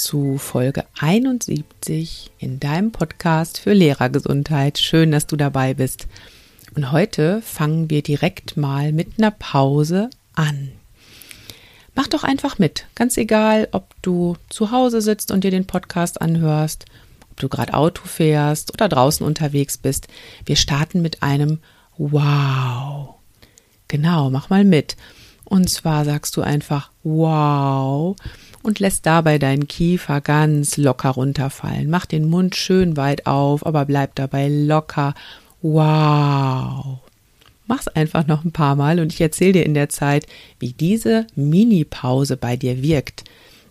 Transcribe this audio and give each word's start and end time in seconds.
zu 0.00 0.38
Folge 0.38 0.86
71 0.98 2.30
in 2.38 2.58
deinem 2.58 2.90
Podcast 2.90 3.58
für 3.58 3.74
Lehrergesundheit. 3.74 4.78
Schön, 4.78 5.12
dass 5.12 5.26
du 5.26 5.36
dabei 5.36 5.74
bist. 5.74 6.06
Und 6.74 6.90
heute 6.90 7.42
fangen 7.42 7.90
wir 7.90 8.02
direkt 8.02 8.56
mal 8.56 8.92
mit 8.92 9.18
einer 9.18 9.30
Pause 9.30 10.08
an. 10.34 10.72
Mach 11.94 12.06
doch 12.06 12.24
einfach 12.24 12.58
mit, 12.58 12.86
ganz 12.94 13.18
egal, 13.18 13.68
ob 13.72 13.94
du 14.00 14.36
zu 14.48 14.70
Hause 14.70 15.02
sitzt 15.02 15.30
und 15.30 15.44
dir 15.44 15.50
den 15.50 15.66
Podcast 15.66 16.22
anhörst, 16.22 16.86
ob 17.30 17.38
du 17.38 17.50
gerade 17.50 17.74
Auto 17.74 18.06
fährst 18.06 18.72
oder 18.72 18.88
draußen 18.88 19.26
unterwegs 19.26 19.76
bist. 19.76 20.08
Wir 20.46 20.56
starten 20.56 21.02
mit 21.02 21.22
einem 21.22 21.58
Wow. 21.98 23.16
Genau, 23.88 24.30
mach 24.30 24.48
mal 24.48 24.64
mit. 24.64 24.96
Und 25.44 25.68
zwar 25.68 26.06
sagst 26.06 26.38
du 26.38 26.42
einfach 26.42 26.90
Wow 27.02 28.16
und 28.62 28.78
lässt 28.78 29.06
dabei 29.06 29.38
deinen 29.38 29.68
Kiefer 29.68 30.20
ganz 30.20 30.76
locker 30.76 31.10
runterfallen. 31.10 31.88
Mach 31.88 32.06
den 32.06 32.28
Mund 32.28 32.56
schön 32.56 32.96
weit 32.96 33.26
auf, 33.26 33.64
aber 33.64 33.84
bleib 33.84 34.14
dabei 34.14 34.48
locker. 34.48 35.14
Wow. 35.62 36.98
Mach's 37.66 37.88
einfach 37.88 38.26
noch 38.26 38.44
ein 38.44 38.52
paar 38.52 38.76
Mal 38.76 38.98
und 38.98 39.12
ich 39.12 39.20
erzähle 39.20 39.52
dir 39.52 39.66
in 39.66 39.74
der 39.74 39.88
Zeit, 39.88 40.26
wie 40.58 40.72
diese 40.72 41.26
Mini-Pause 41.36 42.36
bei 42.36 42.56
dir 42.56 42.82
wirkt. 42.82 43.24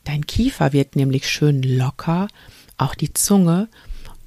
Dein 0.06 0.26
Kiefer 0.26 0.74
wird 0.74 0.96
nämlich 0.96 1.28
schön 1.28 1.62
locker, 1.62 2.28
auch 2.78 2.96
die 2.96 3.14
Zunge 3.14 3.68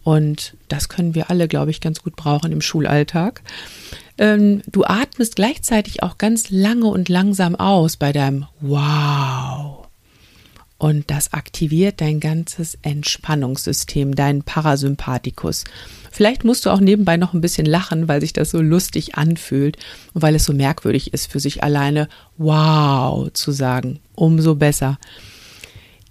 und 0.04 0.54
das 0.68 0.88
können 0.88 1.14
wir 1.14 1.30
alle, 1.30 1.48
glaube 1.48 1.70
ich, 1.70 1.80
ganz 1.80 2.02
gut 2.02 2.16
brauchen 2.16 2.52
im 2.52 2.60
Schulalltag. 2.60 3.42
Ähm, 4.18 4.62
du 4.70 4.84
atmest 4.84 5.36
gleichzeitig 5.36 6.02
auch 6.02 6.18
ganz 6.18 6.50
lange 6.50 6.86
und 6.86 7.08
langsam 7.08 7.54
aus 7.54 7.96
bei 7.96 8.12
deinem 8.12 8.46
Wow. 8.60 9.81
Und 10.82 11.12
das 11.12 11.32
aktiviert 11.32 12.00
dein 12.00 12.18
ganzes 12.18 12.76
Entspannungssystem, 12.82 14.16
deinen 14.16 14.42
Parasympathikus. 14.42 15.62
Vielleicht 16.10 16.42
musst 16.42 16.66
du 16.66 16.70
auch 16.70 16.80
nebenbei 16.80 17.16
noch 17.16 17.34
ein 17.34 17.40
bisschen 17.40 17.66
lachen, 17.66 18.08
weil 18.08 18.20
sich 18.20 18.32
das 18.32 18.50
so 18.50 18.60
lustig 18.60 19.14
anfühlt 19.14 19.76
und 20.12 20.22
weil 20.22 20.34
es 20.34 20.44
so 20.44 20.52
merkwürdig 20.52 21.14
ist, 21.14 21.30
für 21.30 21.38
sich 21.38 21.62
alleine 21.62 22.08
Wow 22.36 23.32
zu 23.32 23.52
sagen. 23.52 24.00
Umso 24.16 24.56
besser. 24.56 24.98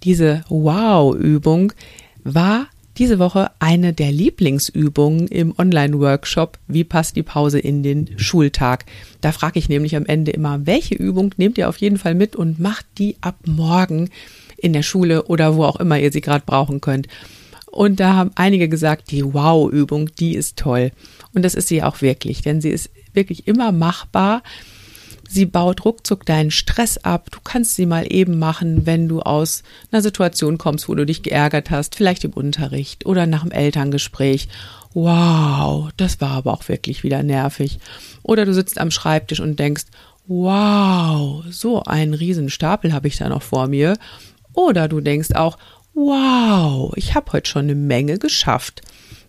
Diese 0.04 0.42
Wow-Übung 0.48 1.74
war 2.24 2.66
diese 2.96 3.18
Woche 3.18 3.50
eine 3.58 3.92
der 3.92 4.10
Lieblingsübungen 4.10 5.28
im 5.28 5.54
Online-Workshop 5.58 6.58
Wie 6.66 6.84
passt 6.84 7.16
die 7.16 7.22
Pause 7.22 7.58
in 7.58 7.82
den 7.82 8.18
Schultag? 8.18 8.86
Da 9.20 9.32
frage 9.32 9.58
ich 9.58 9.68
nämlich 9.68 9.96
am 9.96 10.06
Ende 10.06 10.30
immer, 10.30 10.64
welche 10.64 10.94
Übung 10.94 11.34
nehmt 11.36 11.58
ihr 11.58 11.68
auf 11.68 11.76
jeden 11.76 11.98
Fall 11.98 12.14
mit 12.14 12.36
und 12.36 12.58
macht 12.58 12.86
die 12.96 13.16
ab 13.20 13.36
morgen 13.44 14.08
in 14.62 14.72
der 14.72 14.82
Schule 14.82 15.24
oder 15.24 15.56
wo 15.56 15.64
auch 15.64 15.76
immer 15.76 15.98
ihr 15.98 16.12
sie 16.12 16.20
gerade 16.20 16.44
brauchen 16.46 16.80
könnt. 16.80 17.08
Und 17.66 18.00
da 18.00 18.14
haben 18.14 18.30
einige 18.34 18.68
gesagt, 18.68 19.10
die 19.10 19.24
Wow-Übung, 19.24 20.10
die 20.18 20.34
ist 20.34 20.58
toll. 20.58 20.92
Und 21.34 21.42
das 21.42 21.54
ist 21.54 21.68
sie 21.68 21.82
auch 21.82 22.02
wirklich, 22.02 22.42
denn 22.42 22.60
sie 22.60 22.70
ist 22.70 22.90
wirklich 23.14 23.48
immer 23.48 23.72
machbar. 23.72 24.42
Sie 25.28 25.46
baut 25.46 25.86
ruckzuck 25.86 26.26
deinen 26.26 26.50
Stress 26.50 26.98
ab. 26.98 27.30
Du 27.30 27.38
kannst 27.42 27.74
sie 27.74 27.86
mal 27.86 28.04
eben 28.12 28.38
machen, 28.38 28.84
wenn 28.84 29.08
du 29.08 29.22
aus 29.22 29.62
einer 29.90 30.02
Situation 30.02 30.58
kommst, 30.58 30.88
wo 30.90 30.94
du 30.94 31.06
dich 31.06 31.22
geärgert 31.22 31.70
hast, 31.70 31.94
vielleicht 31.94 32.24
im 32.24 32.32
Unterricht 32.32 33.06
oder 33.06 33.24
nach 33.26 33.42
dem 33.42 33.50
Elterngespräch. 33.50 34.48
Wow, 34.92 35.90
das 35.96 36.20
war 36.20 36.32
aber 36.32 36.52
auch 36.52 36.68
wirklich 36.68 37.02
wieder 37.02 37.22
nervig. 37.22 37.78
Oder 38.22 38.44
du 38.44 38.52
sitzt 38.52 38.78
am 38.78 38.90
Schreibtisch 38.90 39.40
und 39.40 39.58
denkst, 39.58 39.84
wow, 40.26 41.42
so 41.50 41.82
einen 41.82 42.12
Riesenstapel 42.12 42.92
habe 42.92 43.08
ich 43.08 43.16
da 43.16 43.30
noch 43.30 43.42
vor 43.42 43.68
mir. 43.68 43.96
Oder 44.54 44.88
du 44.88 45.00
denkst 45.00 45.32
auch, 45.32 45.58
wow, 45.94 46.92
ich 46.96 47.14
habe 47.14 47.32
heute 47.32 47.48
schon 47.48 47.64
eine 47.64 47.74
Menge 47.74 48.18
geschafft. 48.18 48.82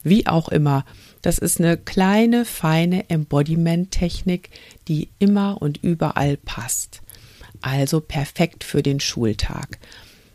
Wie 0.03 0.27
auch 0.27 0.49
immer, 0.49 0.85
das 1.21 1.37
ist 1.37 1.59
eine 1.59 1.77
kleine, 1.77 2.45
feine 2.45 3.09
Embodiment-Technik, 3.09 4.49
die 4.87 5.09
immer 5.19 5.61
und 5.61 5.81
überall 5.81 6.37
passt. 6.37 7.01
Also 7.61 8.01
perfekt 8.01 8.63
für 8.65 8.83
den 8.83 8.99
Schultag. 8.99 9.79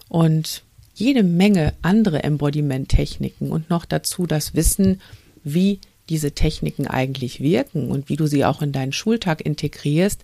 Und 0.09 0.62
jede 0.94 1.22
Menge 1.22 1.75
andere 1.82 2.22
Embodiment-Techniken 2.25 3.53
und 3.53 3.69
noch 3.69 3.84
dazu 3.84 4.26
das 4.26 4.55
Wissen, 4.55 5.00
wie 5.44 5.81
diese 6.09 6.32
Techniken 6.32 6.87
eigentlich 6.87 7.41
wirken 7.41 7.91
und 7.91 8.09
wie 8.09 8.16
du 8.16 8.26
sie 8.26 8.44
auch 8.44 8.62
in 8.62 8.72
deinen 8.72 8.93
Schultag 8.93 9.43
integrierst, 9.43 10.22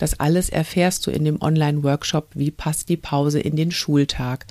das 0.00 0.18
alles 0.18 0.48
erfährst 0.48 1.06
du 1.06 1.10
in 1.10 1.24
dem 1.26 1.40
Online-Workshop 1.42 2.30
Wie 2.34 2.50
passt 2.50 2.88
die 2.88 2.96
Pause 2.96 3.38
in 3.38 3.54
den 3.54 3.70
Schultag? 3.70 4.46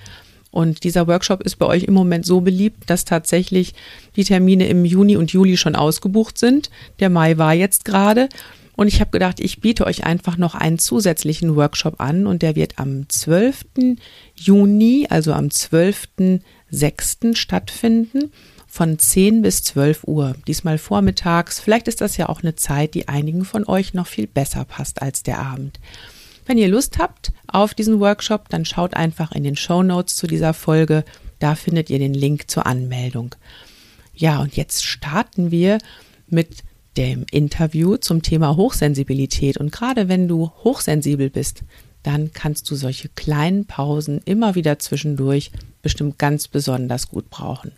Und 0.51 0.83
dieser 0.83 1.07
Workshop 1.07 1.41
ist 1.41 1.57
bei 1.57 1.65
euch 1.65 1.83
im 1.85 1.95
Moment 1.95 2.25
so 2.25 2.41
beliebt, 2.41 2.89
dass 2.89 3.03
tatsächlich 3.03 3.73
die 4.15 4.23
Termine 4.23 4.67
im 4.67 4.85
Juni 4.85 5.17
und 5.17 5.31
Juli 5.31 5.57
schon 5.57 5.75
ausgebucht 5.75 6.37
sind. 6.37 6.69
Der 6.99 7.09
Mai 7.09 7.37
war 7.37 7.53
jetzt 7.53 7.83
gerade. 7.83 8.29
Und 8.75 8.87
ich 8.87 9.01
habe 9.01 9.09
gedacht, 9.11 9.39
ich 9.39 9.59
biete 9.59 9.85
euch 9.85 10.05
einfach 10.05 10.37
noch 10.37 10.53
einen 10.55 10.79
zusätzlichen 10.79 11.55
Workshop 11.55 11.99
an 11.99 12.27
und 12.27 12.43
der 12.43 12.55
wird 12.55 12.79
am 12.79 13.09
12. 13.09 13.65
Juni, 14.35 15.07
also 15.09 15.33
am 15.33 15.47
12.06. 15.47 17.35
stattfinden 17.35 18.31
von 18.69 18.99
10 18.99 19.41
bis 19.41 19.63
12 19.63 20.03
Uhr. 20.05 20.35
Diesmal 20.47 20.77
vormittags. 20.77 21.59
Vielleicht 21.59 21.87
ist 21.87 22.01
das 22.01 22.17
ja 22.17 22.29
auch 22.29 22.43
eine 22.43 22.55
Zeit, 22.55 22.93
die 22.93 23.07
einigen 23.07 23.43
von 23.43 23.67
euch 23.67 23.93
noch 23.93 24.07
viel 24.07 24.27
besser 24.27 24.63
passt 24.63 25.01
als 25.01 25.23
der 25.23 25.39
Abend. 25.39 25.79
Wenn 26.45 26.57
ihr 26.57 26.67
Lust 26.67 26.99
habt 26.99 27.31
auf 27.47 27.73
diesen 27.73 27.99
Workshop, 27.99 28.47
dann 28.49 28.65
schaut 28.65 28.93
einfach 28.93 29.31
in 29.31 29.43
den 29.43 29.55
Show 29.55 29.83
Notes 29.83 30.15
zu 30.15 30.27
dieser 30.27 30.53
Folge. 30.53 31.03
Da 31.39 31.55
findet 31.55 31.89
ihr 31.89 31.99
den 31.99 32.13
Link 32.13 32.49
zur 32.49 32.65
Anmeldung. 32.65 33.35
Ja, 34.15 34.39
und 34.39 34.55
jetzt 34.55 34.85
starten 34.85 35.51
wir 35.51 35.79
mit 36.27 36.63
dem 36.95 37.25
Interview 37.31 37.97
zum 37.97 38.21
Thema 38.21 38.55
Hochsensibilität. 38.55 39.57
Und 39.57 39.71
gerade 39.71 40.09
wenn 40.09 40.27
du 40.27 40.51
hochsensibel 40.63 41.29
bist, 41.29 41.63
dann 42.03 42.33
kannst 42.33 42.69
du 42.69 42.75
solche 42.75 43.09
kleinen 43.09 43.65
Pausen 43.65 44.21
immer 44.25 44.55
wieder 44.55 44.79
zwischendurch 44.79 45.51
bestimmt 45.81 46.17
ganz 46.17 46.47
besonders 46.47 47.09
gut 47.09 47.29
brauchen. 47.29 47.71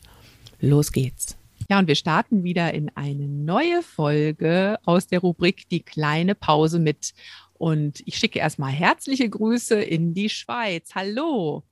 Los 0.61 0.91
geht's. 0.91 1.37
Ja, 1.69 1.79
und 1.79 1.87
wir 1.87 1.95
starten 1.95 2.43
wieder 2.43 2.73
in 2.73 2.91
eine 2.95 3.27
neue 3.27 3.81
Folge 3.81 4.77
aus 4.85 5.07
der 5.07 5.19
Rubrik 5.19 5.67
Die 5.69 5.81
kleine 5.81 6.35
Pause 6.35 6.77
mit. 6.77 7.13
Und 7.53 8.03
ich 8.05 8.17
schicke 8.17 8.39
erstmal 8.39 8.71
herzliche 8.71 9.27
Grüße 9.27 9.81
in 9.81 10.13
die 10.13 10.29
Schweiz. 10.29 10.91
Hallo. 10.93 11.63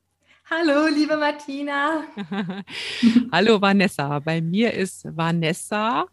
Hallo, 0.50 0.88
liebe 0.88 1.18
Martina. 1.18 2.03
Hallo, 3.31 3.62
Vanessa. 3.62 4.18
Bei 4.19 4.41
mir 4.41 4.74
ist 4.74 5.06
Vanessa 5.15 6.07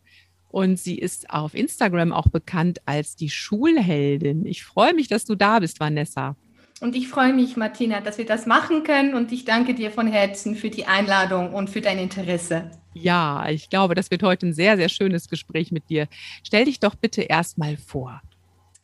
und 0.48 0.78
sie 0.78 0.98
ist 0.98 1.30
auf 1.30 1.54
Instagram 1.54 2.12
auch 2.12 2.28
bekannt 2.28 2.80
als 2.84 3.16
die 3.16 3.30
Schulheldin. 3.30 4.44
Ich 4.44 4.64
freue 4.64 4.92
mich, 4.92 5.08
dass 5.08 5.24
du 5.24 5.34
da 5.34 5.60
bist, 5.60 5.80
Vanessa. 5.80 6.36
Und 6.80 6.94
ich 6.94 7.08
freue 7.08 7.32
mich, 7.32 7.56
Martina, 7.56 8.00
dass 8.00 8.18
wir 8.18 8.26
das 8.26 8.44
machen 8.44 8.82
können. 8.82 9.14
Und 9.14 9.32
ich 9.32 9.44
danke 9.44 9.74
dir 9.74 9.90
von 9.90 10.06
Herzen 10.06 10.56
für 10.56 10.68
die 10.68 10.86
Einladung 10.86 11.54
und 11.54 11.70
für 11.70 11.80
dein 11.80 11.98
Interesse. 11.98 12.70
Ja, 12.92 13.48
ich 13.48 13.70
glaube, 13.70 13.94
das 13.94 14.10
wird 14.10 14.22
heute 14.22 14.46
ein 14.46 14.52
sehr, 14.52 14.76
sehr 14.76 14.88
schönes 14.88 15.28
Gespräch 15.28 15.72
mit 15.72 15.88
dir. 15.88 16.06
Stell 16.44 16.66
dich 16.66 16.80
doch 16.80 16.94
bitte 16.94 17.22
erstmal 17.22 17.76
vor. 17.76 18.20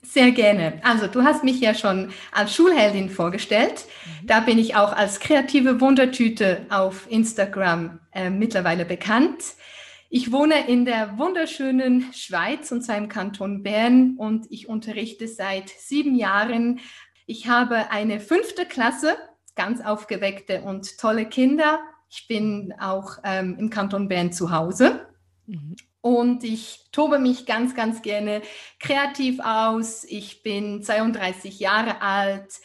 Sehr 0.04 0.32
gerne. 0.32 0.80
Also 0.82 1.06
du 1.06 1.22
hast 1.22 1.44
mich 1.44 1.60
ja 1.60 1.74
schon 1.74 2.10
als 2.32 2.54
Schulheldin 2.54 3.08
vorgestellt. 3.08 3.84
Mhm. 4.22 4.26
Da 4.26 4.40
bin 4.40 4.58
ich 4.58 4.74
auch 4.74 4.92
als 4.92 5.20
kreative 5.20 5.80
Wundertüte 5.80 6.66
auf 6.70 7.06
Instagram 7.10 8.00
äh, 8.12 8.28
mittlerweile 8.28 8.84
bekannt. 8.84 9.42
Ich 10.10 10.32
wohne 10.32 10.66
in 10.66 10.84
der 10.84 11.16
wunderschönen 11.18 12.12
Schweiz 12.12 12.72
und 12.72 12.82
zwar 12.82 12.98
im 12.98 13.08
Kanton 13.08 13.62
Bern 13.62 14.16
und 14.18 14.46
ich 14.50 14.68
unterrichte 14.68 15.28
seit 15.28 15.70
sieben 15.70 16.16
Jahren. 16.16 16.80
Ich 17.32 17.48
habe 17.48 17.90
eine 17.90 18.20
fünfte 18.20 18.66
Klasse, 18.66 19.16
ganz 19.54 19.80
aufgeweckte 19.80 20.60
und 20.60 20.98
tolle 20.98 21.24
Kinder. 21.24 21.80
Ich 22.10 22.28
bin 22.28 22.74
auch 22.78 23.16
ähm, 23.24 23.56
im 23.58 23.70
Kanton 23.70 24.06
Bern 24.06 24.34
zu 24.34 24.50
Hause. 24.50 25.06
Mhm. 25.46 25.74
Und 26.02 26.44
ich 26.44 26.90
tobe 26.92 27.18
mich 27.18 27.46
ganz, 27.46 27.74
ganz 27.74 28.02
gerne 28.02 28.42
kreativ 28.80 29.40
aus. 29.42 30.04
Ich 30.04 30.42
bin 30.42 30.82
32 30.82 31.58
Jahre 31.58 32.02
alt 32.02 32.60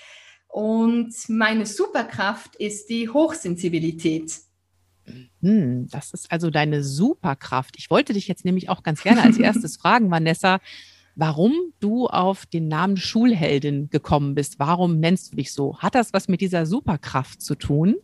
und 0.49 1.13
meine 1.29 1.65
Superkraft 1.65 2.57
ist 2.57 2.89
die 2.89 3.07
Hochsensibilität. 3.07 4.33
Hm, 5.41 5.87
das 5.89 6.11
ist 6.11 6.29
also 6.29 6.49
deine 6.49 6.83
Superkraft. 6.83 7.75
Ich 7.77 7.89
wollte 7.89 8.11
dich 8.11 8.27
jetzt 8.27 8.43
nämlich 8.43 8.67
auch 8.67 8.83
ganz 8.83 9.01
gerne 9.01 9.23
als 9.23 9.37
erstes 9.39 9.77
fragen, 9.77 10.11
Vanessa, 10.11 10.59
warum 11.17 11.53
du 11.79 12.07
auf 12.07 12.45
den 12.45 12.67
Namen 12.67 12.95
Schulheldin 12.95 13.89
gekommen 13.89 14.35
bist. 14.35 14.59
Warum 14.59 14.99
nennst 14.99 15.33
du 15.33 15.37
dich 15.37 15.51
so? 15.51 15.77
Hat 15.79 15.95
das 15.95 16.13
was 16.13 16.27
mit 16.27 16.41
dieser 16.41 16.65
Superkraft 16.65 17.41
zu 17.41 17.55
tun? 17.55 17.95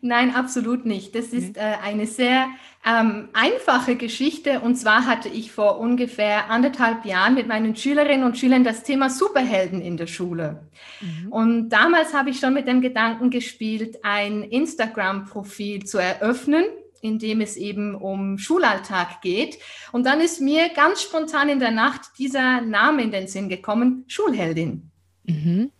Nein, 0.00 0.34
absolut 0.34 0.86
nicht. 0.86 1.14
Das 1.14 1.26
ist 1.26 1.56
äh, 1.56 1.60
eine 1.82 2.06
sehr 2.06 2.48
ähm, 2.86 3.28
einfache 3.32 3.96
Geschichte. 3.96 4.60
Und 4.60 4.76
zwar 4.76 5.06
hatte 5.06 5.28
ich 5.28 5.52
vor 5.52 5.78
ungefähr 5.78 6.50
anderthalb 6.50 7.04
Jahren 7.04 7.34
mit 7.34 7.48
meinen 7.48 7.76
Schülerinnen 7.76 8.24
und 8.24 8.38
Schülern 8.38 8.64
das 8.64 8.82
Thema 8.82 9.10
Superhelden 9.10 9.82
in 9.82 9.96
der 9.96 10.06
Schule. 10.06 10.68
Mhm. 11.00 11.32
Und 11.32 11.68
damals 11.70 12.14
habe 12.14 12.30
ich 12.30 12.38
schon 12.38 12.54
mit 12.54 12.68
dem 12.68 12.80
Gedanken 12.80 13.30
gespielt, 13.30 13.98
ein 14.04 14.42
Instagram-Profil 14.42 15.84
zu 15.84 15.98
eröffnen 15.98 16.64
in 17.04 17.18
dem 17.18 17.42
es 17.42 17.58
eben 17.58 17.94
um 17.94 18.38
Schulalltag 18.38 19.20
geht. 19.20 19.58
Und 19.92 20.06
dann 20.06 20.22
ist 20.22 20.40
mir 20.40 20.70
ganz 20.70 21.02
spontan 21.02 21.50
in 21.50 21.60
der 21.60 21.70
Nacht 21.70 22.18
dieser 22.18 22.62
Name 22.62 23.02
in 23.02 23.10
den 23.10 23.28
Sinn 23.28 23.50
gekommen, 23.50 24.04
Schulheldin. 24.08 24.90
Mhm. 25.24 25.70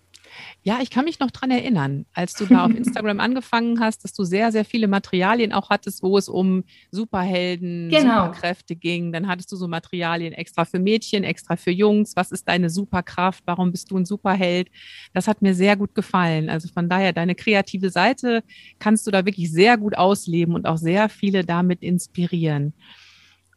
Ja, 0.66 0.78
ich 0.80 0.88
kann 0.88 1.04
mich 1.04 1.20
noch 1.20 1.30
dran 1.30 1.50
erinnern, 1.50 2.06
als 2.14 2.32
du 2.32 2.46
da 2.46 2.64
auf 2.64 2.70
Instagram 2.74 3.20
angefangen 3.20 3.80
hast, 3.80 4.02
dass 4.02 4.14
du 4.14 4.24
sehr, 4.24 4.50
sehr 4.50 4.64
viele 4.64 4.88
Materialien 4.88 5.52
auch 5.52 5.68
hattest, 5.68 6.02
wo 6.02 6.16
es 6.16 6.26
um 6.26 6.64
Superhelden, 6.90 7.90
genau. 7.90 8.26
Superkräfte 8.26 8.74
ging. 8.74 9.12
Dann 9.12 9.28
hattest 9.28 9.52
du 9.52 9.56
so 9.56 9.68
Materialien 9.68 10.32
extra 10.32 10.64
für 10.64 10.78
Mädchen, 10.78 11.22
extra 11.22 11.56
für 11.56 11.70
Jungs. 11.70 12.16
Was 12.16 12.32
ist 12.32 12.48
deine 12.48 12.70
Superkraft? 12.70 13.42
Warum 13.44 13.72
bist 13.72 13.90
du 13.90 13.98
ein 13.98 14.06
Superheld? 14.06 14.70
Das 15.12 15.28
hat 15.28 15.42
mir 15.42 15.54
sehr 15.54 15.76
gut 15.76 15.94
gefallen. 15.94 16.48
Also 16.48 16.68
von 16.68 16.88
daher, 16.88 17.12
deine 17.12 17.34
kreative 17.34 17.90
Seite 17.90 18.42
kannst 18.78 19.06
du 19.06 19.10
da 19.10 19.26
wirklich 19.26 19.52
sehr 19.52 19.76
gut 19.76 19.98
ausleben 19.98 20.54
und 20.54 20.66
auch 20.66 20.78
sehr 20.78 21.10
viele 21.10 21.44
damit 21.44 21.82
inspirieren. 21.82 22.72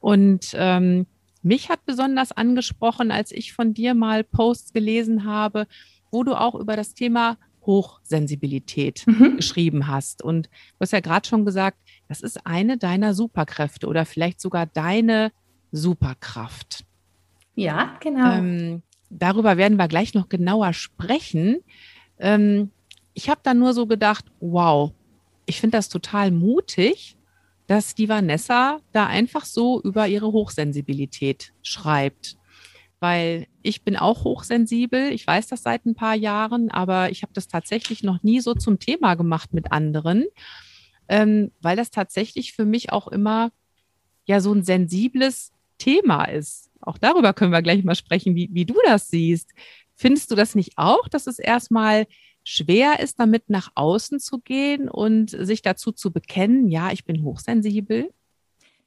Und 0.01 0.49
ähm, 0.55 1.05
mich 1.41 1.69
hat 1.69 1.85
besonders 1.85 2.33
angesprochen, 2.33 3.11
als 3.11 3.31
ich 3.31 3.53
von 3.53 3.73
dir 3.73 3.93
mal 3.93 4.25
Posts 4.25 4.73
gelesen 4.73 5.23
habe, 5.23 5.67
wo 6.11 6.23
du 6.23 6.39
auch 6.39 6.55
über 6.55 6.75
das 6.75 6.93
Thema 6.93 7.37
Hochsensibilität 7.67 9.05
mhm. 9.05 9.35
geschrieben 9.37 9.87
hast. 9.87 10.23
Und 10.23 10.47
du 10.47 10.81
hast 10.81 10.93
ja 10.93 11.01
gerade 11.01 11.27
schon 11.27 11.45
gesagt, 11.45 11.77
das 12.07 12.21
ist 12.21 12.47
eine 12.47 12.77
deiner 12.77 13.13
Superkräfte 13.13 13.87
oder 13.87 14.05
vielleicht 14.05 14.41
sogar 14.41 14.65
deine 14.65 15.31
Superkraft. 15.71 16.85
Ja, 17.55 17.97
genau. 17.99 18.31
Ähm, 18.33 18.83
darüber 19.09 19.57
werden 19.57 19.77
wir 19.77 19.87
gleich 19.87 20.13
noch 20.13 20.29
genauer 20.29 20.73
sprechen. 20.73 21.57
Ähm, 22.19 22.71
ich 23.13 23.29
habe 23.29 23.41
dann 23.43 23.59
nur 23.59 23.73
so 23.73 23.85
gedacht, 23.85 24.25
wow, 24.39 24.93
ich 25.45 25.59
finde 25.59 25.77
das 25.77 25.89
total 25.89 26.31
mutig, 26.31 27.17
dass 27.67 27.95
die 27.95 28.07
Vanessa 28.07 28.79
da 28.93 29.07
einfach 29.07 29.43
so 29.43 29.81
über 29.81 30.07
ihre 30.07 30.31
Hochsensibilität 30.31 31.51
schreibt 31.61 32.37
weil 32.99 33.47
ich 33.61 33.83
bin 33.83 33.95
auch 33.95 34.23
hochsensibel. 34.23 35.11
Ich 35.11 35.25
weiß 35.25 35.47
das 35.47 35.63
seit 35.63 35.85
ein 35.85 35.95
paar 35.95 36.15
Jahren, 36.15 36.71
aber 36.71 37.11
ich 37.11 37.21
habe 37.21 37.33
das 37.33 37.47
tatsächlich 37.47 38.03
noch 38.03 38.23
nie 38.23 38.39
so 38.39 38.53
zum 38.53 38.79
Thema 38.79 39.15
gemacht 39.15 39.53
mit 39.53 39.71
anderen, 39.71 40.25
ähm, 41.07 41.51
weil 41.61 41.75
das 41.75 41.91
tatsächlich 41.91 42.53
für 42.53 42.65
mich 42.65 42.91
auch 42.91 43.07
immer 43.07 43.51
ja 44.25 44.41
so 44.41 44.53
ein 44.53 44.63
sensibles 44.63 45.51
Thema 45.77 46.25
ist. 46.25 46.71
Auch 46.81 46.97
darüber 46.97 47.33
können 47.33 47.51
wir 47.51 47.61
gleich 47.61 47.83
mal 47.83 47.95
sprechen, 47.95 48.35
wie, 48.35 48.49
wie 48.51 48.65
du 48.65 48.75
das 48.85 49.09
siehst. 49.09 49.51
Findest 49.95 50.31
du 50.31 50.35
das 50.35 50.55
nicht 50.55 50.73
auch, 50.77 51.07
dass 51.07 51.27
es 51.27 51.39
erstmal 51.39 52.07
schwer 52.43 52.99
ist, 52.99 53.19
damit 53.19 53.49
nach 53.49 53.71
außen 53.75 54.19
zu 54.19 54.39
gehen 54.39 54.89
und 54.89 55.31
sich 55.31 55.61
dazu 55.61 55.91
zu 55.91 56.11
bekennen, 56.11 56.69
ja, 56.69 56.91
ich 56.91 57.03
bin 57.03 57.23
hochsensibel? 57.23 58.09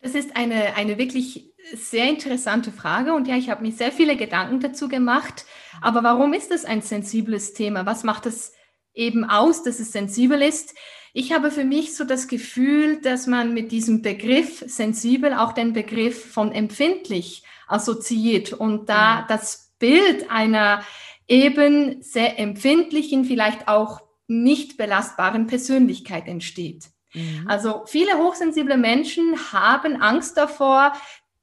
Das 0.00 0.14
ist 0.14 0.36
eine, 0.36 0.76
eine 0.76 0.98
wirklich 0.98 1.52
sehr 1.74 2.08
interessante 2.08 2.72
Frage 2.72 3.12
und 3.12 3.28
ja, 3.28 3.36
ich 3.36 3.50
habe 3.50 3.62
mir 3.62 3.72
sehr 3.72 3.92
viele 3.92 4.16
Gedanken 4.16 4.60
dazu 4.60 4.88
gemacht. 4.88 5.44
Aber 5.82 6.02
warum 6.02 6.32
ist 6.32 6.50
es 6.50 6.64
ein 6.64 6.80
sensibles 6.80 7.52
Thema? 7.52 7.86
Was 7.86 8.02
macht 8.02 8.26
es 8.26 8.52
eben 8.94 9.24
aus, 9.24 9.62
dass 9.62 9.78
es 9.78 9.92
sensibel 9.92 10.40
ist? 10.40 10.74
Ich 11.12 11.32
habe 11.32 11.50
für 11.50 11.64
mich 11.64 11.96
so 11.96 12.04
das 12.04 12.28
Gefühl, 12.28 13.00
dass 13.00 13.26
man 13.26 13.52
mit 13.52 13.72
diesem 13.72 14.00
Begriff 14.00 14.64
sensibel 14.66 15.34
auch 15.34 15.52
den 15.52 15.72
Begriff 15.72 16.32
von 16.32 16.52
empfindlich 16.52 17.42
assoziiert 17.66 18.52
und 18.52 18.88
da 18.88 19.22
mhm. 19.22 19.24
das 19.28 19.74
Bild 19.78 20.30
einer 20.30 20.82
eben 21.26 22.02
sehr 22.02 22.38
empfindlichen, 22.38 23.24
vielleicht 23.24 23.68
auch 23.68 24.00
nicht 24.26 24.76
belastbaren 24.76 25.46
Persönlichkeit 25.46 26.26
entsteht. 26.26 26.90
Mhm. 27.14 27.44
Also 27.46 27.82
viele 27.86 28.18
hochsensible 28.18 28.76
Menschen 28.76 29.52
haben 29.52 30.00
Angst 30.00 30.36
davor, 30.36 30.92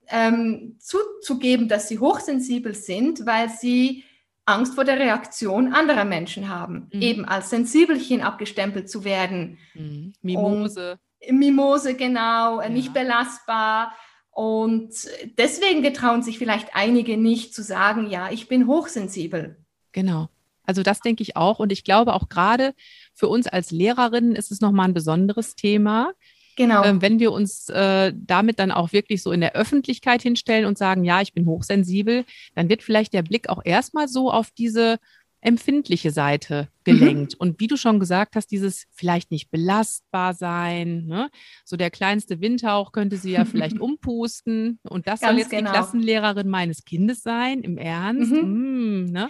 ähm, 0.09 0.77
zuzugeben, 0.79 1.67
dass 1.67 1.87
sie 1.87 1.99
hochsensibel 1.99 2.73
sind, 2.73 3.25
weil 3.25 3.49
sie 3.49 4.03
Angst 4.45 4.75
vor 4.75 4.85
der 4.85 4.99
Reaktion 4.99 5.73
anderer 5.73 6.05
Menschen 6.05 6.47
haben, 6.47 6.89
mhm. 6.93 7.01
eben 7.01 7.25
als 7.25 7.49
Sensibelchen 7.49 8.21
abgestempelt 8.21 8.89
zu 8.89 9.03
werden. 9.03 9.57
Mhm. 9.73 10.13
Mimose. 10.21 10.99
Und 11.27 11.39
Mimose, 11.39 11.95
genau, 11.95 12.61
ja. 12.61 12.69
nicht 12.69 12.93
belastbar. 12.93 13.93
Und 14.31 14.93
deswegen 15.37 15.81
getrauen 15.81 16.21
sich 16.21 16.37
vielleicht 16.37 16.75
einige 16.75 17.17
nicht 17.17 17.53
zu 17.53 17.63
sagen, 17.63 18.07
ja, 18.07 18.29
ich 18.31 18.47
bin 18.47 18.67
hochsensibel. 18.67 19.57
Genau. 19.91 20.29
Also 20.67 20.83
das 20.83 20.99
denke 20.99 21.23
ich 21.23 21.35
auch. 21.35 21.57
Und 21.57 21.71
ich 21.71 21.83
glaube 21.83 22.13
auch 22.13 22.29
gerade 22.29 22.75
für 23.13 23.27
uns 23.27 23.47
als 23.47 23.71
Lehrerinnen 23.71 24.35
ist 24.35 24.51
es 24.51 24.61
nochmal 24.61 24.87
ein 24.87 24.93
besonderes 24.93 25.55
Thema. 25.55 26.11
Genau. 26.57 26.83
Ähm, 26.83 27.01
wenn 27.01 27.19
wir 27.19 27.31
uns 27.31 27.69
äh, 27.69 28.13
damit 28.15 28.59
dann 28.59 28.71
auch 28.71 28.91
wirklich 28.91 29.23
so 29.23 29.31
in 29.31 29.41
der 29.41 29.55
Öffentlichkeit 29.55 30.21
hinstellen 30.21 30.65
und 30.65 30.77
sagen, 30.77 31.03
ja, 31.03 31.21
ich 31.21 31.33
bin 31.33 31.45
hochsensibel, 31.45 32.25
dann 32.55 32.67
wird 32.67 32.83
vielleicht 32.83 33.13
der 33.13 33.21
Blick 33.21 33.49
auch 33.49 33.61
erstmal 33.63 34.07
so 34.07 34.31
auf 34.31 34.51
diese 34.51 34.99
empfindliche 35.39 36.11
Seite 36.11 36.67
gelenkt. 36.83 37.33
Mhm. 37.33 37.39
Und 37.39 37.59
wie 37.59 37.67
du 37.67 37.77
schon 37.77 37.99
gesagt 37.99 38.35
hast, 38.35 38.47
dieses 38.47 38.87
vielleicht 38.91 39.29
nicht 39.29 39.51
belastbar 39.51 40.33
sein, 40.33 41.05
ne? 41.05 41.29
so 41.63 41.77
der 41.77 41.91
kleinste 41.91 42.41
Windhauch 42.41 42.91
könnte 42.91 43.17
sie 43.17 43.31
ja 43.31 43.45
vielleicht 43.45 43.79
umpusten. 43.79 44.79
Und 44.83 45.07
das 45.07 45.21
Ganz 45.21 45.31
soll 45.31 45.39
jetzt 45.39 45.51
genau. 45.51 45.69
die 45.69 45.77
Klassenlehrerin 45.77 46.49
meines 46.49 46.85
Kindes 46.85 47.21
sein, 47.21 47.61
im 47.61 47.77
Ernst. 47.77 48.31
Mhm. 48.31 49.03
Mm, 49.03 49.11
ne? 49.11 49.29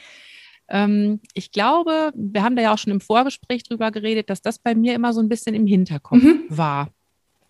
Ähm, 0.69 1.21
ich 1.33 1.51
glaube, 1.51 2.11
wir 2.15 2.43
haben 2.43 2.55
da 2.55 2.61
ja 2.61 2.73
auch 2.73 2.77
schon 2.77 2.93
im 2.93 3.01
Vorgespräch 3.01 3.63
drüber 3.63 3.91
geredet, 3.91 4.29
dass 4.29 4.41
das 4.41 4.59
bei 4.59 4.75
mir 4.75 4.93
immer 4.95 5.13
so 5.13 5.21
ein 5.21 5.29
bisschen 5.29 5.55
im 5.55 5.65
Hinterkopf 5.65 6.21
mhm. 6.21 6.43
war. 6.49 6.89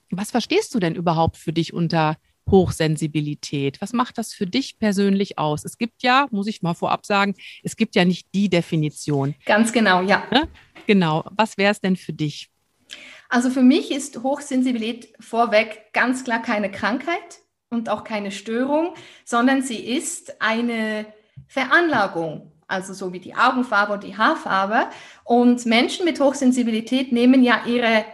Was 0.10 0.32
verstehst 0.32 0.74
du 0.74 0.80
denn 0.80 0.96
überhaupt 0.96 1.38
für 1.38 1.52
dich 1.52 1.74
unter 1.74 2.18
Hochsensibilität? 2.50 3.82
Was 3.82 3.94
macht 3.94 4.18
das 4.18 4.34
für 4.34 4.46
dich 4.46 4.80
persönlich 4.80 5.38
aus? 5.38 5.66
Es 5.66 5.78
gibt 5.78 6.04
ja, 6.04 6.28
muss 6.32 6.48
ich 6.48 6.62
mal 6.62 6.74
vorab 6.74 7.06
sagen, 7.06 7.36
es 7.64 7.76
gibt 7.76 7.96
ja 7.96 8.06
nicht 8.06 8.28
die 8.34 8.50
Definition. 8.50 9.36
Ganz 9.46 9.74
genau, 9.74 10.02
ja. 10.02 10.24
Ne? 10.32 10.48
Genau. 10.86 11.26
Was 11.36 11.58
wäre 11.58 11.72
es 11.72 11.82
denn 11.82 11.98
für 11.98 12.14
dich? 12.14 12.50
Also 13.30 13.50
für 13.50 13.64
mich 13.64 13.92
ist 13.92 14.24
Hochsensibilität 14.24 15.14
vorweg 15.20 15.92
ganz 15.92 16.24
klar 16.24 16.42
keine 16.42 16.72
Krankheit 16.72 17.42
und 17.70 17.90
auch 17.90 18.06
keine 18.06 18.32
Störung, 18.32 18.94
sondern 19.26 19.62
sie 19.62 19.80
ist 19.80 20.42
eine 20.42 21.06
Veranlagung 21.48 22.54
also 22.68 22.94
so 22.94 23.14
wie 23.14 23.20
die 23.20 23.36
Augenfarbe 23.36 23.94
und 23.94 24.04
die 24.04 24.18
Haarfarbe. 24.18 24.88
Und 25.24 25.66
Menschen 25.66 26.06
mit 26.06 26.20
Hochsensibilität 26.20 27.12
nehmen 27.12 27.44
ja 27.44 27.66
ihre 27.66 28.06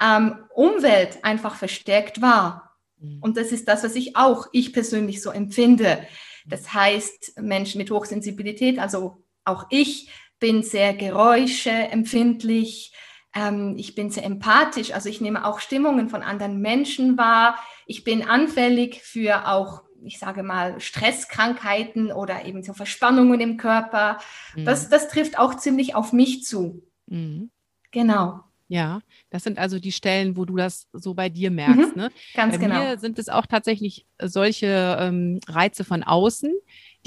ähm, 0.00 0.44
Umwelt 0.54 1.22
einfach 1.22 1.54
verstärkt 1.54 2.20
wahr. 2.22 2.76
Mhm. 2.98 3.18
Und 3.20 3.36
das 3.36 3.52
ist 3.52 3.68
das, 3.68 3.84
was 3.84 3.94
ich 3.94 4.16
auch, 4.16 4.48
ich 4.52 4.72
persönlich 4.72 5.22
so 5.22 5.30
empfinde. 5.30 5.98
Das 6.46 6.72
heißt, 6.72 7.40
Menschen 7.40 7.78
mit 7.78 7.90
Hochsensibilität, 7.90 8.78
also 8.78 9.22
auch 9.44 9.66
ich, 9.70 10.10
bin 10.40 10.62
sehr 10.62 10.94
geräuscheempfindlich, 10.94 12.92
ähm, 13.34 13.74
ich 13.76 13.94
bin 13.94 14.10
sehr 14.10 14.24
empathisch, 14.24 14.92
also 14.92 15.08
ich 15.08 15.20
nehme 15.20 15.44
auch 15.44 15.60
Stimmungen 15.60 16.08
von 16.08 16.22
anderen 16.22 16.60
Menschen 16.60 17.18
wahr. 17.18 17.58
Ich 17.86 18.04
bin 18.04 18.22
anfällig 18.22 19.02
für 19.02 19.48
auch 19.48 19.82
ich 20.04 20.18
sage 20.18 20.42
mal, 20.42 20.80
Stresskrankheiten 20.80 22.12
oder 22.12 22.44
eben 22.44 22.62
so 22.62 22.72
Verspannungen 22.72 23.40
im 23.40 23.56
Körper. 23.56 24.18
Mhm. 24.54 24.64
Das, 24.64 24.88
das 24.88 25.08
trifft 25.08 25.38
auch 25.38 25.54
ziemlich 25.56 25.94
auf 25.94 26.12
mich 26.12 26.44
zu. 26.44 26.82
Mhm. 27.06 27.50
Genau. 27.90 28.40
Ja, 28.70 29.00
das 29.30 29.44
sind 29.44 29.58
also 29.58 29.78
die 29.78 29.92
Stellen, 29.92 30.36
wo 30.36 30.44
du 30.44 30.56
das 30.56 30.88
so 30.92 31.14
bei 31.14 31.30
dir 31.30 31.50
merkst. 31.50 31.96
Mhm, 31.96 32.02
ne? 32.02 32.10
Ganz 32.34 32.54
bei 32.54 32.58
genau. 32.58 32.80
Mir 32.80 32.98
sind 32.98 33.18
es 33.18 33.30
auch 33.30 33.46
tatsächlich 33.46 34.06
solche 34.20 34.98
ähm, 35.00 35.40
Reize 35.48 35.84
von 35.84 36.02
außen, 36.02 36.52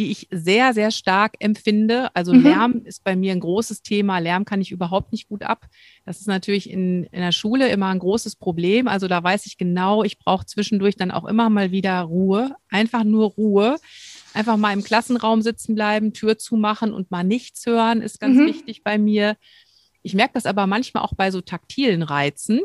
die 0.02 0.10
ich 0.10 0.28
sehr, 0.32 0.74
sehr 0.74 0.90
stark 0.90 1.36
empfinde. 1.38 2.10
Also 2.16 2.34
mhm. 2.34 2.42
Lärm 2.42 2.82
ist 2.86 3.04
bei 3.04 3.16
mir 3.16 3.34
ein 3.34 3.40
großes 3.40 3.84
Thema. 3.84 4.18
Lärm 4.18 4.46
kann 4.46 4.60
ich 4.60 4.72
überhaupt 4.72 5.12
nicht 5.12 5.30
gut 5.30 5.44
ab. 5.44 5.68
Das 6.08 6.20
ist 6.20 6.28
natürlich 6.28 6.72
in, 6.72 7.04
in 7.04 7.22
der 7.22 7.32
Schule 7.32 7.70
immer 7.70 7.90
ein 7.90 8.00
großes 8.00 8.36
Problem. 8.36 8.88
Also 8.88 9.08
da 9.08 9.24
weiß 9.24 9.46
ich 9.46 9.60
genau, 9.60 10.04
ich 10.04 10.18
brauche 10.18 10.48
zwischendurch 10.48 10.96
dann 10.96 11.12
auch 11.12 11.26
immer 11.26 11.52
mal 11.52 11.70
wieder 11.70 12.02
Ruhe, 12.02 12.56
einfach 12.70 13.04
nur 13.04 13.28
Ruhe. 13.28 13.78
Einfach 14.34 14.58
mal 14.58 14.74
im 14.74 14.84
Klassenraum 14.84 15.44
sitzen 15.44 15.76
bleiben, 15.76 16.14
Tür 16.14 16.40
zumachen 16.40 16.94
und 16.94 17.12
mal 17.12 17.24
nichts 17.24 17.66
hören, 17.68 18.02
ist 18.02 18.20
ganz 18.20 18.40
mhm. 18.40 18.48
wichtig 18.48 18.82
bei 18.84 18.98
mir. 18.98 19.38
Ich 20.02 20.16
merke 20.16 20.34
das 20.34 20.48
aber 20.48 20.66
manchmal 20.66 21.04
auch 21.04 21.14
bei 21.14 21.30
so 21.30 21.42
taktilen 21.42 22.02
Reizen. 22.02 22.62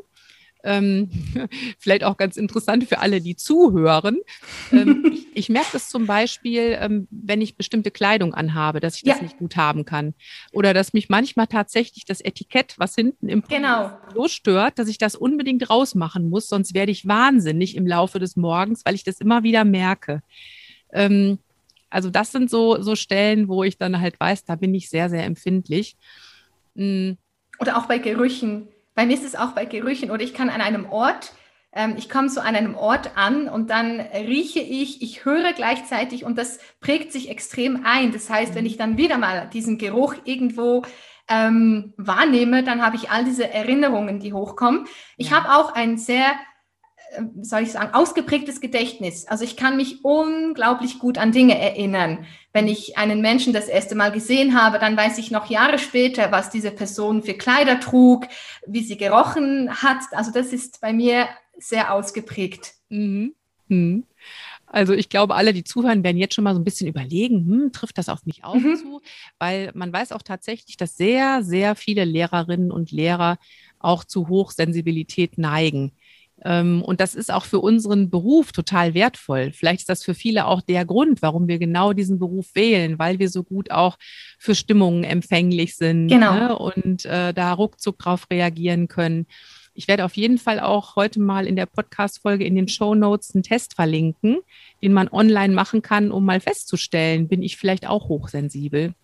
Ähm, 0.66 1.08
vielleicht 1.78 2.02
auch 2.02 2.16
ganz 2.16 2.36
interessant 2.36 2.84
für 2.84 2.98
alle, 2.98 3.20
die 3.20 3.36
zuhören. 3.36 4.18
Ähm, 4.72 5.06
ich, 5.12 5.26
ich, 5.34 5.48
merke 5.48 5.68
das 5.72 5.88
zum 5.88 6.06
Beispiel, 6.06 6.76
ähm, 6.80 7.06
wenn 7.10 7.40
ich 7.40 7.56
bestimmte 7.56 7.92
Kleidung 7.92 8.34
anhabe, 8.34 8.80
dass 8.80 8.96
ich 8.96 9.04
das 9.04 9.18
ja. 9.18 9.22
nicht 9.22 9.38
gut 9.38 9.56
haben 9.56 9.84
kann. 9.84 10.14
Oder 10.52 10.74
dass 10.74 10.92
mich 10.92 11.08
manchmal 11.08 11.46
tatsächlich 11.46 12.04
das 12.04 12.20
Etikett, 12.20 12.74
was 12.78 12.96
hinten 12.96 13.28
im 13.28 13.42
genau. 13.42 13.96
so 14.12 14.26
stört, 14.26 14.80
dass 14.80 14.88
ich 14.88 14.98
das 14.98 15.14
unbedingt 15.14 15.70
rausmachen 15.70 16.28
muss, 16.28 16.48
sonst 16.48 16.74
werde 16.74 16.90
ich 16.90 17.06
wahnsinnig 17.06 17.76
im 17.76 17.86
Laufe 17.86 18.18
des 18.18 18.34
Morgens, 18.36 18.84
weil 18.84 18.96
ich 18.96 19.04
das 19.04 19.20
immer 19.20 19.44
wieder 19.44 19.64
merke. 19.64 20.22
Ähm, 20.92 21.38
also 21.90 22.10
das 22.10 22.32
sind 22.32 22.50
so, 22.50 22.82
so 22.82 22.96
Stellen, 22.96 23.46
wo 23.46 23.62
ich 23.62 23.78
dann 23.78 24.00
halt 24.00 24.18
weiß, 24.18 24.44
da 24.44 24.56
bin 24.56 24.74
ich 24.74 24.90
sehr, 24.90 25.08
sehr 25.08 25.24
empfindlich. 25.24 25.96
Mhm. 26.74 27.18
Oder 27.60 27.78
auch 27.78 27.86
bei 27.86 27.98
Gerüchen. 27.98 28.68
Bei 28.96 29.06
mir 29.06 29.14
ist 29.14 29.24
es 29.24 29.36
auch 29.36 29.52
bei 29.52 29.66
Gerüchen. 29.66 30.10
Oder 30.10 30.22
ich 30.22 30.34
kann 30.34 30.50
an 30.50 30.60
einem 30.60 30.86
Ort, 30.86 31.32
ähm, 31.72 31.94
ich 31.96 32.08
komme 32.08 32.28
so 32.30 32.40
an 32.40 32.56
einem 32.56 32.74
Ort 32.74 33.16
an 33.16 33.48
und 33.48 33.70
dann 33.70 34.00
rieche 34.00 34.60
ich, 34.60 35.02
ich 35.02 35.24
höre 35.24 35.52
gleichzeitig 35.52 36.24
und 36.24 36.36
das 36.36 36.58
prägt 36.80 37.12
sich 37.12 37.30
extrem 37.30 37.84
ein. 37.84 38.10
Das 38.10 38.28
heißt, 38.28 38.56
wenn 38.56 38.66
ich 38.66 38.78
dann 38.78 38.96
wieder 38.96 39.18
mal 39.18 39.48
diesen 39.52 39.78
Geruch 39.78 40.14
irgendwo 40.24 40.82
ähm, 41.28 41.92
wahrnehme, 41.98 42.64
dann 42.64 42.84
habe 42.84 42.96
ich 42.96 43.10
all 43.10 43.24
diese 43.24 43.52
Erinnerungen, 43.52 44.18
die 44.18 44.32
hochkommen. 44.32 44.86
Ich 45.18 45.30
ja. 45.30 45.36
habe 45.36 45.54
auch 45.54 45.74
ein 45.74 45.98
sehr 45.98 46.32
soll 47.40 47.62
ich 47.62 47.72
sagen, 47.72 47.94
ausgeprägtes 47.94 48.60
Gedächtnis. 48.60 49.26
Also 49.26 49.44
ich 49.44 49.56
kann 49.56 49.76
mich 49.76 50.04
unglaublich 50.04 50.98
gut 50.98 51.18
an 51.18 51.32
Dinge 51.32 51.58
erinnern. 51.58 52.26
Wenn 52.52 52.68
ich 52.68 52.98
einen 52.98 53.20
Menschen 53.20 53.52
das 53.52 53.68
erste 53.68 53.94
Mal 53.94 54.12
gesehen 54.12 54.60
habe, 54.60 54.78
dann 54.78 54.96
weiß 54.96 55.18
ich 55.18 55.30
noch 55.30 55.50
Jahre 55.50 55.78
später, 55.78 56.32
was 56.32 56.50
diese 56.50 56.70
Person 56.70 57.22
für 57.22 57.34
Kleider 57.34 57.80
trug, 57.80 58.26
wie 58.66 58.82
sie 58.82 58.96
gerochen 58.96 59.70
hat. 59.82 60.02
Also 60.12 60.30
das 60.30 60.52
ist 60.52 60.80
bei 60.80 60.92
mir 60.92 61.28
sehr 61.58 61.92
ausgeprägt. 61.92 62.74
Mhm. 62.88 63.34
Mhm. 63.68 64.04
Also 64.66 64.92
ich 64.92 65.08
glaube, 65.08 65.34
alle, 65.36 65.52
die 65.52 65.64
zuhören, 65.64 66.02
werden 66.02 66.16
jetzt 66.16 66.34
schon 66.34 66.44
mal 66.44 66.54
so 66.54 66.60
ein 66.60 66.64
bisschen 66.64 66.88
überlegen, 66.88 67.46
hm, 67.46 67.72
trifft 67.72 67.98
das 67.98 68.08
auf 68.08 68.26
mich 68.26 68.42
auch 68.44 68.54
mhm. 68.56 68.76
zu? 68.76 69.00
Weil 69.38 69.70
man 69.74 69.92
weiß 69.92 70.12
auch 70.12 70.22
tatsächlich, 70.22 70.76
dass 70.76 70.96
sehr, 70.96 71.42
sehr 71.42 71.76
viele 71.76 72.04
Lehrerinnen 72.04 72.72
und 72.72 72.90
Lehrer 72.90 73.38
auch 73.78 74.04
zu 74.04 74.28
Hochsensibilität 74.28 75.38
neigen. 75.38 75.92
Ähm, 76.44 76.82
und 76.82 77.00
das 77.00 77.14
ist 77.14 77.32
auch 77.32 77.44
für 77.44 77.60
unseren 77.60 78.10
Beruf 78.10 78.52
total 78.52 78.94
wertvoll. 78.94 79.52
Vielleicht 79.52 79.80
ist 79.80 79.88
das 79.88 80.04
für 80.04 80.14
viele 80.14 80.46
auch 80.46 80.60
der 80.60 80.84
Grund, 80.84 81.22
warum 81.22 81.48
wir 81.48 81.58
genau 81.58 81.92
diesen 81.92 82.18
Beruf 82.18 82.54
wählen, 82.54 82.98
weil 82.98 83.18
wir 83.18 83.28
so 83.28 83.42
gut 83.42 83.70
auch 83.70 83.96
für 84.38 84.54
Stimmungen 84.54 85.04
empfänglich 85.04 85.76
sind 85.76 86.08
genau. 86.08 86.34
ne? 86.34 86.58
und 86.58 87.04
äh, 87.04 87.32
da 87.32 87.52
ruckzuck 87.52 87.98
drauf 87.98 88.26
reagieren 88.30 88.88
können. 88.88 89.26
Ich 89.76 89.88
werde 89.88 90.04
auf 90.06 90.16
jeden 90.16 90.38
Fall 90.38 90.58
auch 90.58 90.96
heute 90.96 91.20
mal 91.20 91.46
in 91.46 91.54
der 91.54 91.66
Podcast-Folge 91.66 92.44
in 92.44 92.54
den 92.54 92.68
Show 92.68 92.94
Notes 92.94 93.34
einen 93.34 93.42
Test 93.42 93.74
verlinken, 93.74 94.38
den 94.82 94.92
man 94.92 95.08
online 95.08 95.54
machen 95.54 95.82
kann, 95.82 96.10
um 96.10 96.24
mal 96.24 96.40
festzustellen, 96.40 97.28
bin 97.28 97.42
ich 97.42 97.58
vielleicht 97.58 97.86
auch 97.86 98.08
hochsensibel. 98.08 98.94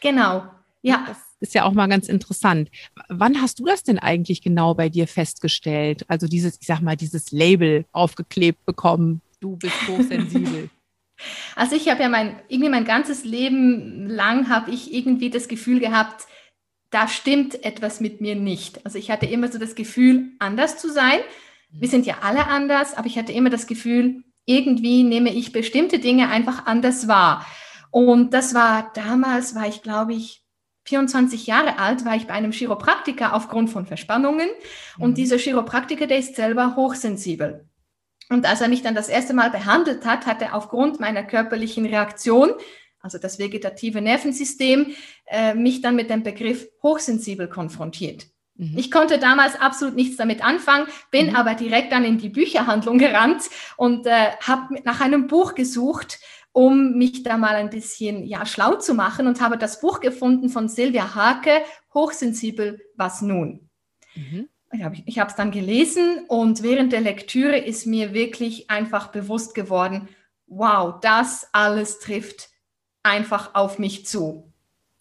Genau. 0.00 0.44
Ja. 0.80 1.04
Das 1.06 1.18
ist 1.42 1.54
ja 1.54 1.64
auch 1.64 1.72
mal 1.72 1.88
ganz 1.88 2.08
interessant. 2.08 2.70
Wann 3.08 3.42
hast 3.42 3.58
du 3.58 3.64
das 3.64 3.82
denn 3.82 3.98
eigentlich 3.98 4.42
genau 4.42 4.74
bei 4.74 4.88
dir 4.88 5.06
festgestellt? 5.06 6.04
Also 6.08 6.26
dieses, 6.26 6.58
ich 6.60 6.66
sag 6.66 6.80
mal, 6.80 6.96
dieses 6.96 7.32
Label 7.32 7.84
aufgeklebt 7.92 8.64
bekommen, 8.64 9.20
du 9.40 9.56
bist 9.56 9.76
hochsensibel. 9.88 10.70
Also 11.54 11.76
ich 11.76 11.88
habe 11.88 12.02
ja 12.02 12.08
mein, 12.08 12.34
irgendwie 12.48 12.70
mein 12.70 12.84
ganzes 12.84 13.22
Leben 13.22 14.08
lang 14.08 14.48
habe 14.48 14.72
ich 14.72 14.92
irgendwie 14.92 15.30
das 15.30 15.46
Gefühl 15.46 15.78
gehabt, 15.78 16.26
da 16.90 17.06
stimmt 17.06 17.64
etwas 17.64 18.00
mit 18.00 18.20
mir 18.20 18.34
nicht. 18.34 18.84
Also 18.84 18.98
ich 18.98 19.08
hatte 19.08 19.26
immer 19.26 19.46
so 19.46 19.58
das 19.58 19.76
Gefühl, 19.76 20.32
anders 20.40 20.78
zu 20.78 20.90
sein. 20.90 21.20
Wir 21.70 21.88
sind 21.88 22.06
ja 22.06 22.18
alle 22.22 22.48
anders, 22.48 22.94
aber 22.94 23.06
ich 23.06 23.18
hatte 23.18 23.30
immer 23.30 23.50
das 23.50 23.68
Gefühl, 23.68 24.24
irgendwie 24.46 25.04
nehme 25.04 25.32
ich 25.32 25.52
bestimmte 25.52 26.00
Dinge 26.00 26.28
einfach 26.28 26.66
anders 26.66 27.06
wahr. 27.06 27.46
Und 27.92 28.34
das 28.34 28.52
war 28.52 28.90
damals, 28.94 29.54
war 29.54 29.68
ich 29.68 29.82
glaube 29.82 30.14
ich 30.14 30.41
24 30.84 31.46
Jahre 31.46 31.78
alt 31.78 32.04
war 32.04 32.16
ich 32.16 32.26
bei 32.26 32.34
einem 32.34 32.52
Chiropraktiker 32.52 33.34
aufgrund 33.34 33.70
von 33.70 33.86
Verspannungen 33.86 34.48
und 34.98 35.10
mhm. 35.10 35.14
dieser 35.14 35.38
Chiropraktiker, 35.38 36.06
der 36.06 36.18
ist 36.18 36.36
selber 36.36 36.74
hochsensibel. 36.76 37.68
Und 38.28 38.46
als 38.46 38.60
er 38.60 38.68
mich 38.68 38.82
dann 38.82 38.94
das 38.94 39.08
erste 39.08 39.34
Mal 39.34 39.50
behandelt 39.50 40.04
hat, 40.04 40.26
hat 40.26 40.42
er 40.42 40.54
aufgrund 40.54 41.00
meiner 41.00 41.22
körperlichen 41.22 41.86
Reaktion, 41.86 42.52
also 43.00 43.18
das 43.18 43.38
vegetative 43.38 44.00
Nervensystem, 44.00 44.94
äh, 45.26 45.54
mich 45.54 45.82
dann 45.82 45.96
mit 45.96 46.10
dem 46.10 46.22
Begriff 46.22 46.66
hochsensibel 46.82 47.48
konfrontiert. 47.48 48.26
Mhm. 48.56 48.74
Ich 48.76 48.90
konnte 48.90 49.18
damals 49.18 49.60
absolut 49.60 49.94
nichts 49.94 50.16
damit 50.16 50.44
anfangen, 50.44 50.86
bin 51.10 51.30
mhm. 51.30 51.36
aber 51.36 51.54
direkt 51.54 51.92
dann 51.92 52.04
in 52.04 52.18
die 52.18 52.28
Bücherhandlung 52.28 52.98
gerannt 52.98 53.42
und 53.76 54.06
äh, 54.06 54.30
habe 54.40 54.80
nach 54.84 55.00
einem 55.00 55.26
Buch 55.26 55.54
gesucht, 55.54 56.18
um 56.52 56.98
mich 56.98 57.22
da 57.22 57.36
mal 57.38 57.54
ein 57.54 57.70
bisschen 57.70 58.24
ja, 58.24 58.44
schlau 58.46 58.76
zu 58.76 58.94
machen 58.94 59.26
und 59.26 59.40
habe 59.40 59.58
das 59.58 59.80
Buch 59.80 60.00
gefunden 60.00 60.48
von 60.48 60.68
Silvia 60.68 61.14
Hake, 61.14 61.62
Hochsensibel, 61.94 62.80
was 62.96 63.22
nun? 63.22 63.68
Mhm. 64.14 64.48
Ich 65.04 65.18
habe 65.18 65.28
es 65.28 65.36
dann 65.36 65.50
gelesen 65.50 66.24
und 66.28 66.62
während 66.62 66.92
der 66.92 67.02
Lektüre 67.02 67.58
ist 67.58 67.86
mir 67.86 68.14
wirklich 68.14 68.70
einfach 68.70 69.08
bewusst 69.08 69.54
geworden, 69.54 70.08
wow, 70.46 70.98
das 71.00 71.46
alles 71.52 71.98
trifft 71.98 72.48
einfach 73.02 73.54
auf 73.54 73.78
mich 73.78 74.06
zu. 74.06 74.50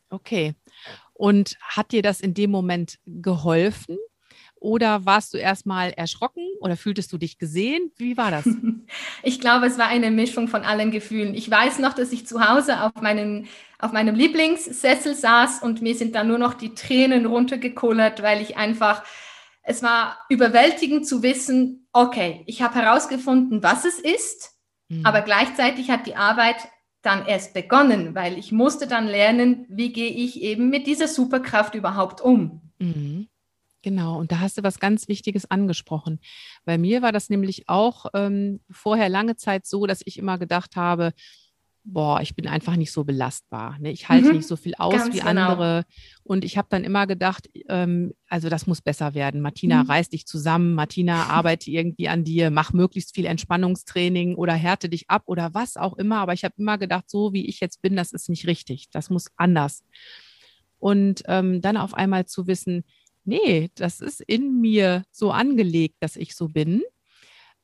Okay. 0.10 0.56
Und 1.14 1.58
hat 1.62 1.92
dir 1.92 2.02
das 2.02 2.20
in 2.20 2.34
dem 2.34 2.52
Moment 2.52 3.00
geholfen? 3.06 3.98
Oder 4.62 5.08
warst 5.08 5.34
du 5.34 5.40
erstmal 5.40 5.90
erschrocken 5.90 6.48
oder 6.60 6.78
fühltest 6.78 7.12
du 7.12 7.18
dich 7.18 7.40
gesehen? 7.40 7.92
Wie 7.98 8.16
war 8.16 8.32
das? 8.32 8.46
Ich 9.24 9.40
glaube, 9.40 9.68
es 9.68 9.78
war 9.78 9.88
eine 9.88 10.12
Mischung 10.12 10.50
von 10.50 10.64
allen 10.64 10.92
Gefühlen. 10.92 11.34
Ich 11.34 11.50
weiß 11.50 11.80
noch, 11.80 11.94
dass 11.94 12.12
ich 12.12 12.28
zu 12.28 12.46
Hause 12.46 12.82
auf, 12.82 13.02
meinen, 13.02 13.48
auf 13.80 13.94
meinem 13.94 14.16
Lieblingssessel 14.16 15.16
saß 15.16 15.64
und 15.64 15.82
mir 15.82 15.96
sind 15.96 16.14
dann 16.14 16.28
nur 16.28 16.38
noch 16.38 16.56
die 16.56 16.76
Tränen 16.76 17.26
runtergekullert, 17.26 18.22
weil 18.22 18.42
ich 18.42 18.58
einfach, 18.58 19.04
es 19.64 19.82
war 19.82 20.18
überwältigend 20.28 21.08
zu 21.08 21.24
wissen, 21.24 21.88
okay, 21.94 22.44
ich 22.48 22.62
habe 22.62 22.76
herausgefunden, 22.76 23.64
was 23.64 23.86
es 23.86 23.98
ist, 23.98 24.58
mhm. 24.90 25.06
aber 25.06 25.22
gleichzeitig 25.22 25.90
hat 25.90 26.06
die 26.06 26.18
Arbeit 26.18 26.58
dann 27.02 27.26
erst 27.26 27.54
begonnen, 27.54 28.14
weil 28.14 28.38
ich 28.38 28.52
musste 28.52 28.88
dann 28.88 29.08
lernen, 29.08 29.66
wie 29.70 29.94
gehe 29.94 30.12
ich 30.12 30.42
eben 30.42 30.70
mit 30.70 30.86
dieser 30.86 31.08
Superkraft 31.08 31.76
überhaupt 31.76 32.20
um. 32.20 32.74
Mhm. 32.80 33.28
Genau, 33.82 34.20
und 34.20 34.32
da 34.32 34.40
hast 34.40 34.58
du 34.58 34.64
was 34.64 34.80
ganz 34.80 35.08
Wichtiges 35.08 35.50
angesprochen. 35.50 36.20
Bei 36.66 36.78
mir 36.78 37.02
war 37.02 37.12
das 37.12 37.30
nämlich 37.30 37.68
auch 37.68 38.06
ähm, 38.14 38.60
vorher 38.70 39.10
lange 39.10 39.36
Zeit 39.36 39.66
so, 39.66 39.88
dass 39.88 40.02
ich 40.06 40.20
immer 40.20 40.38
gedacht 40.38 40.76
habe, 40.76 41.14
boah, 41.84 42.22
ich 42.22 42.36
bin 42.36 42.48
einfach 42.48 42.76
nicht 42.76 42.92
so 42.92 43.04
belastbar. 43.04 43.78
Ne? 43.80 43.92
Ich 43.92 44.08
halte 44.10 44.30
mhm. 44.30 44.38
nicht 44.38 44.48
so 44.48 44.56
viel 44.56 44.76
aus 44.76 44.94
Ganz 44.94 45.16
wie 45.16 45.20
genau. 45.20 45.30
andere. 45.30 45.86
Und 46.24 46.46
ich 46.46 46.58
habe 46.58 46.68
dann 46.70 46.84
immer 46.84 47.08
gedacht, 47.08 47.50
ähm, 47.70 48.14
also 48.28 48.50
das 48.50 48.68
muss 48.68 48.82
besser 48.82 49.14
werden. 49.14 49.42
Martina, 49.42 49.84
mhm. 49.84 49.90
reiß 49.90 50.10
dich 50.10 50.26
zusammen. 50.26 50.76
Martina, 50.76 51.26
arbeite 51.28 51.72
irgendwie 51.72 52.08
an 52.08 52.24
dir. 52.24 52.52
Mach 52.52 52.74
möglichst 52.74 53.16
viel 53.16 53.26
Entspannungstraining 53.26 54.36
oder 54.36 54.54
härte 54.54 54.90
dich 54.90 55.10
ab 55.10 55.24
oder 55.26 55.54
was 55.54 55.78
auch 55.78 55.98
immer. 55.98 56.18
Aber 56.18 56.34
ich 56.34 56.44
habe 56.44 56.56
immer 56.58 56.78
gedacht, 56.78 57.10
so 57.10 57.34
wie 57.34 57.48
ich 57.48 57.60
jetzt 57.60 57.82
bin, 57.82 57.96
das 57.96 58.12
ist 58.12 58.30
nicht 58.30 58.46
richtig. 58.46 58.90
Das 58.92 59.10
muss 59.10 59.28
anders. 59.36 59.84
Und 60.78 61.24
ähm, 61.28 61.62
dann 61.62 61.78
auf 61.78 61.94
einmal 61.94 62.26
zu 62.26 62.48
wissen, 62.48 62.84
nee, 63.24 63.70
das 63.76 64.02
ist 64.02 64.22
in 64.22 64.60
mir 64.60 65.04
so 65.12 65.32
angelegt, 65.32 65.96
dass 66.00 66.16
ich 66.16 66.36
so 66.36 66.48
bin. 66.48 66.82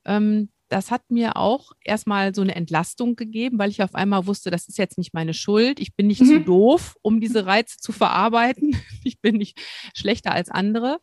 Ähm, 0.06 0.50
das 0.70 0.92
hat 0.92 1.10
mir 1.10 1.38
auch 1.38 1.72
erstmal 1.84 2.36
so 2.36 2.42
eine 2.42 2.56
Entlastung 2.56 3.16
gegeben, 3.16 3.58
weil 3.58 3.70
ich 3.70 3.82
auf 3.82 3.96
einmal 3.96 4.28
wusste, 4.28 4.52
das 4.52 4.68
ist 4.68 4.78
jetzt 4.78 4.98
nicht 4.98 5.14
meine 5.14 5.34
Schuld. 5.34 5.80
Ich 5.80 5.96
bin 5.96 6.08
nicht 6.08 6.22
mhm. 6.22 6.26
zu 6.26 6.40
doof, 6.42 6.98
um 7.02 7.22
diese 7.22 7.46
Reize 7.46 7.78
zu 7.78 7.92
verarbeiten. 7.92 8.76
Ich 9.04 9.22
bin 9.22 9.38
nicht 9.38 9.58
schlechter 9.96 10.34
als 10.34 10.50
andere, 10.50 11.00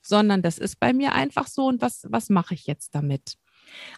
sondern 0.00 0.40
das 0.40 0.56
ist 0.56 0.80
bei 0.80 0.94
mir 0.94 1.12
einfach 1.12 1.46
so. 1.46 1.66
Und 1.66 1.82
was, 1.82 2.06
was 2.08 2.30
mache 2.30 2.54
ich 2.54 2.66
jetzt 2.66 2.94
damit? 2.94 3.34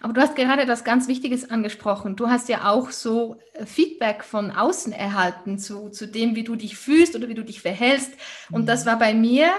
Aber 0.01 0.13
du 0.13 0.21
hast 0.21 0.35
gerade 0.35 0.63
etwas 0.63 0.83
ganz 0.83 1.07
Wichtiges 1.07 1.49
angesprochen. 1.49 2.17
Du 2.17 2.29
hast 2.29 2.49
ja 2.49 2.69
auch 2.69 2.91
so 2.91 3.37
äh, 3.53 3.67
Feedback 3.67 4.25
von 4.25 4.51
außen 4.51 4.93
erhalten 4.93 5.59
zu, 5.59 5.91
zu 5.91 6.09
dem, 6.09 6.35
wie 6.35 6.43
du 6.43 6.57
dich 6.57 6.77
fühlst 6.77 7.15
oder 7.15 7.29
wie 7.29 7.35
du 7.35 7.45
dich 7.45 7.61
verhältst. 7.61 8.13
Und 8.51 8.67
das 8.67 8.85
mhm. 8.85 8.89
war 8.89 8.99
bei 8.99 9.15
mir 9.15 9.53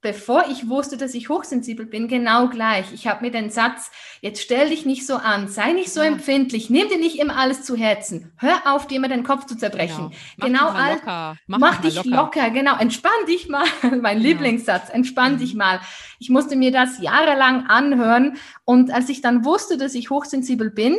bevor 0.00 0.44
ich 0.48 0.68
wusste, 0.68 0.96
dass 0.96 1.14
ich 1.14 1.28
hochsensibel 1.28 1.84
bin, 1.84 2.06
genau 2.06 2.48
gleich. 2.48 2.92
Ich 2.92 3.08
habe 3.08 3.24
mir 3.24 3.32
den 3.32 3.50
Satz, 3.50 3.90
jetzt 4.20 4.40
stell 4.40 4.68
dich 4.68 4.86
nicht 4.86 5.06
so 5.06 5.16
an, 5.16 5.48
sei 5.48 5.72
nicht 5.72 5.92
so 5.92 6.00
ja. 6.00 6.06
empfindlich, 6.06 6.70
nimm 6.70 6.88
dir 6.88 6.98
nicht 6.98 7.18
immer 7.18 7.36
alles 7.36 7.64
zu 7.64 7.74
Herzen, 7.76 8.32
hör 8.36 8.72
auf, 8.72 8.86
dir 8.86 8.96
immer 8.96 9.08
den 9.08 9.24
Kopf 9.24 9.46
zu 9.46 9.56
zerbrechen. 9.56 10.12
Genau, 10.38 10.70
mach, 10.70 10.76
genau 10.76 10.94
dich 10.94 10.94
locker. 10.94 11.36
Mach, 11.46 11.58
mach 11.58 11.80
dich 11.80 11.94
locker. 11.96 12.10
locker. 12.10 12.50
genau, 12.50 12.78
entspann 12.78 13.26
dich 13.26 13.48
mal, 13.48 13.66
mein 14.00 14.18
ja. 14.18 14.22
Lieblingssatz, 14.22 14.90
entspann 14.90 15.34
mhm. 15.34 15.38
dich 15.38 15.54
mal. 15.54 15.80
Ich 16.20 16.30
musste 16.30 16.54
mir 16.54 16.70
das 16.70 17.00
jahrelang 17.00 17.66
anhören 17.66 18.36
und 18.64 18.92
als 18.92 19.08
ich 19.08 19.20
dann 19.20 19.44
wusste, 19.44 19.78
dass 19.78 19.94
ich 19.94 20.10
hochsensibel 20.10 20.70
bin, 20.70 20.96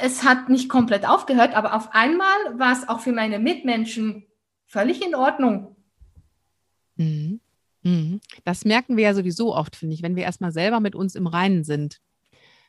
es 0.00 0.24
hat 0.24 0.48
nicht 0.48 0.68
komplett 0.68 1.08
aufgehört, 1.08 1.54
aber 1.54 1.74
auf 1.74 1.94
einmal 1.94 2.26
war 2.54 2.72
es 2.72 2.88
auch 2.88 3.00
für 3.00 3.12
meine 3.12 3.38
Mitmenschen 3.38 4.26
völlig 4.66 5.04
in 5.04 5.14
Ordnung. 5.14 5.76
Mhm. 6.96 7.40
Mhm. 7.84 8.20
Das 8.44 8.64
merken 8.64 8.96
wir 8.96 9.04
ja 9.04 9.14
sowieso 9.14 9.54
oft, 9.54 9.76
finde 9.76 9.94
ich, 9.94 10.02
wenn 10.02 10.16
wir 10.16 10.24
erstmal 10.24 10.52
selber 10.52 10.80
mit 10.80 10.94
uns 10.94 11.14
im 11.14 11.26
Reinen 11.26 11.64
sind 11.64 12.00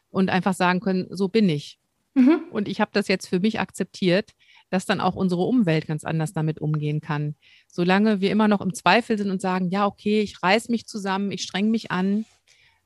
und 0.09 0.29
einfach 0.29 0.53
sagen 0.53 0.81
können, 0.81 1.07
so 1.09 1.27
bin 1.27 1.49
ich. 1.49 1.79
Mhm. 2.13 2.43
Und 2.51 2.67
ich 2.67 2.79
habe 2.79 2.91
das 2.93 3.07
jetzt 3.07 3.27
für 3.27 3.39
mich 3.39 3.59
akzeptiert, 3.59 4.31
dass 4.69 4.85
dann 4.85 5.01
auch 5.01 5.15
unsere 5.15 5.43
Umwelt 5.43 5.87
ganz 5.87 6.03
anders 6.03 6.33
damit 6.33 6.59
umgehen 6.59 7.01
kann. 7.01 7.35
Solange 7.67 8.21
wir 8.21 8.31
immer 8.31 8.47
noch 8.47 8.61
im 8.61 8.73
Zweifel 8.73 9.17
sind 9.17 9.29
und 9.29 9.41
sagen, 9.41 9.69
ja, 9.69 9.85
okay, 9.85 10.21
ich 10.21 10.41
reiß 10.41 10.69
mich 10.69 10.85
zusammen, 10.85 11.31
ich 11.31 11.43
streng 11.43 11.71
mich 11.71 11.91
an, 11.91 12.25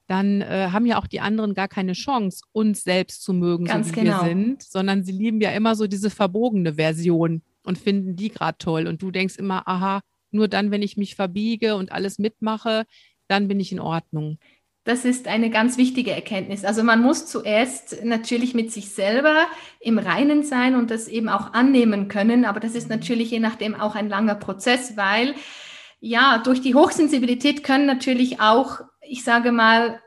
dann 0.07 0.41
äh, 0.41 0.69
haben 0.71 0.87
ja 0.87 0.97
auch 0.97 1.05
die 1.05 1.19
anderen 1.19 1.53
gar 1.53 1.67
keine 1.67 1.93
Chance, 1.93 2.41
uns 2.51 2.83
selbst 2.83 3.21
zu 3.21 3.31
mögen, 3.31 3.65
ganz 3.65 3.89
so 3.89 3.95
wie 3.95 3.99
genau. 4.01 4.23
wir 4.23 4.29
sind, 4.29 4.63
sondern 4.63 5.03
sie 5.03 5.11
lieben 5.11 5.39
ja 5.39 5.51
immer 5.51 5.75
so 5.75 5.85
diese 5.85 6.09
verbogene 6.09 6.73
Version 6.73 7.43
und 7.63 7.77
finden 7.77 8.15
die 8.15 8.29
gerade 8.29 8.57
toll. 8.57 8.87
Und 8.87 9.03
du 9.03 9.11
denkst 9.11 9.35
immer, 9.37 9.67
aha, 9.67 10.01
nur 10.31 10.47
dann, 10.47 10.71
wenn 10.71 10.81
ich 10.81 10.97
mich 10.97 11.15
verbiege 11.15 11.75
und 11.75 11.91
alles 11.91 12.19
mitmache, 12.19 12.85
dann 13.27 13.47
bin 13.47 13.59
ich 13.59 13.71
in 13.71 13.79
Ordnung. 13.79 14.37
Das 14.85 15.05
ist 15.05 15.27
eine 15.27 15.49
ganz 15.49 15.77
wichtige 15.77 16.11
Erkenntnis. 16.11 16.65
Also 16.65 16.83
man 16.83 17.01
muss 17.01 17.27
zuerst 17.27 18.03
natürlich 18.03 18.55
mit 18.55 18.71
sich 18.71 18.89
selber 18.89 19.45
im 19.79 19.99
Reinen 19.99 20.43
sein 20.43 20.75
und 20.75 20.89
das 20.89 21.07
eben 21.07 21.29
auch 21.29 21.53
annehmen 21.53 22.07
können. 22.07 22.45
Aber 22.45 22.59
das 22.59 22.75
ist 22.75 22.89
natürlich 22.89 23.29
je 23.29 23.39
nachdem 23.39 23.75
auch 23.75 23.95
ein 23.95 24.09
langer 24.09 24.35
Prozess, 24.35 24.97
weil 24.97 25.35
ja, 25.99 26.39
durch 26.39 26.61
die 26.61 26.75
Hochsensibilität 26.75 27.63
können 27.63 27.85
natürlich 27.85 28.39
auch, 28.39 28.79
ich 29.01 29.23
sage 29.23 29.51
mal, 29.51 30.01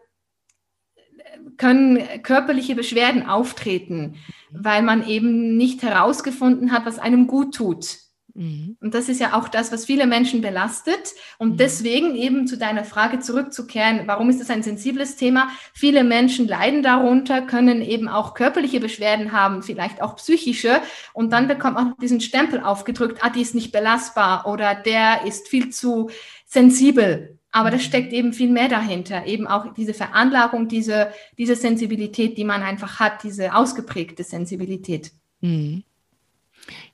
können 1.58 2.22
körperliche 2.22 2.74
Beschwerden 2.74 3.28
auftreten, 3.28 4.16
weil 4.50 4.82
man 4.82 5.06
eben 5.06 5.56
nicht 5.56 5.82
herausgefunden 5.82 6.72
hat, 6.72 6.86
was 6.86 6.98
einem 6.98 7.26
gut 7.26 7.54
tut. 7.54 7.98
Mhm. 8.34 8.76
Und 8.80 8.94
das 8.94 9.08
ist 9.08 9.20
ja 9.20 9.34
auch 9.34 9.48
das, 9.48 9.72
was 9.72 9.84
viele 9.84 10.06
Menschen 10.06 10.40
belastet. 10.40 11.14
Und 11.38 11.52
mhm. 11.52 11.56
deswegen 11.58 12.14
eben 12.14 12.46
zu 12.46 12.56
deiner 12.56 12.84
Frage 12.84 13.20
zurückzukehren, 13.20 14.02
warum 14.06 14.30
ist 14.30 14.40
das 14.40 14.50
ein 14.50 14.62
sensibles 14.62 15.16
Thema? 15.16 15.48
Viele 15.74 16.04
Menschen 16.04 16.48
leiden 16.48 16.82
darunter, 16.82 17.42
können 17.42 17.82
eben 17.82 18.08
auch 18.08 18.34
körperliche 18.34 18.80
Beschwerden 18.80 19.32
haben, 19.32 19.62
vielleicht 19.62 20.02
auch 20.02 20.16
psychische. 20.16 20.80
Und 21.12 21.32
dann 21.32 21.48
bekommt 21.48 21.74
man 21.74 21.94
diesen 22.00 22.20
Stempel 22.20 22.60
aufgedrückt, 22.60 23.18
ah, 23.22 23.30
die 23.30 23.42
ist 23.42 23.54
nicht 23.54 23.72
belastbar 23.72 24.46
oder 24.46 24.74
der 24.74 25.26
ist 25.26 25.48
viel 25.48 25.70
zu 25.70 26.10
sensibel. 26.46 27.38
Aber 27.50 27.70
das 27.70 27.82
mhm. 27.82 27.86
steckt 27.86 28.12
eben 28.14 28.32
viel 28.32 28.50
mehr 28.50 28.68
dahinter, 28.68 29.26
eben 29.26 29.46
auch 29.46 29.74
diese 29.74 29.92
Veranlagung, 29.92 30.68
diese, 30.68 31.12
diese 31.36 31.54
Sensibilität, 31.54 32.38
die 32.38 32.44
man 32.44 32.62
einfach 32.62 32.98
hat, 32.98 33.22
diese 33.24 33.54
ausgeprägte 33.54 34.24
Sensibilität. 34.24 35.12
Mhm. 35.42 35.84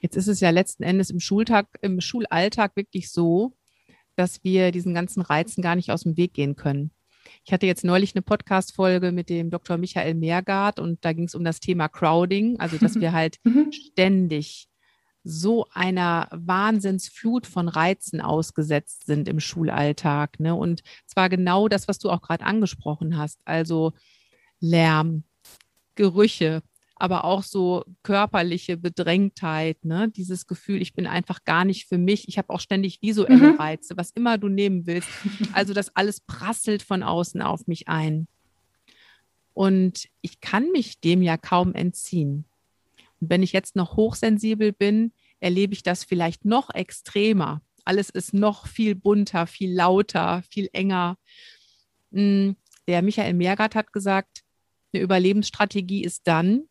Jetzt 0.01 0.17
ist 0.17 0.29
es 0.29 0.41
ja 0.41 0.51
letzten 0.51 0.83
Endes 0.83 1.11
im 1.11 1.21
Schultag, 1.21 1.67
im 1.83 2.01
Schulalltag 2.01 2.77
wirklich 2.77 3.11
so, 3.11 3.55
dass 4.17 4.43
wir 4.43 4.73
diesen 4.73 4.95
ganzen 4.95 5.21
Reizen 5.23 5.63
gar 5.63 5.77
nicht 5.77 5.91
aus 5.91 6.03
dem 6.03 6.17
Weg 6.17 6.35
gehen 6.35 6.57
können. 6.57 6.91
Ich 7.45 7.53
hatte 7.53 7.67
jetzt 7.67 7.85
neulich 7.85 8.15
eine 8.15 8.23
Podcast-Folge 8.23 9.13
mit 9.13 9.29
dem 9.29 9.51
Dr. 9.51 9.77
Michael 9.77 10.15
Meergart 10.15 10.79
und 10.81 11.05
da 11.05 11.13
ging 11.13 11.25
es 11.25 11.35
um 11.35 11.45
das 11.45 11.61
Thema 11.61 11.89
Crowding, 11.89 12.59
also 12.59 12.79
dass 12.79 12.97
wir 12.97 13.13
halt 13.13 13.39
mhm. 13.45 13.71
ständig 13.73 14.69
so 15.25 15.67
einer 15.73 16.29
Wahnsinnsflut 16.31 17.47
von 17.47 17.69
Reizen 17.69 18.21
ausgesetzt 18.21 19.05
sind 19.07 19.29
im 19.29 19.41
Schulalltag. 19.41 20.40
Ne? 20.40 20.55
Und 20.55 20.83
zwar 21.07 21.29
genau 21.29 21.69
das, 21.69 21.87
was 21.87 21.99
du 21.99 22.11
auch 22.11 22.23
gerade 22.23 22.45
angesprochen 22.45 23.19
hast, 23.19 23.40
also 23.45 23.92
Lärm, 24.61 25.25
Gerüche, 25.97 26.62
aber 26.99 27.25
auch 27.25 27.43
so 27.43 27.85
körperliche 28.03 28.77
Bedrängtheit, 28.77 29.85
ne? 29.85 30.09
dieses 30.09 30.47
Gefühl, 30.47 30.83
ich 30.83 30.95
bin 30.95 31.07
einfach 31.07 31.45
gar 31.45 31.65
nicht 31.65 31.87
für 31.87 31.99
mich. 31.99 32.29
Ich 32.29 32.39
habe 32.39 32.51
auch 32.51 32.61
ständig 32.61 33.01
visuelle 33.03 33.53
mhm. 33.53 33.57
Reize, 33.57 33.97
was 33.97 34.11
immer 34.11 34.39
du 34.39 34.49
nehmen 34.49 34.87
willst. 34.87 35.09
Also 35.53 35.75
das 35.75 35.95
alles 35.97 36.21
prasselt 36.21 36.83
von 36.83 37.03
außen 37.03 37.43
auf 37.43 37.67
mich 37.67 37.89
ein. 37.89 38.29
Und 39.55 40.09
ich 40.21 40.41
kann 40.41 40.71
mich 40.71 41.01
dem 41.01 41.23
ja 41.23 41.37
kaum 41.37 41.75
entziehen. 41.75 42.45
Und 43.21 43.31
wenn 43.31 43.43
ich 43.43 43.53
jetzt 43.53 43.77
noch 43.77 43.97
hochsensibel 43.97 44.73
bin, 44.73 45.13
erlebe 45.41 45.73
ich 45.73 45.83
das 45.83 46.05
vielleicht 46.05 46.45
noch 46.45 46.71
extremer. 46.75 47.63
Alles 47.85 48.11
ist 48.11 48.35
noch 48.35 48.67
viel 48.67 48.95
bunter, 48.95 49.47
viel 49.47 49.75
lauter, 49.75 50.43
viel 50.51 50.69
enger. 50.73 51.17
Hm, 52.13 52.57
der 52.87 53.03
Michael 53.03 53.35
Meergart 53.35 53.75
hat 53.75 53.93
gesagt, 53.93 54.43
eine 54.93 55.03
Überlebensstrategie 55.03 56.03
ist 56.03 56.27
dann, 56.27 56.69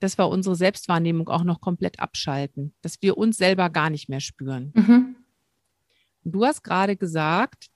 dass 0.00 0.18
wir 0.18 0.28
unsere 0.28 0.56
Selbstwahrnehmung 0.56 1.28
auch 1.28 1.44
noch 1.44 1.60
komplett 1.60 2.00
abschalten, 2.00 2.72
dass 2.82 3.02
wir 3.02 3.18
uns 3.18 3.36
selber 3.36 3.70
gar 3.70 3.90
nicht 3.90 4.08
mehr 4.08 4.20
spüren. 4.20 4.72
Mhm. 4.74 5.16
Du 6.24 6.44
hast 6.44 6.62
gerade 6.62 6.96
gesagt, 6.96 7.68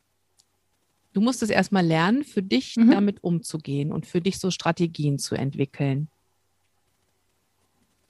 du 1.13 1.21
musst 1.21 1.43
es 1.43 1.51
erstmal 1.51 1.85
lernen, 1.85 2.25
für 2.25 2.43
dich 2.43 2.77
mhm. 2.77 2.91
damit 2.91 3.23
umzugehen 3.25 3.93
und 3.93 4.07
für 4.07 4.21
dich 4.21 4.39
so 4.39 4.51
Strategien 4.51 5.19
zu 5.19 5.35
entwickeln. 5.35 6.09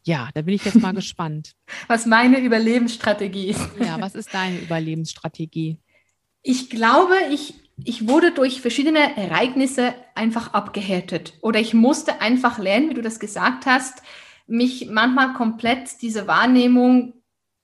Ja, 0.05 0.31
da 0.35 0.43
bin 0.43 0.55
ich 0.55 0.65
jetzt 0.65 0.81
mal 0.81 0.93
gespannt. 0.95 1.55
Was 1.87 2.07
meine 2.07 2.41
Überlebensstrategie 2.41 3.51
ist. 3.51 3.69
Ja, 3.79 4.01
was 4.01 4.15
ist 4.15 4.35
deine 4.35 4.59
Überlebensstrategie? 4.59 5.79
Ich 6.43 6.71
glaube, 6.71 7.15
ich 7.31 7.55
ich 7.85 8.09
wurde 8.09 8.33
durch 8.33 8.61
verschiedene 8.61 9.17
Ereignisse 9.17 9.95
einfach 10.15 10.53
abgehärtet. 10.53 11.35
Oder 11.41 11.61
ich 11.61 11.75
musste 11.75 12.21
einfach 12.21 12.59
lernen, 12.59 12.91
wie 12.91 12.95
du 12.95 13.03
das 13.03 13.21
gesagt 13.21 13.67
hast, 13.67 14.03
mich 14.47 14.89
manchmal 14.91 15.35
komplett 15.35 16.03
diese 16.03 16.27
Wahrnehmung 16.27 17.15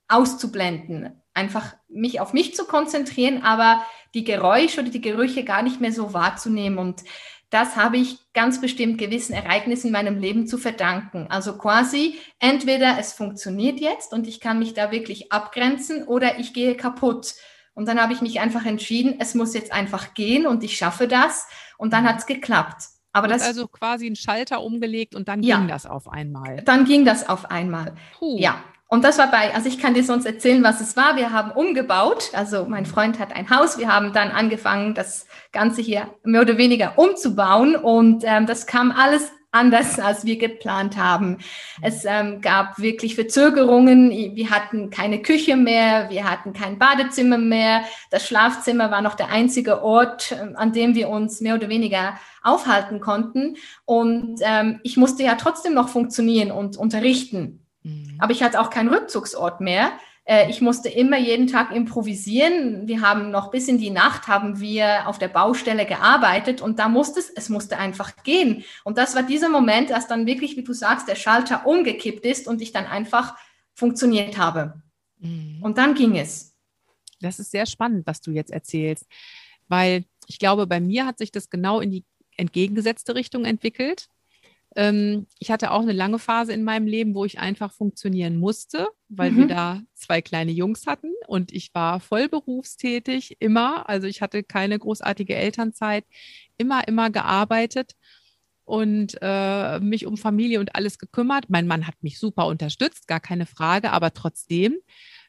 auszublenden. 0.09 1.23
Einfach 1.35 1.77
mich 1.89 2.21
auf 2.21 2.33
mich 2.33 2.55
zu 2.55 2.65
konzentrieren, 2.65 3.43
aber 3.43 3.85
die 4.15 4.25
Geräusche 4.25 4.81
oder 4.81 4.91
die 4.91 5.01
Gerüche 5.01 5.45
gar 5.45 5.63
nicht 5.63 5.81
mehr 5.81 5.93
so 5.93 6.13
wahrzunehmen. 6.15 6.79
Und 6.79 7.05
das 7.51 7.77
habe 7.77 7.97
ich 7.97 8.19
ganz 8.35 8.61
bestimmt 8.61 8.99
gewissen 8.99 9.33
Ereignissen 9.33 9.89
in 9.89 9.93
meinem 9.93 10.19
Leben 10.19 10.47
zu 10.47 10.59
verdanken. 10.59 11.27
Also 11.31 11.57
quasi 11.57 12.19
entweder 12.41 12.99
es 12.99 13.13
funktioniert 13.13 13.81
jetzt 13.81 14.13
und 14.13 14.27
ich 14.27 14.41
kann 14.41 14.59
mich 14.59 14.75
da 14.75 14.91
wirklich 14.91 15.33
abgrenzen 15.33 16.05
oder 16.07 16.39
ich 16.39 16.53
gehe 16.53 16.77
kaputt. 16.77 17.35
Und 17.79 17.87
dann 17.87 18.03
habe 18.03 18.12
ich 18.12 18.21
mich 18.21 18.41
einfach 18.41 18.67
entschieden, 18.67 19.21
es 19.21 19.37
muss 19.37 19.55
jetzt 19.55 19.73
einfach 19.73 20.12
gehen 20.12 20.49
und 20.49 20.64
ich 20.64 20.77
schaffe 20.77 21.07
das. 21.07 21.47
Und 21.77 21.93
dann 21.93 22.09
hat 22.09 22.19
es 22.19 22.27
geklappt. 22.27 22.83
Aber 23.12 23.29
das 23.29 23.43
also 23.43 23.69
quasi 23.69 24.07
einen 24.07 24.17
Schalter 24.17 24.64
umgelegt 24.64 25.14
und 25.14 25.29
dann 25.29 25.45
ja, 25.45 25.59
ging 25.59 25.69
das 25.69 25.87
auf 25.87 26.09
einmal. 26.09 26.61
Dann 26.64 26.87
ging 26.87 27.05
das 27.05 27.29
auf 27.29 27.53
einmal. 27.53 27.95
Puh. 28.19 28.37
Ja. 28.37 28.57
Und 28.88 29.05
das 29.05 29.17
war 29.19 29.31
bei, 29.31 29.55
also 29.55 29.69
ich 29.69 29.79
kann 29.79 29.95
dir 29.95 30.03
sonst 30.03 30.27
erzählen, 30.27 30.64
was 30.64 30.81
es 30.81 30.97
war. 30.97 31.14
Wir 31.14 31.31
haben 31.31 31.53
umgebaut. 31.53 32.31
Also 32.33 32.64
mein 32.64 32.85
Freund 32.85 33.21
hat 33.21 33.33
ein 33.33 33.49
Haus. 33.49 33.79
Wir 33.79 33.87
haben 33.87 34.12
dann 34.12 34.33
angefangen, 34.33 34.95
das 34.95 35.29
Ganze 35.53 35.81
hier 35.81 36.12
mehr 36.25 36.41
oder 36.41 36.59
weniger 36.59 36.99
umzubauen. 36.99 37.77
Und 37.77 38.25
ähm, 38.27 38.47
das 38.47 38.67
kam 38.67 38.91
alles 38.91 39.31
anders, 39.51 39.99
als 39.99 40.25
wir 40.25 40.39
geplant 40.39 40.97
haben. 40.97 41.39
Es 41.81 42.05
ähm, 42.05 42.41
gab 42.41 42.79
wirklich 42.79 43.15
Verzögerungen. 43.15 44.11
Wir 44.11 44.51
hatten 44.51 44.91
keine 44.91 45.23
Küche 45.23 45.57
mehr, 45.57 46.11
wir 46.11 46.31
hatten 46.31 46.53
kein 46.53 46.79
Badezimmer 46.79 47.39
mehr. 47.39 47.83
Das 48.11 48.27
Schlafzimmer 48.27 48.91
war 48.91 49.01
noch 49.01 49.15
der 49.15 49.31
einzige 49.31 49.83
Ort, 49.83 50.33
ähm, 50.33 50.55
an 50.57 50.73
dem 50.73 50.95
wir 50.95 51.09
uns 51.09 51.41
mehr 51.41 51.55
oder 51.55 51.69
weniger 51.69 52.19
aufhalten 52.43 53.01
konnten. 53.01 53.57
Und 53.85 54.41
ähm, 54.43 54.81
ich 54.83 54.97
musste 54.97 55.23
ja 55.23 55.35
trotzdem 55.37 55.75
noch 55.75 55.89
funktionieren 55.89 56.51
und 56.51 56.77
unterrichten. 56.77 57.65
Mhm. 57.83 58.17
Aber 58.19 58.33
ich 58.33 58.43
hatte 58.43 58.61
auch 58.61 58.71
keinen 58.71 58.89
Rückzugsort 58.89 59.61
mehr. 59.61 59.93
Äh, 60.29 60.51
ich 60.51 60.61
musste 60.61 60.91
immer 60.91 61.19
jeden 61.19 61.47
Tag 61.47 61.75
improvisieren. 61.75 62.87
Wir 62.87 63.01
haben 63.01 63.31
noch 63.31 63.51
bis 63.51 63.67
in 63.67 63.79
die 63.79 63.91
Nacht 63.91 64.29
haben 64.29 64.61
wir 64.61 65.09
auf 65.09 65.19
der 65.19 65.29
Baustelle 65.29 65.87
gearbeitet 65.87 66.61
und 66.61 66.79
da 66.79 66.88
musste 66.88 67.19
es, 67.19 67.31
es 67.31 67.49
musste 67.49 67.79
einfach 67.79 68.23
gehen. 68.25 68.62
Und 68.85 68.99
das 68.99 69.14
war 69.17 69.23
dieser 69.23 69.49
Moment, 69.49 69.88
dass 69.88 70.07
dann 70.07 70.27
wirklich, 70.27 70.57
wie 70.57 70.64
du 70.64 70.75
sagst, 70.75 71.09
der 71.09 71.14
Schalter 71.14 71.67
umgekippt 71.67 72.27
ist 72.27 72.47
und 72.47 72.61
ich 72.61 72.73
dann 72.73 72.85
einfach 72.85 73.37
funktioniert 73.75 74.37
habe. 74.37 74.83
Mhm. 75.19 75.61
Und 75.62 75.79
dann 75.79 75.95
ging 75.95 76.19
es. 76.19 76.55
Das 77.21 77.38
ist 77.38 77.51
sehr 77.51 77.64
spannend, 77.64 78.07
was 78.07 78.21
du 78.21 78.31
jetzt 78.31 78.51
erzählst, 78.51 79.07
weil 79.67 80.05
ich 80.27 80.38
glaube, 80.38 80.67
bei 80.67 80.79
mir 80.79 81.07
hat 81.07 81.19
sich 81.19 81.33
das 81.33 81.49
genau 81.49 81.81
in 81.81 81.91
die 81.91 82.05
entgegengesetzte 82.37 83.14
Richtung 83.14 83.47
entwickelt. 83.47 84.09
Ähm, 84.79 85.27
ich 85.41 85.51
hatte 85.51 85.73
auch 85.73 85.83
eine 85.83 85.93
lange 85.93 86.21
Phase 86.21 86.53
in 86.53 86.62
meinem 86.62 86.87
Leben, 86.87 87.12
wo 87.17 87.25
ich 87.25 87.41
einfach 87.41 87.73
funktionieren 87.73 88.37
musste, 88.37 88.87
weil 89.09 89.33
mhm. 89.33 89.37
wir 89.37 89.47
da 89.49 89.83
zwei 89.95 90.23
kleine 90.23 90.53
Jungs 90.53 90.87
hatten 90.87 91.11
und 91.27 91.51
ich 91.51 91.75
war 91.75 91.99
voll 91.99 92.29
berufstätig, 92.29 93.38
immer. 93.41 93.88
Also 93.88 94.07
ich 94.07 94.23
hatte 94.23 94.45
keine 94.45 94.79
großartige 94.79 95.35
Elternzeit, 95.35 96.05
immer, 96.59 96.87
immer 96.87 97.11
gearbeitet 97.11 97.95
und 98.64 99.19
äh, 99.21 99.81
mich 99.81 100.07
um 100.07 100.17
Familie 100.17 100.61
und 100.61 100.77
alles 100.77 100.99
gekümmert. 100.99 101.51
Mein 101.51 101.67
Mann 101.67 101.88
hat 101.88 101.97
mich 102.01 102.21
super 102.21 102.47
unterstützt, 102.47 103.09
gar 103.09 103.19
keine 103.19 103.47
Frage, 103.47 103.91
aber 103.91 104.14
trotzdem, 104.14 104.77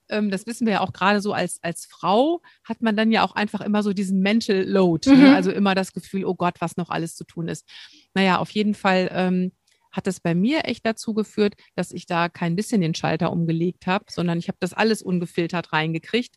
ähm, 0.10 0.30
das 0.32 0.46
wissen 0.46 0.66
wir 0.66 0.74
ja 0.74 0.82
auch 0.82 0.94
gerade 0.94 1.22
so 1.22 1.34
als, 1.34 1.60
als 1.62 1.86
Frau, 1.86 2.42
hat 2.64 2.82
man 2.82 2.96
dann 2.96 3.12
ja 3.12 3.24
auch 3.24 3.34
einfach 3.34 3.62
immer 3.62 3.84
so 3.84 3.94
diesen 3.94 4.20
Mental 4.20 4.64
Load, 4.64 5.10
ne? 5.10 5.16
mhm. 5.16 5.22
ne? 5.24 5.36
also 5.36 5.52
immer 5.52 5.76
das 5.76 5.94
Gefühl, 5.94 6.26
oh 6.26 6.36
Gott, 6.36 6.56
was 6.60 6.78
noch 6.78 6.90
alles 6.90 7.16
zu 7.16 7.24
tun 7.26 7.48
ist. 7.48 7.68
Naja, 8.14 8.40
auf 8.40 8.52
jeden 8.52 8.74
Fall 8.74 9.10
ähm, 9.14 9.52
hat 9.92 10.08
es 10.08 10.20
bei 10.20 10.36
mir 10.36 10.66
echt 10.66 10.86
dazu 10.86 11.14
geführt, 11.14 11.56
dass 11.76 11.92
ich 11.92 12.06
da 12.06 12.30
kein 12.30 12.56
bisschen 12.56 12.82
den 12.82 12.96
Schalter 12.96 13.32
umgelegt 13.32 13.88
habe, 13.88 14.06
sondern 14.10 14.38
ich 14.38 14.48
habe 14.48 14.58
das 14.60 14.74
alles 14.74 15.02
ungefiltert 15.02 15.74
reingekriegt 15.74 16.36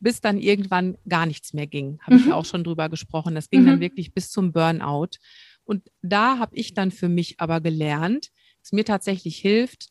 bis 0.00 0.20
dann 0.20 0.38
irgendwann 0.38 0.96
gar 1.08 1.26
nichts 1.26 1.52
mehr 1.52 1.66
ging. 1.66 1.98
Habe 2.02 2.16
mhm. 2.16 2.26
ich 2.26 2.32
auch 2.32 2.44
schon 2.44 2.64
drüber 2.64 2.88
gesprochen. 2.88 3.34
Das 3.34 3.50
ging 3.50 3.62
mhm. 3.62 3.66
dann 3.66 3.80
wirklich 3.80 4.14
bis 4.14 4.30
zum 4.30 4.52
Burnout. 4.52 5.18
Und 5.64 5.90
da 6.02 6.38
habe 6.38 6.56
ich 6.56 6.74
dann 6.74 6.90
für 6.90 7.08
mich 7.08 7.40
aber 7.40 7.60
gelernt, 7.60 8.30
was 8.62 8.72
mir 8.72 8.84
tatsächlich 8.84 9.38
hilft, 9.38 9.88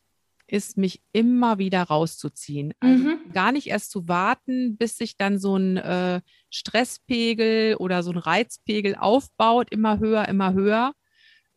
ist, 0.47 0.77
mich 0.77 1.01
immer 1.12 1.57
wieder 1.57 1.83
rauszuziehen. 1.83 2.73
Also 2.79 3.03
mhm. 3.03 3.31
gar 3.33 3.51
nicht 3.51 3.67
erst 3.67 3.91
zu 3.91 4.07
warten, 4.07 4.77
bis 4.77 4.97
sich 4.97 5.17
dann 5.17 5.39
so 5.39 5.57
ein 5.57 5.77
äh, 5.77 6.21
Stresspegel 6.49 7.75
oder 7.75 8.03
so 8.03 8.12
ein 8.12 8.17
Reizpegel 8.17 8.95
aufbaut, 8.95 9.67
immer 9.71 9.99
höher, 9.99 10.27
immer 10.27 10.53
höher, 10.53 10.93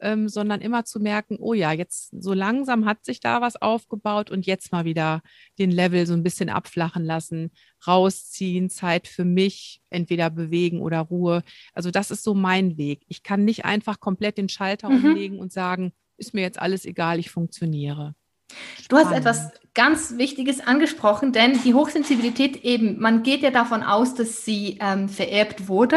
ähm, 0.00 0.28
sondern 0.28 0.60
immer 0.60 0.84
zu 0.84 0.98
merken, 0.98 1.36
oh 1.38 1.54
ja, 1.54 1.72
jetzt 1.72 2.10
so 2.20 2.32
langsam 2.32 2.84
hat 2.84 3.04
sich 3.04 3.20
da 3.20 3.40
was 3.40 3.60
aufgebaut 3.60 4.30
und 4.30 4.46
jetzt 4.46 4.72
mal 4.72 4.84
wieder 4.84 5.22
den 5.58 5.70
Level 5.70 6.06
so 6.06 6.14
ein 6.14 6.22
bisschen 6.22 6.48
abflachen 6.48 7.04
lassen, 7.04 7.50
rausziehen, 7.86 8.70
Zeit 8.70 9.06
für 9.06 9.24
mich, 9.24 9.80
entweder 9.90 10.30
bewegen 10.30 10.80
oder 10.80 11.00
Ruhe. 11.00 11.42
Also 11.74 11.90
das 11.90 12.10
ist 12.10 12.24
so 12.24 12.34
mein 12.34 12.76
Weg. 12.76 13.02
Ich 13.08 13.22
kann 13.22 13.44
nicht 13.44 13.64
einfach 13.64 14.00
komplett 14.00 14.38
den 14.38 14.48
Schalter 14.48 14.88
mhm. 14.88 15.04
umlegen 15.04 15.38
und 15.38 15.52
sagen, 15.52 15.92
ist 16.16 16.34
mir 16.34 16.42
jetzt 16.42 16.58
alles 16.58 16.84
egal, 16.84 17.18
ich 17.18 17.30
funktioniere. 17.30 18.14
Du 18.88 18.96
hast 18.96 19.12
etwas 19.12 19.52
ganz 19.74 20.18
Wichtiges 20.18 20.60
angesprochen, 20.60 21.32
denn 21.32 21.62
die 21.62 21.74
Hochsensibilität 21.74 22.64
eben, 22.64 22.98
man 22.98 23.22
geht 23.22 23.42
ja 23.42 23.50
davon 23.50 23.82
aus, 23.82 24.14
dass 24.14 24.44
sie 24.44 24.78
ähm, 24.80 25.08
vererbt 25.08 25.68
wurde. 25.68 25.96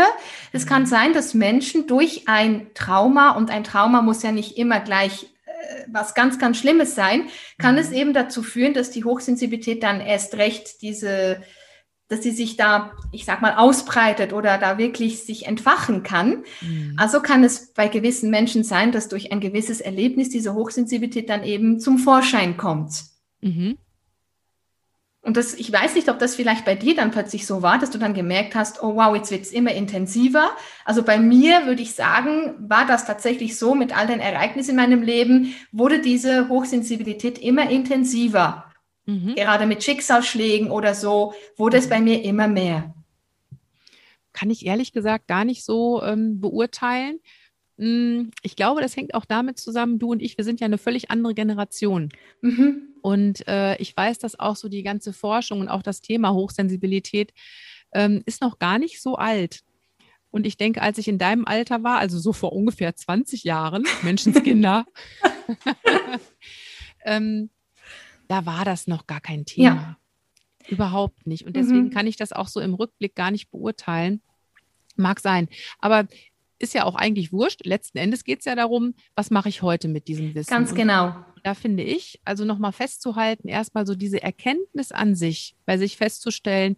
Es 0.51 0.67
kann 0.67 0.83
mhm. 0.83 0.87
sein, 0.87 1.13
dass 1.13 1.33
Menschen 1.33 1.87
durch 1.87 2.27
ein 2.27 2.67
Trauma, 2.75 3.31
und 3.31 3.49
ein 3.49 3.63
Trauma 3.63 4.01
muss 4.01 4.21
ja 4.21 4.31
nicht 4.31 4.57
immer 4.57 4.79
gleich 4.79 5.23
äh, 5.45 5.85
was 5.87 6.13
ganz, 6.13 6.37
ganz 6.37 6.57
Schlimmes 6.57 6.93
sein, 6.93 7.27
kann 7.57 7.77
es 7.77 7.89
mhm. 7.89 7.95
eben 7.95 8.13
dazu 8.13 8.43
führen, 8.43 8.73
dass 8.75 8.91
die 8.91 9.03
Hochsensibilität 9.03 9.81
dann 9.81 9.99
erst 10.01 10.35
recht 10.35 10.81
diese 10.81 11.41
dass 12.13 12.21
sie 12.21 12.31
sich 12.31 12.55
da, 12.57 12.91
ich 13.11 13.25
sag 13.25 13.41
mal, 13.41 13.55
ausbreitet 13.55 14.33
oder 14.33 14.59
da 14.59 14.77
wirklich 14.77 15.23
sich 15.23 15.47
entfachen 15.47 16.03
kann. 16.03 16.43
Mhm. 16.61 16.93
Also 16.97 17.21
kann 17.21 17.43
es 17.43 17.73
bei 17.73 17.87
gewissen 17.87 18.29
Menschen 18.29 18.63
sein, 18.63 18.91
dass 18.91 19.09
durch 19.09 19.31
ein 19.31 19.39
gewisses 19.39 19.81
Erlebnis 19.81 20.29
diese 20.29 20.53
Hochsensibilität 20.53 21.29
dann 21.29 21.43
eben 21.43 21.79
zum 21.79 21.97
Vorschein 21.97 22.55
kommt. 22.55 23.03
Mhm. 23.41 23.77
Und 25.25 25.37
das, 25.37 25.53
ich 25.53 25.71
weiß 25.71 25.95
nicht, 25.95 26.09
ob 26.09 26.19
das 26.19 26.35
vielleicht 26.35 26.65
bei 26.65 26.75
dir 26.75 26.95
dann 26.95 27.11
plötzlich 27.11 27.47
so 27.47 27.61
war, 27.61 27.79
dass 27.79 27.89
du 27.89 27.97
dann 27.97 28.13
gemerkt 28.13 28.55
hast, 28.55 28.83
oh 28.83 28.97
wow, 28.97 29.15
jetzt 29.15 29.31
wird 29.31 29.41
es 29.41 29.53
immer 29.53 29.71
intensiver. 29.71 30.51
Also 30.83 31.01
bei 31.01 31.17
mir 31.17 31.65
würde 31.65 31.81
ich 31.81 31.95
sagen, 31.95 32.55
war 32.59 32.85
das 32.85 33.05
tatsächlich 33.05 33.57
so 33.57 33.73
mit 33.73 33.97
all 33.97 34.05
den 34.05 34.19
Ereignissen 34.19 34.71
in 34.71 34.75
meinem 34.75 35.01
Leben, 35.01 35.55
wurde 35.71 35.99
diese 36.01 36.49
Hochsensibilität 36.49 37.39
immer 37.39 37.69
intensiver. 37.69 38.65
Mhm. 39.05 39.35
Gerade 39.35 39.65
mit 39.65 39.83
Schicksalsschlägen 39.83 40.71
oder 40.71 40.95
so 40.95 41.33
wurde 41.57 41.77
es 41.77 41.89
bei 41.89 41.99
mir 41.99 42.23
immer 42.23 42.47
mehr. 42.47 42.93
Kann 44.31 44.49
ich 44.49 44.65
ehrlich 44.65 44.93
gesagt 44.93 45.27
gar 45.27 45.45
nicht 45.45 45.63
so 45.63 46.01
ähm, 46.01 46.39
beurteilen. 46.39 47.19
Hm, 47.77 48.31
ich 48.41 48.55
glaube, 48.55 48.81
das 48.81 48.95
hängt 48.95 49.13
auch 49.13 49.25
damit 49.25 49.59
zusammen, 49.59 49.99
du 49.99 50.11
und 50.11 50.21
ich, 50.21 50.37
wir 50.37 50.45
sind 50.45 50.59
ja 50.59 50.65
eine 50.65 50.77
völlig 50.77 51.11
andere 51.11 51.33
Generation. 51.33 52.09
Mhm. 52.41 52.93
Und 53.01 53.47
äh, 53.47 53.75
ich 53.77 53.95
weiß, 53.95 54.19
dass 54.19 54.39
auch 54.39 54.55
so 54.55 54.69
die 54.69 54.83
ganze 54.83 55.11
Forschung 55.11 55.59
und 55.59 55.69
auch 55.69 55.83
das 55.83 56.01
Thema 56.01 56.33
Hochsensibilität 56.33 57.33
ähm, 57.93 58.23
ist 58.25 58.41
noch 58.41 58.59
gar 58.59 58.79
nicht 58.79 59.01
so 59.01 59.15
alt. 59.15 59.63
Und 60.31 60.47
ich 60.47 60.57
denke, 60.57 60.81
als 60.81 60.97
ich 60.97 61.07
in 61.07 61.19
deinem 61.19 61.45
Alter 61.45 61.83
war, 61.83 61.99
also 61.99 62.17
so 62.17 62.33
vor 62.33 62.53
ungefähr 62.53 62.95
20 62.95 63.43
Jahren, 63.43 63.83
Menschenskinder, 64.01 64.85
ähm, 67.05 67.49
da 68.27 68.45
war 68.45 68.65
das 68.65 68.87
noch 68.87 69.07
gar 69.07 69.21
kein 69.21 69.45
Thema. 69.45 69.65
Ja. 69.65 69.97
Überhaupt 70.67 71.27
nicht. 71.27 71.45
Und 71.45 71.55
deswegen 71.55 71.85
mhm. 71.85 71.89
kann 71.89 72.07
ich 72.07 72.15
das 72.15 72.31
auch 72.31 72.47
so 72.47 72.59
im 72.59 72.73
Rückblick 72.73 73.15
gar 73.15 73.31
nicht 73.31 73.51
beurteilen. 73.51 74.21
Mag 74.95 75.19
sein. 75.19 75.49
Aber 75.79 76.07
ist 76.59 76.73
ja 76.73 76.85
auch 76.85 76.95
eigentlich 76.95 77.33
wurscht. 77.33 77.65
Letzten 77.65 77.97
Endes 77.97 78.23
geht 78.23 78.39
es 78.39 78.45
ja 78.45 78.55
darum, 78.55 78.93
was 79.15 79.29
mache 79.29 79.49
ich 79.49 79.61
heute 79.61 79.89
mit 79.89 80.07
diesem 80.07 80.33
Wissen. 80.33 80.49
Ganz 80.49 80.73
genau. 80.73 81.07
Und 81.07 81.45
da 81.45 81.53
finde 81.53 81.83
ich, 81.83 82.21
also 82.23 82.45
nochmal 82.45 82.71
festzuhalten, 82.71 83.49
erstmal 83.49 83.85
so 83.85 83.95
diese 83.95 84.23
Erkenntnis 84.23 84.91
an 84.91 85.15
sich, 85.15 85.55
bei 85.65 85.77
sich 85.77 85.97
festzustellen, 85.97 86.77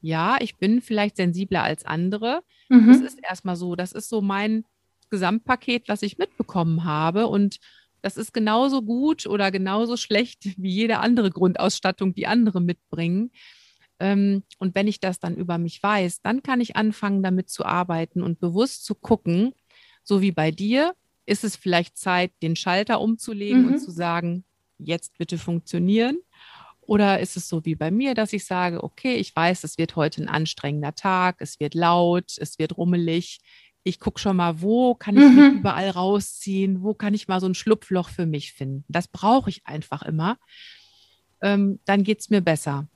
ja, 0.00 0.36
ich 0.40 0.56
bin 0.56 0.80
vielleicht 0.82 1.16
sensibler 1.16 1.62
als 1.62 1.84
andere. 1.84 2.42
Mhm. 2.68 2.88
Das 2.88 3.00
ist 3.00 3.18
erstmal 3.22 3.56
so, 3.56 3.74
das 3.74 3.92
ist 3.92 4.08
so 4.08 4.20
mein 4.20 4.64
Gesamtpaket, 5.10 5.88
was 5.88 6.02
ich 6.02 6.18
mitbekommen 6.18 6.84
habe. 6.84 7.26
Und 7.26 7.58
das 8.04 8.18
ist 8.18 8.34
genauso 8.34 8.82
gut 8.82 9.26
oder 9.26 9.50
genauso 9.50 9.96
schlecht 9.96 10.44
wie 10.58 10.70
jede 10.70 10.98
andere 10.98 11.30
Grundausstattung, 11.30 12.12
die 12.12 12.26
andere 12.26 12.60
mitbringen. 12.60 13.30
Ähm, 13.98 14.42
und 14.58 14.74
wenn 14.74 14.88
ich 14.88 15.00
das 15.00 15.20
dann 15.20 15.36
über 15.36 15.56
mich 15.56 15.82
weiß, 15.82 16.20
dann 16.20 16.42
kann 16.42 16.60
ich 16.60 16.76
anfangen, 16.76 17.22
damit 17.22 17.48
zu 17.48 17.64
arbeiten 17.64 18.22
und 18.22 18.40
bewusst 18.40 18.84
zu 18.84 18.94
gucken, 18.94 19.54
so 20.02 20.20
wie 20.20 20.32
bei 20.32 20.50
dir, 20.50 20.94
ist 21.24 21.44
es 21.44 21.56
vielleicht 21.56 21.96
Zeit, 21.96 22.30
den 22.42 22.56
Schalter 22.56 23.00
umzulegen 23.00 23.62
mhm. 23.62 23.68
und 23.68 23.78
zu 23.78 23.90
sagen, 23.90 24.44
jetzt 24.76 25.16
bitte 25.16 25.38
funktionieren. 25.38 26.18
Oder 26.82 27.20
ist 27.20 27.38
es 27.38 27.48
so 27.48 27.64
wie 27.64 27.76
bei 27.76 27.90
mir, 27.90 28.12
dass 28.12 28.34
ich 28.34 28.44
sage, 28.44 28.84
okay, 28.84 29.14
ich 29.14 29.34
weiß, 29.34 29.64
es 29.64 29.78
wird 29.78 29.96
heute 29.96 30.20
ein 30.20 30.28
anstrengender 30.28 30.94
Tag, 30.94 31.36
es 31.38 31.58
wird 31.58 31.72
laut, 31.72 32.36
es 32.36 32.58
wird 32.58 32.76
rummelig 32.76 33.40
ich 33.84 34.00
gucke 34.00 34.18
schon 34.18 34.36
mal, 34.36 34.60
wo 34.62 34.94
kann 34.94 35.16
ich 35.16 35.22
mhm. 35.22 35.36
mich 35.36 35.60
überall 35.60 35.90
rausziehen, 35.90 36.82
wo 36.82 36.94
kann 36.94 37.14
ich 37.14 37.28
mal 37.28 37.40
so 37.40 37.46
ein 37.46 37.54
Schlupfloch 37.54 38.08
für 38.08 38.26
mich 38.26 38.52
finden. 38.52 38.84
Das 38.88 39.06
brauche 39.06 39.50
ich 39.50 39.66
einfach 39.66 40.02
immer. 40.02 40.38
Ähm, 41.42 41.78
dann 41.84 42.02
geht 42.02 42.20
es 42.20 42.30
mir 42.30 42.40
besser. 42.40 42.88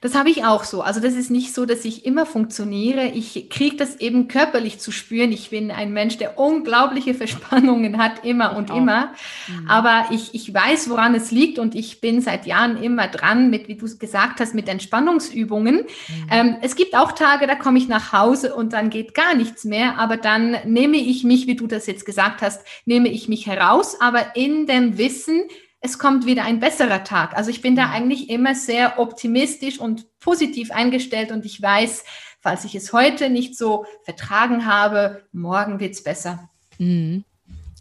Das 0.00 0.14
habe 0.14 0.30
ich 0.30 0.44
auch 0.44 0.64
so. 0.64 0.82
Also 0.82 1.00
das 1.00 1.14
ist 1.14 1.30
nicht 1.30 1.54
so, 1.54 1.66
dass 1.66 1.84
ich 1.84 2.04
immer 2.06 2.26
funktioniere. 2.26 3.06
Ich 3.06 3.48
kriege 3.50 3.76
das 3.76 3.96
eben 3.96 4.28
körperlich 4.28 4.78
zu 4.78 4.92
spüren. 4.92 5.32
Ich 5.32 5.50
bin 5.50 5.70
ein 5.70 5.92
Mensch, 5.92 6.18
der 6.18 6.38
unglaubliche 6.38 7.14
Verspannungen 7.20 7.98
hat, 7.98 8.24
immer 8.24 8.56
und 8.56 8.70
immer. 8.70 9.12
Mhm. 9.48 9.68
Aber 9.68 10.06
ich, 10.10 10.34
ich 10.34 10.52
weiß, 10.52 10.90
woran 10.90 11.14
es 11.14 11.30
liegt 11.30 11.58
und 11.58 11.74
ich 11.74 12.00
bin 12.00 12.20
seit 12.20 12.46
Jahren 12.46 12.82
immer 12.82 13.08
dran 13.08 13.50
mit, 13.50 13.68
wie 13.68 13.76
du 13.76 13.86
es 13.86 13.98
gesagt 13.98 14.40
hast, 14.40 14.54
mit 14.54 14.68
Entspannungsübungen. 14.68 15.76
Mhm. 15.76 16.26
Ähm, 16.30 16.56
es 16.62 16.76
gibt 16.76 16.94
auch 16.96 17.12
Tage, 17.12 17.46
da 17.46 17.54
komme 17.54 17.78
ich 17.78 17.88
nach 17.88 18.12
Hause 18.12 18.54
und 18.54 18.72
dann 18.72 18.90
geht 18.90 19.14
gar 19.14 19.34
nichts 19.34 19.64
mehr. 19.64 19.98
Aber 19.98 20.16
dann 20.16 20.56
nehme 20.64 20.96
ich 20.96 21.24
mich, 21.24 21.46
wie 21.46 21.56
du 21.56 21.66
das 21.66 21.86
jetzt 21.86 22.06
gesagt 22.06 22.42
hast, 22.42 22.64
nehme 22.84 23.08
ich 23.08 23.28
mich 23.28 23.46
heraus, 23.46 24.00
aber 24.00 24.36
in 24.36 24.66
dem 24.66 24.98
Wissen, 24.98 25.42
es 25.80 25.98
kommt 25.98 26.26
wieder 26.26 26.44
ein 26.44 26.60
besserer 26.60 27.04
Tag. 27.04 27.36
Also 27.36 27.50
ich 27.50 27.62
bin 27.62 27.74
da 27.74 27.90
eigentlich 27.90 28.28
immer 28.28 28.54
sehr 28.54 28.98
optimistisch 28.98 29.78
und 29.78 30.06
positiv 30.20 30.70
eingestellt 30.70 31.32
und 31.32 31.44
ich 31.46 31.60
weiß, 31.60 32.04
falls 32.40 32.64
ich 32.64 32.74
es 32.74 32.92
heute 32.92 33.30
nicht 33.30 33.56
so 33.56 33.86
vertragen 34.04 34.66
habe, 34.66 35.24
morgen 35.32 35.80
wird 35.80 35.94
es 35.94 36.02
besser. 36.02 36.50
Mhm. 36.78 37.24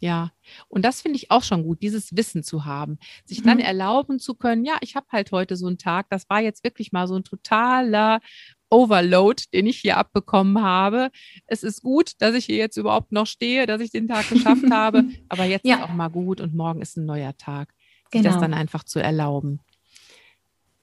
Ja, 0.02 0.32
und 0.70 0.86
das 0.86 1.02
finde 1.02 1.18
ich 1.18 1.30
auch 1.30 1.44
schon 1.44 1.64
gut, 1.64 1.82
dieses 1.82 2.16
Wissen 2.16 2.42
zu 2.42 2.64
haben, 2.64 3.00
sich 3.26 3.44
dann 3.44 3.58
mhm. 3.58 3.66
erlauben 3.66 4.20
zu 4.20 4.34
können, 4.34 4.64
ja, 4.64 4.78
ich 4.80 4.96
habe 4.96 5.08
halt 5.12 5.34
heute 5.34 5.58
so 5.58 5.68
einen 5.68 5.78
Tag, 5.78 6.06
das 6.10 6.30
war 6.30 6.40
jetzt 6.40 6.64
wirklich 6.64 6.94
mal 6.94 7.06
so 7.06 7.18
ein 7.18 7.26
totaler 7.26 8.22
Overload, 8.70 9.44
den 9.54 9.68
ich 9.68 9.80
hier 9.80 9.98
abbekommen 9.98 10.62
habe. 10.62 11.10
Es 11.48 11.64
ist 11.64 11.82
gut, 11.82 12.14
dass 12.20 12.34
ich 12.34 12.46
hier 12.46 12.56
jetzt 12.56 12.78
überhaupt 12.78 13.12
noch 13.12 13.28
stehe, 13.28 13.66
dass 13.66 13.82
ich 13.82 13.92
den 13.92 14.08
Tag 14.08 14.30
geschafft 14.30 14.64
habe, 14.72 15.04
aber 15.28 15.44
jetzt 15.44 15.66
ja. 15.66 15.78
ist 15.78 15.82
auch 15.82 15.94
mal 15.94 16.08
gut 16.08 16.40
und 16.40 16.56
morgen 16.56 16.82
ist 16.82 16.96
ein 16.96 17.06
neuer 17.06 17.36
Tag 17.36 17.74
genau. 18.12 18.30
das 18.30 18.40
dann 18.40 18.54
einfach 18.54 18.84
zu 18.84 19.00
erlauben. 19.00 19.60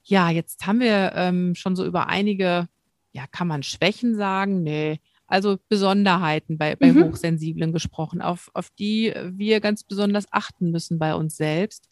Ja, 0.03 0.29
jetzt 0.29 0.65
haben 0.65 0.79
wir 0.79 1.11
ähm, 1.15 1.55
schon 1.55 1.75
so 1.75 1.85
über 1.85 2.07
einige, 2.07 2.67
ja, 3.11 3.27
kann 3.27 3.47
man 3.47 3.63
Schwächen 3.63 4.15
sagen? 4.15 4.63
Nee, 4.63 4.99
also 5.27 5.57
Besonderheiten 5.67 6.57
bei, 6.57 6.75
bei 6.75 6.93
mhm. 6.93 7.03
Hochsensiblen 7.03 7.73
gesprochen, 7.73 8.21
auf, 8.21 8.49
auf 8.53 8.69
die 8.79 9.13
wir 9.31 9.59
ganz 9.59 9.83
besonders 9.83 10.25
achten 10.31 10.71
müssen 10.71 10.97
bei 10.97 11.13
uns 11.13 11.35
selbst. 11.35 11.89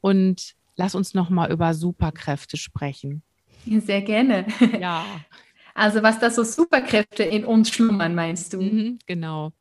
Und 0.00 0.54
lass 0.74 0.94
uns 0.94 1.14
nochmal 1.14 1.52
über 1.52 1.74
Superkräfte 1.74 2.56
sprechen. 2.56 3.22
Sehr 3.66 4.02
gerne. 4.02 4.46
Ja. 4.80 5.04
Also 5.78 6.02
was 6.02 6.18
da 6.18 6.30
so 6.30 6.42
Superkräfte 6.42 7.22
in 7.22 7.44
uns 7.44 7.68
schlummern, 7.68 8.14
meinst 8.14 8.54
du? 8.54 8.62
Mhm, 8.62 8.98
genau. 9.04 9.52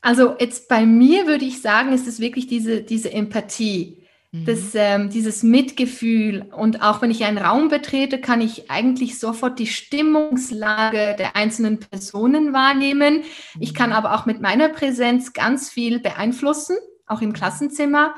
Also 0.00 0.36
jetzt 0.40 0.68
bei 0.68 0.84
mir 0.84 1.28
würde 1.28 1.44
ich 1.44 1.62
sagen, 1.62 1.92
ist 1.92 2.08
es 2.08 2.18
wirklich 2.18 2.48
diese, 2.48 2.82
diese 2.82 3.12
Empathie. 3.12 3.97
Das, 4.30 4.74
ähm, 4.74 5.08
dieses 5.08 5.42
Mitgefühl 5.42 6.50
und 6.54 6.82
auch 6.82 7.00
wenn 7.00 7.10
ich 7.10 7.24
einen 7.24 7.38
Raum 7.38 7.68
betrete, 7.68 8.20
kann 8.20 8.42
ich 8.42 8.70
eigentlich 8.70 9.18
sofort 9.18 9.58
die 9.58 9.66
Stimmungslage 9.66 11.16
der 11.18 11.34
einzelnen 11.34 11.80
Personen 11.80 12.52
wahrnehmen. 12.52 13.22
Ich 13.58 13.72
kann 13.72 13.90
mhm. 13.90 13.96
aber 13.96 14.14
auch 14.14 14.26
mit 14.26 14.42
meiner 14.42 14.68
Präsenz 14.68 15.32
ganz 15.32 15.70
viel 15.70 15.98
beeinflussen, 15.98 16.76
auch 17.06 17.22
im 17.22 17.32
Klassenzimmer. 17.32 18.14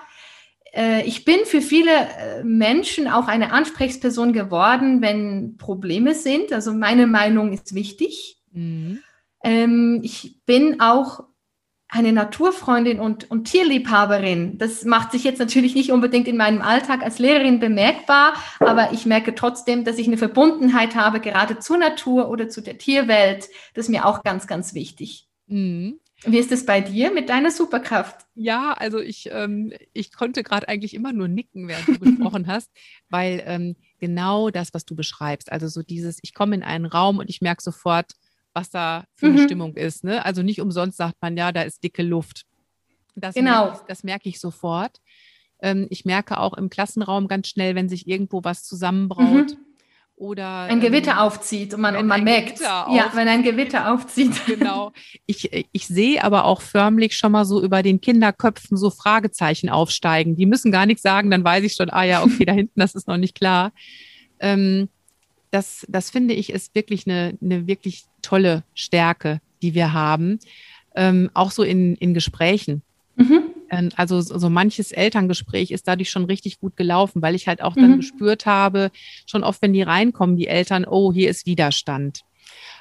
Äh, 0.75 1.07
ich 1.07 1.25
bin 1.25 1.38
für 1.44 1.61
viele 1.61 1.92
äh, 1.92 2.42
Menschen 2.42 3.07
auch 3.07 3.29
eine 3.29 3.53
Ansprechperson 3.53 4.33
geworden, 4.33 5.03
wenn 5.03 5.59
Probleme 5.59 6.14
sind. 6.14 6.53
Also 6.53 6.73
meine 6.73 7.07
Meinung 7.07 7.53
ist 7.53 7.73
wichtig. 7.75 8.37
Mhm. 8.51 8.99
Ähm, 9.44 10.01
ich 10.03 10.40
bin 10.44 10.81
auch 10.81 11.25
eine 11.90 12.12
Naturfreundin 12.12 13.00
und, 13.00 13.31
und 13.31 13.44
Tierliebhaberin. 13.44 14.59
Das 14.59 14.85
macht 14.85 15.12
sich 15.12 15.24
jetzt 15.24 15.40
natürlich 15.40 15.74
nicht 15.74 15.90
unbedingt 15.90 16.29
in 16.29 16.37
meinem 16.37 16.62
Alltag 16.62 17.03
als 17.03 17.18
Lehrerin 17.18 17.59
bemerkbar, 17.59 18.35
aber 18.61 18.92
ich 18.92 19.07
merke 19.07 19.35
trotzdem, 19.35 19.85
dass 19.85 19.98
ich 19.98 20.07
eine 20.07 20.18
Verbundenheit 20.18 20.94
habe, 20.94 21.20
gerade 21.20 21.59
zur 21.59 21.79
Natur 21.79 22.31
oder 22.31 22.48
zu 22.48 22.61
der 22.61 22.79
Tierwelt. 22.79 23.48
Das 23.74 23.87
ist 23.87 23.90
mir 23.90 24.07
auch 24.07 24.22
ganz, 24.22 24.46
ganz 24.46 24.74
wichtig. 24.74 25.26
Mhm. 25.48 25.98
Wie 26.24 26.38
ist 26.38 26.53
es 26.53 26.66
bei 26.66 26.83
dir 26.83 27.11
mit 27.11 27.31
deiner 27.31 27.50
Superkraft? 27.50 28.26
Ja, 28.35 28.74
also 28.74 28.98
ich, 28.98 29.31
ähm, 29.33 29.72
ich 29.94 30.12
konnte 30.12 30.42
gerade 30.42 30.68
eigentlich 30.68 30.92
immer 30.92 31.12
nur 31.14 31.29
nicken, 31.29 31.66
während 31.66 31.88
du 31.88 31.98
gesprochen 31.98 32.46
hast, 32.46 32.70
weil 33.09 33.42
ähm, 33.46 33.76
genau 33.98 34.50
das, 34.50 34.74
was 34.74 34.85
du 34.85 34.94
beschreibst, 34.94 35.50
also 35.50 35.66
so 35.68 35.83
dieses, 35.83 36.18
ich 36.22 36.35
komme 36.35 36.55
in 36.55 36.62
einen 36.62 36.85
Raum 36.85 37.18
und 37.18 37.31
ich 37.31 37.40
merke 37.40 37.62
sofort, 37.62 38.12
was 38.55 38.71
da 38.71 39.05
für 39.15 39.27
eine 39.27 39.41
mhm. 39.41 39.45
Stimmung 39.45 39.77
ist. 39.77 40.05
Ne? 40.05 40.25
Also 40.25 40.43
nicht 40.43 40.61
umsonst 40.61 40.97
sagt 40.97 41.17
man, 41.21 41.37
ja, 41.37 41.53
da 41.53 41.63
ist 41.63 41.83
dicke 41.83 42.03
Luft. 42.03 42.45
Das 43.15 43.35
genau. 43.35 43.67
Merke 43.67 43.79
ich, 43.81 43.87
das 43.87 44.05
merke 44.05 44.29
ich 44.29 44.41
sofort. 44.41 45.01
Ähm, 45.61 45.87
ich 45.91 46.05
merke 46.05 46.39
auch 46.39 46.55
im 46.55 46.71
Klassenraum 46.71 47.29
ganz 47.29 47.49
schnell, 47.49 47.75
wenn 47.75 47.89
sich 47.89 48.09
irgendwo 48.09 48.45
was 48.45 48.65
zusammenbraut. 48.65 49.51
Mhm. 49.51 49.57
Oder, 50.17 50.65
ein 50.65 50.81
Gewitter 50.81 51.13
ähm, 51.13 51.19
aufzieht 51.19 51.73
und 51.73 51.81
man, 51.81 51.97
und 51.97 52.07
man 52.07 52.23
merkt, 52.23 52.61
ja, 52.61 53.11
wenn 53.15 53.27
ein 53.27 53.43
Gewitter 53.43 53.91
aufzieht. 53.91 54.33
Genau. 54.47 54.93
Ich, 55.25 55.51
ich 55.73 55.87
sehe 55.87 56.23
aber 56.23 56.45
auch 56.45 56.61
förmlich 56.61 57.17
schon 57.17 57.33
mal 57.33 57.47
so 57.47 57.63
über 57.63 57.83
den 57.83 58.03
Kinderköpfen 58.03 58.77
so 58.77 58.91
Fragezeichen 58.91 59.71
aufsteigen. 59.71 60.37
Die 60.37 60.45
müssen 60.45 60.73
gar 60.73 60.85
nichts 60.85 61.03
sagen, 61.03 61.31
dann 61.31 61.43
weiß 61.43 61.65
ich 61.65 61.73
schon, 61.73 61.89
ah 61.89 62.03
ja, 62.03 62.23
okay, 62.23 62.45
da 62.45 62.53
hinten, 62.53 62.79
das 62.79 62.95
ist 62.95 63.09
noch 63.09 63.17
nicht 63.17 63.35
klar. 63.35 63.73
Ähm, 64.41 64.91
das, 65.51 65.87
das 65.89 66.11
finde 66.11 66.35
ich 66.35 66.51
ist 66.51 66.75
wirklich 66.75 67.07
eine, 67.07 67.39
eine 67.41 67.67
wirklich 67.67 68.05
tolle 68.23 68.65
Stärke, 68.75 69.41
die 69.63 69.75
wir 69.75 69.93
haben. 69.93 70.39
Ähm, 70.95 71.31
auch 71.35 71.51
so 71.51 71.63
in, 71.63 71.95
in 71.97 72.15
Gesprächen. 72.15 72.83
Mhm. 73.17 73.43
Ähm, 73.71 73.91
also 73.97 74.21
so 74.21 74.51
manches 74.51 74.93
Elterngespräch 74.93 75.71
ist 75.71 75.87
dadurch 75.87 76.11
schon 76.11 76.25
richtig 76.25 76.61
gut 76.61 76.77
gelaufen, 76.77 77.23
weil 77.23 77.35
ich 77.35 77.47
halt 77.47 77.63
auch 77.63 77.75
dann 77.75 77.93
mhm. 77.93 77.97
gespürt 77.99 78.47
habe, 78.47 78.91
schon 79.27 79.45
oft, 79.45 79.63
wenn 79.63 79.73
die 79.73 79.83
reinkommen, 79.83 80.37
die 80.37 80.49
Eltern, 80.49 80.85
oh, 80.85 81.13
hier 81.13 81.31
ist 81.31 81.47
Widerstand. 81.47 82.23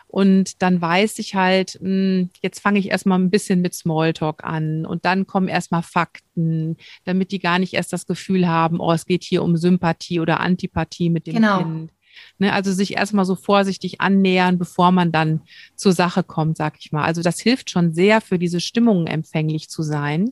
Und 0.07 0.63
dann 0.63 0.81
weiß 0.81 1.19
ich 1.19 1.35
halt, 1.35 1.77
hm, 1.79 2.31
jetzt 2.41 2.61
fange 2.61 2.79
ich 2.79 2.89
erstmal 2.89 3.19
ein 3.19 3.29
bisschen 3.29 3.61
mit 3.61 3.75
Smalltalk 3.75 4.43
an 4.43 4.87
und 4.87 5.05
dann 5.05 5.27
kommen 5.27 5.47
erstmal 5.47 5.83
Fakten, 5.83 6.77
damit 7.05 7.31
die 7.31 7.37
gar 7.37 7.59
nicht 7.59 7.75
erst 7.75 7.93
das 7.93 8.07
Gefühl 8.07 8.47
haben, 8.47 8.79
oh, 8.79 8.91
es 8.91 9.05
geht 9.05 9.23
hier 9.23 9.43
um 9.43 9.55
Sympathie 9.55 10.19
oder 10.19 10.39
Antipathie 10.39 11.11
mit 11.11 11.27
dem 11.27 11.35
genau. 11.35 11.59
Kind. 11.59 11.91
Ne, 12.37 12.53
also 12.53 12.71
sich 12.71 12.95
erstmal 12.95 13.25
so 13.25 13.35
vorsichtig 13.35 14.01
annähern, 14.01 14.57
bevor 14.57 14.91
man 14.91 15.11
dann 15.11 15.41
zur 15.75 15.93
Sache 15.93 16.23
kommt, 16.23 16.57
sag 16.57 16.77
ich 16.79 16.91
mal. 16.91 17.03
Also 17.03 17.21
das 17.21 17.39
hilft 17.39 17.69
schon 17.69 17.93
sehr, 17.93 18.21
für 18.21 18.39
diese 18.39 18.59
Stimmungen 18.59 19.07
empfänglich 19.07 19.69
zu 19.69 19.83
sein. 19.83 20.31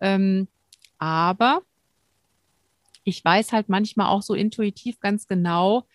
Ähm, 0.00 0.48
aber 0.98 1.62
ich 3.04 3.24
weiß 3.24 3.52
halt 3.52 3.68
manchmal 3.68 4.06
auch 4.08 4.22
so 4.22 4.34
intuitiv 4.34 5.00
ganz 5.00 5.26
genau, 5.26 5.86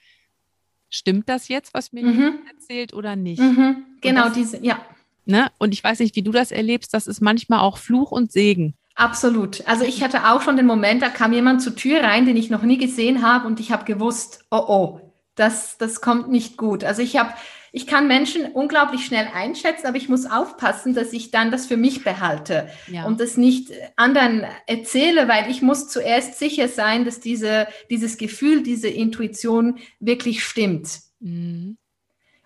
stimmt 0.89 1.29
das 1.29 1.47
jetzt, 1.47 1.73
was 1.73 1.93
mir 1.93 2.05
mhm. 2.05 2.39
erzählt 2.49 2.93
oder 2.93 3.15
nicht? 3.15 3.39
Mhm. 3.39 3.83
Genau, 4.01 4.25
das, 4.25 4.33
diese, 4.33 4.63
ja. 4.63 4.85
Ne? 5.25 5.51
Und 5.57 5.73
ich 5.73 5.83
weiß 5.83 5.99
nicht, 5.99 6.15
wie 6.15 6.23
du 6.23 6.31
das 6.31 6.51
erlebst, 6.51 6.93
das 6.93 7.07
ist 7.07 7.21
manchmal 7.21 7.59
auch 7.59 7.77
Fluch 7.77 8.11
und 8.11 8.31
Segen. 8.31 8.75
Absolut. 8.97 9.65
Also 9.67 9.83
ich 9.83 10.01
hatte 10.03 10.27
auch 10.27 10.41
schon 10.41 10.57
den 10.57 10.65
Moment, 10.65 11.03
da 11.03 11.09
kam 11.09 11.31
jemand 11.31 11.61
zur 11.61 11.75
Tür 11.75 12.01
rein, 12.01 12.25
den 12.25 12.35
ich 12.35 12.49
noch 12.49 12.63
nie 12.63 12.79
gesehen 12.79 13.21
habe 13.21 13.45
und 13.45 13.59
ich 13.59 13.71
habe 13.71 13.85
gewusst, 13.85 14.43
oh 14.49 14.63
oh, 14.67 15.13
das, 15.35 15.77
das 15.77 16.01
kommt 16.01 16.29
nicht 16.31 16.57
gut. 16.57 16.83
Also 16.83 17.03
ich 17.03 17.15
habe, 17.15 17.31
ich 17.71 17.85
kann 17.85 18.07
Menschen 18.07 18.47
unglaublich 18.51 19.05
schnell 19.05 19.27
einschätzen, 19.31 19.85
aber 19.85 19.97
ich 19.97 20.09
muss 20.09 20.25
aufpassen, 20.25 20.95
dass 20.95 21.13
ich 21.13 21.29
dann 21.29 21.51
das 21.51 21.67
für 21.67 21.77
mich 21.77 22.03
behalte 22.03 22.69
ja. 22.91 23.05
und 23.05 23.19
das 23.19 23.37
nicht 23.37 23.71
anderen 23.97 24.47
erzähle, 24.65 25.27
weil 25.27 25.51
ich 25.51 25.61
muss 25.61 25.89
zuerst 25.89 26.39
sicher 26.39 26.67
sein, 26.67 27.05
dass 27.05 27.19
diese, 27.19 27.67
dieses 27.91 28.17
Gefühl, 28.17 28.63
diese 28.63 28.87
Intuition 28.89 29.77
wirklich 29.99 30.43
stimmt. 30.43 31.01
Mhm. 31.19 31.77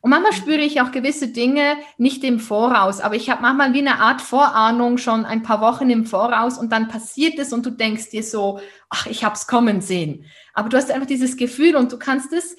Und 0.02 0.10
manchmal 0.10 0.34
spüre 0.34 0.62
ich 0.62 0.82
auch 0.82 0.92
gewisse 0.92 1.28
Dinge 1.28 1.78
nicht 1.98 2.24
im 2.24 2.40
Voraus, 2.40 3.00
aber 3.00 3.16
ich 3.16 3.30
habe 3.30 3.44
manchmal 3.44 3.74
wie 3.74 3.80
eine 3.80 4.00
Art 4.00 4.22
Vorahnung 4.22 4.98
schon 4.98 5.26
ein 5.26 5.44
paar 5.44 5.62
Wochen 5.62 5.92
im 5.92 6.06
Voraus 6.06 6.58
und 6.58 6.72
dann 6.72 6.88
passiert 6.88 7.38
es 7.38 7.54
und 7.54 7.66
du 7.66 7.70
denkst 7.70 8.10
dir 8.10 8.24
so, 8.24 8.60
ach, 8.90 9.06
ich 9.06 9.24
habe 9.24 9.36
es 9.36 9.46
kommen 9.46 9.80
sehen. 9.80 10.26
Aber 10.54 10.70
du 10.70 10.78
hast 10.78 10.92
einfach 10.92 11.08
dieses 11.08 11.38
Gefühl 11.38 11.76
und 11.76 11.92
du 11.92 12.00
kannst 12.00 12.34
es 12.34 12.58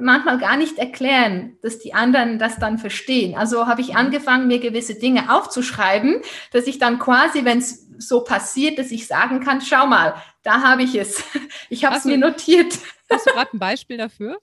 manchmal 0.00 0.38
gar 0.38 0.56
nicht 0.56 0.78
erklären, 0.78 1.58
dass 1.62 1.80
die 1.80 1.94
anderen 1.94 2.38
das 2.38 2.58
dann 2.58 2.78
verstehen. 2.78 3.36
Also 3.36 3.66
habe 3.66 3.80
ich 3.80 3.96
angefangen, 3.96 4.46
mir 4.46 4.60
gewisse 4.60 4.94
Dinge 4.94 5.34
aufzuschreiben, 5.34 6.22
dass 6.52 6.68
ich 6.68 6.78
dann 6.78 7.00
quasi, 7.00 7.44
wenn 7.44 7.58
es 7.58 7.88
so 7.98 8.22
passiert, 8.22 8.78
dass 8.78 8.92
ich 8.92 9.08
sagen 9.08 9.40
kann, 9.40 9.60
schau 9.60 9.86
mal, 9.86 10.14
da 10.44 10.62
habe 10.62 10.84
ich 10.84 10.94
es. 10.94 11.22
Ich 11.70 11.84
habe 11.84 11.96
es 11.96 12.06
mir 12.06 12.16
notiert. 12.16 12.78
Hast 13.10 13.26
du 13.26 13.32
gerade 13.32 13.50
ein 13.52 13.58
Beispiel 13.58 13.98
dafür? 13.98 14.38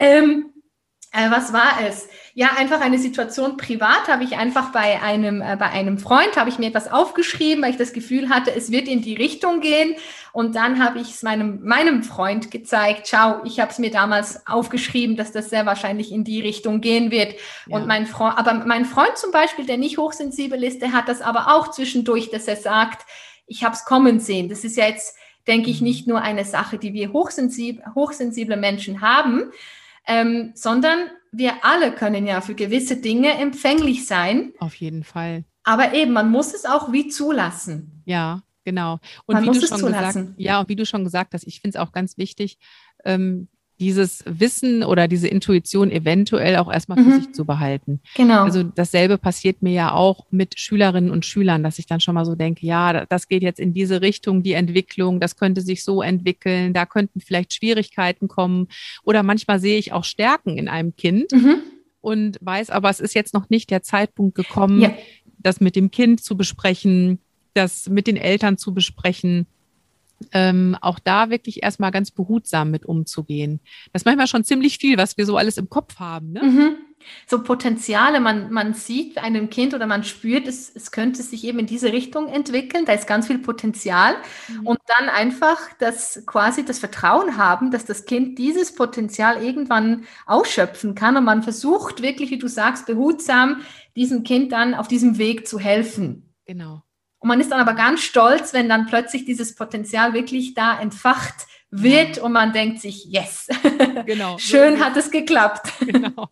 Ähm, 0.00 0.52
äh, 1.12 1.30
was 1.30 1.52
war 1.52 1.80
es? 1.86 2.08
Ja, 2.34 2.50
einfach 2.58 2.80
eine 2.80 2.98
Situation 2.98 3.56
privat 3.56 4.08
habe 4.08 4.24
ich 4.24 4.36
einfach 4.36 4.72
bei 4.72 5.00
einem, 5.00 5.40
äh, 5.40 5.56
bei 5.58 5.66
einem 5.66 5.98
Freund, 5.98 6.36
habe 6.36 6.50
ich 6.50 6.58
mir 6.58 6.66
etwas 6.66 6.90
aufgeschrieben, 6.90 7.64
weil 7.64 7.70
ich 7.70 7.78
das 7.78 7.94
Gefühl 7.94 8.28
hatte, 8.28 8.54
es 8.54 8.70
wird 8.70 8.88
in 8.88 9.00
die 9.00 9.14
Richtung 9.14 9.60
gehen. 9.60 9.94
Und 10.32 10.54
dann 10.54 10.84
habe 10.84 11.00
ich 11.00 11.10
es 11.10 11.22
meinem, 11.22 11.64
meinem 11.64 12.02
Freund 12.02 12.50
gezeigt, 12.50 13.08
schau, 13.08 13.40
ich 13.44 13.58
habe 13.58 13.70
es 13.70 13.78
mir 13.78 13.90
damals 13.90 14.46
aufgeschrieben, 14.46 15.16
dass 15.16 15.32
das 15.32 15.48
sehr 15.48 15.64
wahrscheinlich 15.64 16.12
in 16.12 16.24
die 16.24 16.40
Richtung 16.40 16.82
gehen 16.82 17.10
wird. 17.10 17.34
Ja. 17.66 17.76
Und 17.76 17.86
mein 17.86 18.06
Freund, 18.06 18.36
aber 18.36 18.54
mein 18.66 18.84
Freund 18.84 19.16
zum 19.16 19.30
Beispiel, 19.30 19.64
der 19.64 19.78
nicht 19.78 19.96
hochsensibel 19.96 20.62
ist, 20.62 20.82
der 20.82 20.92
hat 20.92 21.08
das 21.08 21.22
aber 21.22 21.54
auch 21.54 21.70
zwischendurch, 21.70 22.30
dass 22.30 22.46
er 22.46 22.56
sagt, 22.56 23.06
ich 23.46 23.64
habe 23.64 23.74
es 23.74 23.86
kommen 23.86 24.20
sehen. 24.20 24.50
Das 24.50 24.62
ist 24.62 24.76
ja 24.76 24.86
jetzt, 24.86 25.16
denke 25.46 25.70
ich, 25.70 25.80
nicht 25.80 26.06
nur 26.06 26.20
eine 26.20 26.44
Sache, 26.44 26.76
die 26.76 26.92
wir 26.92 27.14
hochsensib 27.14 27.82
hochsensible 27.94 28.58
Menschen 28.58 29.00
haben, 29.00 29.50
ähm, 30.08 30.52
sondern 30.54 30.98
wir 31.30 31.64
alle 31.64 31.92
können 31.92 32.26
ja 32.26 32.40
für 32.40 32.54
gewisse 32.54 32.96
Dinge 32.96 33.32
empfänglich 33.32 34.06
sein. 34.06 34.52
Auf 34.58 34.74
jeden 34.74 35.04
Fall. 35.04 35.44
Aber 35.62 35.92
eben, 35.92 36.12
man 36.12 36.30
muss 36.30 36.54
es 36.54 36.64
auch 36.64 36.92
wie 36.92 37.08
zulassen. 37.08 38.02
Ja, 38.06 38.42
genau. 38.64 38.98
Und 39.26 39.34
man 39.34 39.42
wie 39.42 39.48
muss 39.48 39.60
du 39.60 39.66
schon 39.66 39.76
es 39.76 39.82
zulassen. 39.82 40.22
Gesagt, 40.22 40.40
ja, 40.40 40.60
und 40.60 40.68
wie 40.68 40.76
du 40.76 40.86
schon 40.86 41.04
gesagt 41.04 41.34
hast, 41.34 41.46
ich 41.46 41.60
finde 41.60 41.78
es 41.78 41.82
auch 41.84 41.92
ganz 41.92 42.16
wichtig, 42.16 42.58
ähm, 43.04 43.48
dieses 43.80 44.24
Wissen 44.26 44.82
oder 44.82 45.06
diese 45.06 45.28
Intuition 45.28 45.90
eventuell 45.90 46.56
auch 46.56 46.72
erstmal 46.72 46.98
für 46.98 47.10
mhm. 47.10 47.20
sich 47.20 47.32
zu 47.32 47.44
behalten. 47.44 48.00
Genau. 48.16 48.42
Also 48.42 48.64
dasselbe 48.64 49.18
passiert 49.18 49.62
mir 49.62 49.72
ja 49.72 49.92
auch 49.92 50.26
mit 50.30 50.58
Schülerinnen 50.58 51.10
und 51.10 51.24
Schülern, 51.24 51.62
dass 51.62 51.78
ich 51.78 51.86
dann 51.86 52.00
schon 52.00 52.14
mal 52.14 52.24
so 52.24 52.34
denke, 52.34 52.66
ja, 52.66 53.06
das 53.06 53.28
geht 53.28 53.42
jetzt 53.42 53.60
in 53.60 53.74
diese 53.74 54.00
Richtung, 54.00 54.42
die 54.42 54.52
Entwicklung, 54.52 55.20
das 55.20 55.36
könnte 55.36 55.60
sich 55.60 55.84
so 55.84 56.02
entwickeln, 56.02 56.72
da 56.72 56.86
könnten 56.86 57.20
vielleicht 57.20 57.54
Schwierigkeiten 57.54 58.26
kommen. 58.26 58.66
Oder 59.04 59.22
manchmal 59.22 59.60
sehe 59.60 59.78
ich 59.78 59.92
auch 59.92 60.04
Stärken 60.04 60.58
in 60.58 60.68
einem 60.68 60.96
Kind 60.96 61.30
mhm. 61.32 61.62
und 62.00 62.38
weiß 62.40 62.70
aber, 62.70 62.90
es 62.90 63.00
ist 63.00 63.14
jetzt 63.14 63.32
noch 63.32 63.48
nicht 63.48 63.70
der 63.70 63.82
Zeitpunkt 63.82 64.34
gekommen, 64.34 64.80
ja. 64.80 64.92
das 65.38 65.60
mit 65.60 65.76
dem 65.76 65.92
Kind 65.92 66.22
zu 66.22 66.36
besprechen, 66.36 67.20
das 67.54 67.88
mit 67.88 68.08
den 68.08 68.16
Eltern 68.16 68.58
zu 68.58 68.74
besprechen 68.74 69.46
ähm, 70.32 70.76
auch 70.80 70.98
da 70.98 71.30
wirklich 71.30 71.62
erstmal 71.62 71.90
ganz 71.90 72.10
behutsam 72.10 72.70
mit 72.70 72.84
umzugehen. 72.84 73.60
Das 73.92 74.02
ist 74.02 74.06
manchmal 74.06 74.26
schon 74.26 74.44
ziemlich 74.44 74.78
viel, 74.78 74.98
was 74.98 75.16
wir 75.16 75.26
so 75.26 75.36
alles 75.36 75.56
im 75.58 75.68
Kopf 75.68 75.98
haben. 75.98 76.32
Ne? 76.32 76.42
Mhm. 76.42 76.76
So 77.26 77.42
Potenziale, 77.42 78.18
man, 78.20 78.52
man 78.52 78.74
sieht 78.74 79.18
einem 79.18 79.50
Kind 79.50 79.72
oder 79.72 79.86
man 79.86 80.02
spürt, 80.02 80.48
es, 80.48 80.74
es 80.74 80.90
könnte 80.90 81.22
sich 81.22 81.44
eben 81.44 81.60
in 81.60 81.66
diese 81.66 81.92
Richtung 81.92 82.26
entwickeln, 82.28 82.84
da 82.84 82.92
ist 82.92 83.06
ganz 83.06 83.28
viel 83.28 83.38
Potenzial 83.38 84.16
mhm. 84.48 84.66
und 84.66 84.78
dann 84.98 85.08
einfach 85.08 85.58
das 85.78 86.24
quasi 86.26 86.64
das 86.64 86.80
Vertrauen 86.80 87.36
haben, 87.36 87.70
dass 87.70 87.84
das 87.84 88.04
Kind 88.04 88.38
dieses 88.38 88.74
Potenzial 88.74 89.42
irgendwann 89.42 90.04
ausschöpfen 90.26 90.96
kann 90.96 91.16
und 91.16 91.24
man 91.24 91.44
versucht 91.44 92.02
wirklich, 92.02 92.30
wie 92.30 92.38
du 92.38 92.48
sagst, 92.48 92.86
behutsam 92.86 93.62
diesem 93.94 94.24
Kind 94.24 94.52
dann 94.52 94.74
auf 94.74 94.88
diesem 94.88 95.18
Weg 95.18 95.46
zu 95.46 95.58
helfen. 95.58 96.34
Genau. 96.46 96.82
Und 97.20 97.28
man 97.28 97.40
ist 97.40 97.50
dann 97.50 97.60
aber 97.60 97.74
ganz 97.74 98.00
stolz, 98.00 98.52
wenn 98.52 98.68
dann 98.68 98.86
plötzlich 98.86 99.24
dieses 99.24 99.54
Potenzial 99.54 100.12
wirklich 100.14 100.54
da 100.54 100.78
entfacht 100.80 101.46
wird 101.70 102.18
und 102.18 102.32
man 102.32 102.52
denkt 102.52 102.80
sich, 102.80 103.06
yes, 103.06 103.48
genau. 104.06 104.38
schön 104.38 104.80
hat 104.80 104.96
es 104.96 105.10
geklappt. 105.10 105.72
Genau. 105.88 106.28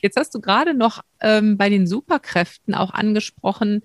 Jetzt 0.00 0.16
hast 0.16 0.34
du 0.34 0.40
gerade 0.40 0.74
noch 0.74 1.02
ähm, 1.20 1.56
bei 1.56 1.68
den 1.68 1.86
Superkräften 1.86 2.74
auch 2.74 2.92
angesprochen, 2.92 3.82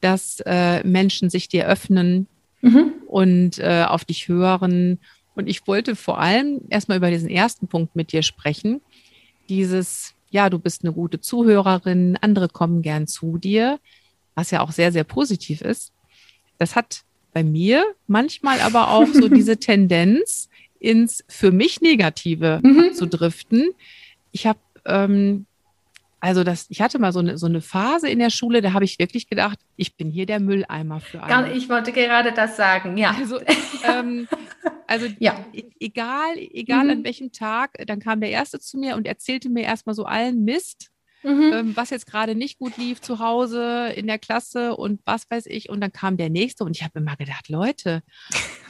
dass 0.00 0.40
äh, 0.44 0.82
Menschen 0.84 1.30
sich 1.30 1.48
dir 1.48 1.66
öffnen 1.66 2.26
mhm. 2.62 2.92
und 3.06 3.58
äh, 3.58 3.84
auf 3.86 4.04
dich 4.04 4.28
hören. 4.28 4.98
Und 5.34 5.46
ich 5.46 5.66
wollte 5.66 5.94
vor 5.94 6.18
allem 6.18 6.62
erstmal 6.68 6.98
über 6.98 7.10
diesen 7.10 7.28
ersten 7.28 7.68
Punkt 7.68 7.96
mit 7.96 8.12
dir 8.12 8.22
sprechen. 8.22 8.80
Dieses, 9.48 10.14
ja, 10.30 10.50
du 10.50 10.58
bist 10.58 10.84
eine 10.84 10.92
gute 10.92 11.20
Zuhörerin, 11.20 12.18
andere 12.20 12.48
kommen 12.48 12.82
gern 12.82 13.06
zu 13.06 13.38
dir, 13.38 13.78
was 14.40 14.50
ja 14.50 14.60
auch 14.60 14.72
sehr, 14.72 14.90
sehr 14.90 15.04
positiv 15.04 15.60
ist. 15.60 15.92
Das 16.58 16.74
hat 16.74 17.02
bei 17.32 17.44
mir 17.44 17.84
manchmal 18.06 18.60
aber 18.60 18.90
auch 18.90 19.06
so 19.06 19.28
diese 19.38 19.58
Tendenz, 19.58 20.48
ins 20.78 21.22
für 21.28 21.52
mich 21.52 21.82
Negative 21.82 22.60
mhm. 22.62 22.94
zu 22.94 23.06
driften. 23.06 23.68
Ich 24.32 24.46
habe 24.46 24.58
ähm, 24.86 25.44
also 26.20 26.44
das, 26.44 26.66
ich 26.68 26.80
hatte 26.80 26.98
mal 26.98 27.12
so 27.12 27.20
eine, 27.20 27.38
so 27.38 27.46
eine 27.46 27.60
Phase 27.60 28.08
in 28.08 28.18
der 28.18 28.30
Schule, 28.30 28.60
da 28.60 28.72
habe 28.72 28.84
ich 28.84 28.98
wirklich 28.98 29.26
gedacht, 29.26 29.58
ich 29.76 29.96
bin 29.96 30.10
hier 30.10 30.26
der 30.26 30.38
Mülleimer 30.38 31.00
für 31.00 31.22
alle. 31.22 31.52
Ich 31.52 31.68
wollte 31.70 31.92
gerade 31.92 32.32
das 32.32 32.56
sagen, 32.56 32.98
ja. 32.98 33.14
Also, 33.18 33.40
ähm, 33.84 34.28
also 34.86 35.06
ja. 35.18 35.42
E, 35.52 35.64
egal, 35.80 36.36
egal 36.36 36.84
mhm. 36.84 36.90
an 36.90 37.04
welchem 37.04 37.32
Tag, 37.32 37.72
dann 37.86 38.00
kam 38.00 38.20
der 38.20 38.30
Erste 38.30 38.60
zu 38.60 38.76
mir 38.78 38.96
und 38.96 39.06
erzählte 39.06 39.48
mir 39.48 39.64
erstmal 39.64 39.94
so 39.94 40.04
allen 40.04 40.44
Mist, 40.44 40.90
mhm. 41.22 41.52
ähm, 41.52 41.76
was 41.76 41.90
jetzt 41.90 42.06
gerade 42.06 42.34
nicht 42.34 42.58
gut 42.58 42.76
lief 42.76 43.00
zu 43.00 43.18
Hause, 43.18 43.92
in 43.94 44.06
der 44.06 44.18
Klasse 44.18 44.76
und 44.76 45.00
was 45.04 45.30
weiß 45.30 45.46
ich. 45.46 45.68
Und 45.68 45.80
dann 45.80 45.92
kam 45.92 46.16
der 46.16 46.30
nächste 46.30 46.64
und 46.64 46.76
ich 46.76 46.82
habe 46.82 47.00
immer 47.00 47.16
gedacht, 47.16 47.48
Leute, 47.48 48.02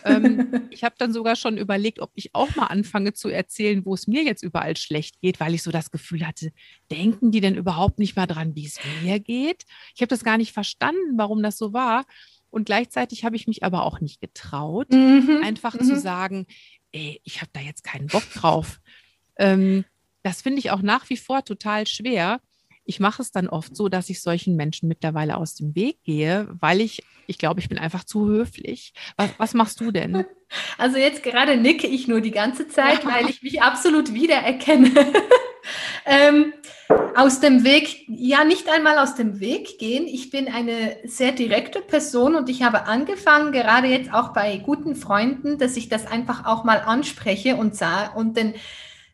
ähm, 0.04 0.48
ich 0.70 0.84
habe 0.84 0.94
dann 0.98 1.12
sogar 1.12 1.36
schon 1.36 1.58
überlegt, 1.58 2.00
ob 2.00 2.10
ich 2.14 2.34
auch 2.34 2.54
mal 2.56 2.66
anfange 2.66 3.12
zu 3.12 3.28
erzählen, 3.28 3.84
wo 3.84 3.94
es 3.94 4.06
mir 4.06 4.22
jetzt 4.22 4.42
überall 4.42 4.76
schlecht 4.76 5.20
geht, 5.20 5.40
weil 5.40 5.54
ich 5.54 5.62
so 5.62 5.70
das 5.70 5.90
Gefühl 5.90 6.26
hatte, 6.26 6.52
denken 6.90 7.30
die 7.30 7.40
denn 7.40 7.56
überhaupt 7.56 7.98
nicht 7.98 8.16
mal 8.16 8.26
dran, 8.26 8.54
wie 8.54 8.66
es 8.66 8.78
mir 9.02 9.20
geht? 9.20 9.64
Ich 9.94 10.00
habe 10.00 10.08
das 10.08 10.24
gar 10.24 10.38
nicht 10.38 10.52
verstanden, 10.52 11.16
warum 11.16 11.42
das 11.42 11.58
so 11.58 11.72
war. 11.72 12.04
Und 12.50 12.64
gleichzeitig 12.64 13.24
habe 13.24 13.36
ich 13.36 13.46
mich 13.46 13.62
aber 13.62 13.84
auch 13.84 14.00
nicht 14.00 14.20
getraut, 14.20 14.90
mhm. 14.90 15.40
einfach 15.42 15.74
mhm. 15.74 15.84
zu 15.84 15.98
sagen, 15.98 16.46
ey, 16.92 17.20
ich 17.24 17.40
habe 17.40 17.50
da 17.52 17.60
jetzt 17.60 17.84
keinen 17.84 18.08
Bock 18.08 18.28
drauf. 18.34 18.80
Ähm, 19.38 19.84
das 20.22 20.42
finde 20.42 20.58
ich 20.58 20.70
auch 20.70 20.82
nach 20.82 21.08
wie 21.10 21.16
vor 21.16 21.44
total 21.44 21.86
schwer. 21.86 22.40
Ich 22.84 22.98
mache 22.98 23.22
es 23.22 23.30
dann 23.30 23.48
oft 23.48 23.76
so, 23.76 23.88
dass 23.88 24.10
ich 24.10 24.20
solchen 24.20 24.56
Menschen 24.56 24.88
mittlerweile 24.88 25.36
aus 25.36 25.54
dem 25.54 25.74
Weg 25.74 26.02
gehe, 26.02 26.48
weil 26.60 26.80
ich, 26.80 27.04
ich 27.26 27.38
glaube, 27.38 27.60
ich 27.60 27.68
bin 27.68 27.78
einfach 27.78 28.04
zu 28.04 28.26
höflich. 28.26 28.92
Was, 29.16 29.30
was 29.38 29.54
machst 29.54 29.80
du 29.80 29.90
denn? 29.90 30.24
Also 30.78 30.96
jetzt 30.96 31.22
gerade 31.22 31.56
nicke 31.56 31.86
ich 31.86 32.08
nur 32.08 32.20
die 32.20 32.32
ganze 32.32 32.66
Zeit, 32.66 33.04
ja. 33.04 33.14
weil 33.14 33.30
ich 33.30 33.40
mich 33.40 33.62
absolut 33.62 34.12
wiedererkenne. 34.14 34.90
ähm, 36.04 36.52
aus 37.14 37.38
dem 37.38 37.62
Weg, 37.62 38.04
ja, 38.08 38.42
nicht 38.42 38.68
einmal 38.68 38.98
aus 38.98 39.14
dem 39.14 39.38
Weg 39.38 39.78
gehen. 39.78 40.08
Ich 40.08 40.30
bin 40.30 40.48
eine 40.48 40.96
sehr 41.04 41.30
direkte 41.30 41.80
Person 41.80 42.34
und 42.34 42.48
ich 42.48 42.64
habe 42.64 42.86
angefangen, 42.86 43.52
gerade 43.52 43.86
jetzt 43.86 44.12
auch 44.12 44.32
bei 44.32 44.56
guten 44.56 44.96
Freunden, 44.96 45.58
dass 45.58 45.76
ich 45.76 45.88
das 45.88 46.06
einfach 46.06 46.46
auch 46.46 46.64
mal 46.64 46.80
anspreche 46.80 47.54
und 47.54 47.76
sah 47.76 48.08
und 48.08 48.36
den 48.36 48.54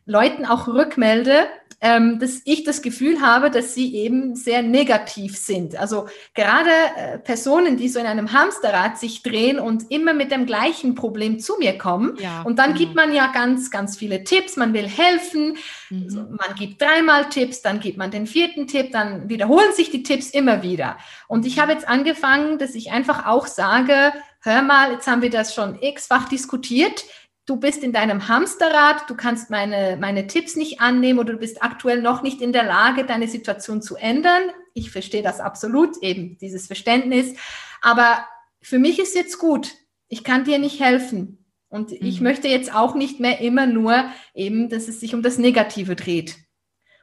Leuten 0.07 0.45
auch 0.45 0.67
rückmelde, 0.67 1.47
ähm, 1.79 2.17
dass 2.17 2.41
ich 2.45 2.63
das 2.63 2.81
Gefühl 2.81 3.21
habe, 3.21 3.51
dass 3.51 3.75
sie 3.75 3.93
eben 3.95 4.35
sehr 4.35 4.63
negativ 4.63 5.37
sind. 5.37 5.75
Also 5.75 6.07
gerade 6.33 6.71
äh, 6.95 7.19
Personen, 7.19 7.77
die 7.77 7.87
so 7.87 7.99
in 7.99 8.07
einem 8.07 8.33
Hamsterrad 8.33 8.97
sich 8.97 9.21
drehen 9.21 9.59
und 9.59 9.91
immer 9.91 10.13
mit 10.13 10.31
dem 10.31 10.47
gleichen 10.47 10.95
Problem 10.95 11.39
zu 11.39 11.53
mir 11.59 11.77
kommen. 11.77 12.17
Ja, 12.19 12.41
und 12.41 12.57
dann 12.57 12.73
genau. 12.73 12.79
gibt 12.79 12.95
man 12.95 13.13
ja 13.13 13.31
ganz, 13.31 13.69
ganz 13.69 13.95
viele 13.95 14.23
Tipps. 14.23 14.55
Man 14.55 14.73
will 14.73 14.87
helfen. 14.87 15.57
Mhm. 15.91 16.03
Also 16.03 16.21
man 16.21 16.55
gibt 16.57 16.81
dreimal 16.81 17.29
Tipps, 17.29 17.61
dann 17.61 17.79
gibt 17.79 17.97
man 17.97 18.09
den 18.09 18.25
vierten 18.25 18.65
Tipp, 18.65 18.91
dann 18.91 19.29
wiederholen 19.29 19.71
sich 19.73 19.91
die 19.91 20.01
Tipps 20.01 20.31
immer 20.31 20.63
wieder. 20.63 20.97
Und 21.27 21.45
ich 21.45 21.59
habe 21.59 21.73
jetzt 21.73 21.87
angefangen, 21.87 22.57
dass 22.57 22.73
ich 22.73 22.91
einfach 22.91 23.27
auch 23.27 23.45
sage, 23.45 24.13
hör 24.41 24.63
mal, 24.63 24.93
jetzt 24.93 25.07
haben 25.07 25.21
wir 25.21 25.29
das 25.29 25.53
schon 25.53 25.77
x-fach 25.79 26.27
diskutiert 26.27 27.03
du 27.47 27.55
bist 27.55 27.81
in 27.81 27.93
deinem 27.93 28.27
Hamsterrad, 28.27 29.09
du 29.09 29.15
kannst 29.15 29.49
meine, 29.49 29.97
meine 29.99 30.27
Tipps 30.27 30.55
nicht 30.55 30.81
annehmen 30.81 31.17
oder 31.17 31.33
du 31.33 31.39
bist 31.39 31.63
aktuell 31.63 32.01
noch 32.01 32.21
nicht 32.21 32.41
in 32.41 32.53
der 32.53 32.65
Lage, 32.65 33.05
deine 33.05 33.27
Situation 33.27 33.81
zu 33.81 33.95
ändern. 33.95 34.43
Ich 34.73 34.91
verstehe 34.91 35.23
das 35.23 35.39
absolut, 35.39 35.97
eben 36.03 36.37
dieses 36.37 36.67
Verständnis. 36.67 37.35
Aber 37.81 38.27
für 38.61 38.77
mich 38.77 38.99
ist 38.99 39.15
jetzt 39.15 39.39
gut. 39.39 39.71
Ich 40.09 40.23
kann 40.23 40.43
dir 40.43 40.59
nicht 40.59 40.79
helfen. 40.81 41.45
Und 41.69 41.91
mhm. 41.91 41.97
ich 42.01 42.21
möchte 42.21 42.47
jetzt 42.49 42.73
auch 42.73 42.95
nicht 42.95 43.19
mehr 43.19 43.39
immer 43.39 43.65
nur 43.65 44.05
eben, 44.33 44.69
dass 44.69 44.87
es 44.87 44.99
sich 44.99 45.15
um 45.15 45.23
das 45.23 45.37
Negative 45.37 45.95
dreht. 45.95 46.35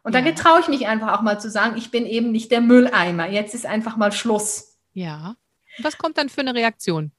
Und 0.02 0.14
ja. 0.14 0.20
da 0.20 0.30
getraue 0.30 0.60
ich 0.60 0.68
mich 0.68 0.86
einfach 0.86 1.12
auch 1.18 1.22
mal 1.22 1.40
zu 1.40 1.50
sagen, 1.50 1.78
ich 1.78 1.90
bin 1.90 2.04
eben 2.04 2.30
nicht 2.32 2.50
der 2.50 2.60
Mülleimer. 2.60 3.28
Jetzt 3.28 3.54
ist 3.54 3.64
einfach 3.64 3.96
mal 3.96 4.12
Schluss. 4.12 4.78
Ja. 4.92 5.36
Was 5.78 5.96
kommt 5.96 6.18
dann 6.18 6.28
für 6.28 6.42
eine 6.42 6.54
Reaktion? 6.54 7.12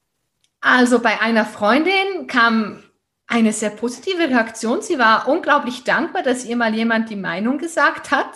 Also 0.61 0.99
bei 0.99 1.19
einer 1.21 1.45
Freundin 1.45 2.27
kam 2.27 2.83
eine 3.27 3.53
sehr 3.53 3.71
positive 3.71 4.29
Reaktion. 4.29 4.81
Sie 4.81 4.99
war 4.99 5.27
unglaublich 5.27 5.83
dankbar, 5.83 6.23
dass 6.23 6.45
ihr 6.45 6.55
mal 6.55 6.73
jemand 6.73 7.09
die 7.09 7.15
Meinung 7.15 7.57
gesagt 7.57 8.11
hat. 8.11 8.33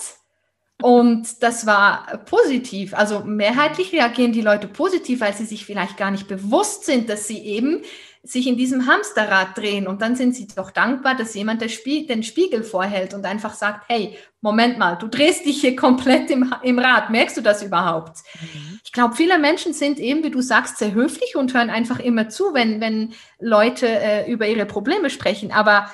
Und 0.82 1.44
das 1.44 1.66
war 1.66 2.20
positiv. 2.26 2.94
Also 2.94 3.20
mehrheitlich 3.20 3.92
reagieren 3.92 4.32
die 4.32 4.42
Leute 4.42 4.68
positiv, 4.68 5.20
weil 5.20 5.34
sie 5.34 5.46
sich 5.46 5.66
vielleicht 5.66 5.98
gar 5.98 6.10
nicht 6.10 6.28
bewusst 6.28 6.86
sind, 6.86 7.10
dass 7.10 7.28
sie 7.28 7.40
eben 7.40 7.82
sich 8.24 8.48
in 8.48 8.58
diesem 8.58 8.86
Hamsterrad 8.86 9.58
drehen. 9.58 9.88
Und 9.88 10.02
dann 10.02 10.16
sind 10.16 10.36
sie 10.36 10.48
doch 10.48 10.72
dankbar, 10.72 11.16
dass 11.16 11.34
jemand 11.34 11.62
den 11.62 12.24
Spiegel 12.24 12.64
vorhält 12.64 13.14
und 13.14 13.26
einfach 13.26 13.54
sagt, 13.54 13.86
hey, 13.88 14.18
Moment 14.42 14.78
mal, 14.78 14.96
du 14.96 15.08
drehst 15.08 15.46
dich 15.46 15.62
hier 15.62 15.76
komplett 15.78 16.30
im, 16.30 16.54
im 16.64 16.80
Rad. 16.80 17.10
Merkst 17.10 17.38
du 17.38 17.42
das 17.42 17.64
überhaupt? 17.64 18.18
Mhm. 18.42 18.80
Ich 18.84 18.92
glaube, 18.92 19.16
viele 19.16 19.40
Menschen 19.40 19.74
sind 19.74 20.00
eben, 20.00 20.24
wie 20.24 20.32
du 20.32 20.42
sagst, 20.42 20.78
sehr 20.78 20.94
höflich 20.94 21.36
und 21.36 21.54
hören 21.54 21.70
einfach 21.70 22.00
immer 22.00 22.30
zu, 22.30 22.54
wenn, 22.54 22.82
wenn 22.82 23.14
Leute 23.40 23.88
äh, 23.88 24.32
über 24.32 24.48
ihre 24.48 24.66
Probleme 24.66 25.10
sprechen. 25.10 25.52
Aber 25.52 25.90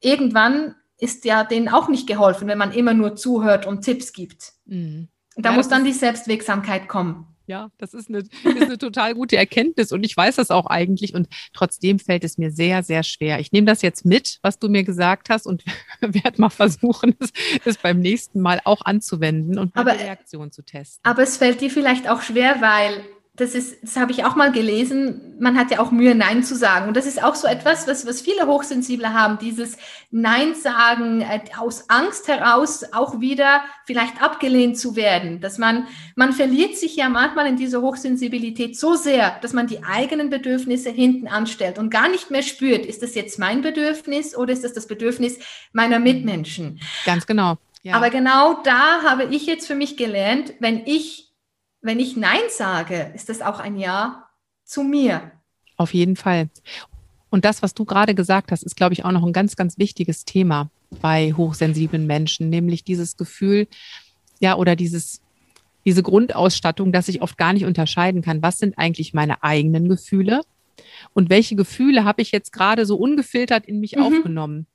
irgendwann 0.00 0.74
ist 0.98 1.24
ja 1.24 1.44
denen 1.44 1.68
auch 1.68 1.88
nicht 1.88 2.06
geholfen, 2.06 2.46
wenn 2.46 2.58
man 2.58 2.72
immer 2.72 2.92
nur 2.92 3.16
zuhört 3.16 3.66
und 3.66 3.82
Tipps 3.82 4.12
gibt. 4.12 4.52
Mhm. 4.66 5.08
Da 5.36 5.50
ja, 5.50 5.56
muss 5.56 5.68
dann 5.68 5.84
die 5.84 5.92
Selbstwirksamkeit 5.92 6.88
kommen. 6.88 7.26
Ja, 7.50 7.72
das 7.78 7.94
ist 7.94 8.08
eine, 8.08 8.18
ist 8.18 8.62
eine 8.62 8.78
total 8.78 9.12
gute 9.12 9.36
Erkenntnis 9.36 9.90
und 9.90 10.04
ich 10.04 10.16
weiß 10.16 10.36
das 10.36 10.52
auch 10.52 10.66
eigentlich 10.66 11.14
und 11.14 11.26
trotzdem 11.52 11.98
fällt 11.98 12.22
es 12.22 12.38
mir 12.38 12.52
sehr, 12.52 12.84
sehr 12.84 13.02
schwer. 13.02 13.40
Ich 13.40 13.50
nehme 13.50 13.66
das 13.66 13.82
jetzt 13.82 14.04
mit, 14.04 14.38
was 14.42 14.60
du 14.60 14.68
mir 14.68 14.84
gesagt 14.84 15.30
hast 15.30 15.46
und 15.48 15.64
werde 16.00 16.40
mal 16.40 16.50
versuchen, 16.50 17.16
es, 17.64 17.76
beim 17.78 17.98
nächsten 17.98 18.40
Mal 18.40 18.60
auch 18.64 18.82
anzuwenden 18.82 19.58
und 19.58 19.76
die 19.76 19.80
Reaktion 19.80 20.52
zu 20.52 20.62
testen. 20.62 21.00
Aber 21.02 21.24
es 21.24 21.38
fällt 21.38 21.60
dir 21.60 21.70
vielleicht 21.70 22.08
auch 22.08 22.22
schwer, 22.22 22.60
weil 22.60 23.02
das 23.40 23.54
ist, 23.54 23.82
das 23.82 23.96
habe 23.96 24.12
ich 24.12 24.24
auch 24.24 24.36
mal 24.36 24.52
gelesen, 24.52 25.36
man 25.40 25.58
hat 25.58 25.70
ja 25.70 25.80
auch 25.80 25.90
Mühe, 25.90 26.14
Nein 26.14 26.44
zu 26.44 26.54
sagen. 26.54 26.88
Und 26.88 26.96
das 26.96 27.06
ist 27.06 27.22
auch 27.22 27.34
so 27.34 27.48
etwas, 27.48 27.88
was, 27.88 28.06
was 28.06 28.20
viele 28.20 28.46
Hochsensible 28.46 29.14
haben, 29.14 29.38
dieses 29.38 29.78
Nein 30.10 30.54
sagen, 30.54 31.22
äh, 31.22 31.40
aus 31.58 31.88
Angst 31.88 32.28
heraus 32.28 32.84
auch 32.92 33.20
wieder 33.20 33.62
vielleicht 33.86 34.22
abgelehnt 34.22 34.78
zu 34.78 34.94
werden. 34.94 35.40
Dass 35.40 35.56
man, 35.56 35.86
man 36.16 36.32
verliert 36.32 36.76
sich 36.76 36.96
ja 36.96 37.08
manchmal 37.08 37.46
in 37.46 37.56
dieser 37.56 37.80
Hochsensibilität 37.80 38.78
so 38.78 38.94
sehr, 38.94 39.38
dass 39.40 39.54
man 39.54 39.66
die 39.66 39.82
eigenen 39.82 40.28
Bedürfnisse 40.28 40.90
hinten 40.90 41.26
anstellt 41.26 41.78
und 41.78 41.90
gar 41.90 42.10
nicht 42.10 42.30
mehr 42.30 42.42
spürt, 42.42 42.84
ist 42.84 43.02
das 43.02 43.14
jetzt 43.14 43.38
mein 43.38 43.62
Bedürfnis 43.62 44.36
oder 44.36 44.52
ist 44.52 44.64
das 44.64 44.74
das 44.74 44.86
Bedürfnis 44.86 45.38
meiner 45.72 45.98
Mitmenschen? 45.98 46.80
Ganz 47.06 47.26
genau. 47.26 47.56
Ja. 47.82 47.94
Aber 47.94 48.10
genau 48.10 48.62
da 48.62 49.02
habe 49.02 49.24
ich 49.24 49.46
jetzt 49.46 49.66
für 49.66 49.74
mich 49.74 49.96
gelernt, 49.96 50.52
wenn 50.60 50.82
ich 50.84 51.29
wenn 51.82 52.00
ich 52.00 52.16
Nein 52.16 52.40
sage, 52.48 53.12
ist 53.14 53.28
das 53.28 53.42
auch 53.42 53.58
ein 53.60 53.76
Ja 53.76 54.28
zu 54.64 54.82
mir. 54.82 55.32
Auf 55.76 55.94
jeden 55.94 56.16
Fall. 56.16 56.50
Und 57.30 57.44
das, 57.44 57.62
was 57.62 57.74
du 57.74 57.84
gerade 57.84 58.14
gesagt 58.14 58.52
hast, 58.52 58.62
ist, 58.62 58.76
glaube 58.76 58.92
ich, 58.92 59.04
auch 59.04 59.12
noch 59.12 59.24
ein 59.24 59.32
ganz, 59.32 59.56
ganz 59.56 59.78
wichtiges 59.78 60.24
Thema 60.24 60.70
bei 61.00 61.32
hochsensiblen 61.32 62.06
Menschen, 62.06 62.50
nämlich 62.50 62.84
dieses 62.84 63.16
Gefühl, 63.16 63.68
ja, 64.40 64.56
oder 64.56 64.74
dieses, 64.74 65.22
diese 65.84 66.02
Grundausstattung, 66.02 66.92
dass 66.92 67.08
ich 67.08 67.22
oft 67.22 67.38
gar 67.38 67.52
nicht 67.52 67.64
unterscheiden 67.64 68.22
kann, 68.22 68.42
was 68.42 68.58
sind 68.58 68.76
eigentlich 68.78 69.14
meine 69.14 69.42
eigenen 69.42 69.88
Gefühle 69.88 70.42
und 71.14 71.30
welche 71.30 71.56
Gefühle 71.56 72.04
habe 72.04 72.22
ich 72.22 72.32
jetzt 72.32 72.52
gerade 72.52 72.84
so 72.84 72.96
ungefiltert 72.96 73.66
in 73.66 73.80
mich 73.80 73.96
mhm. 73.96 74.02
aufgenommen. 74.02 74.66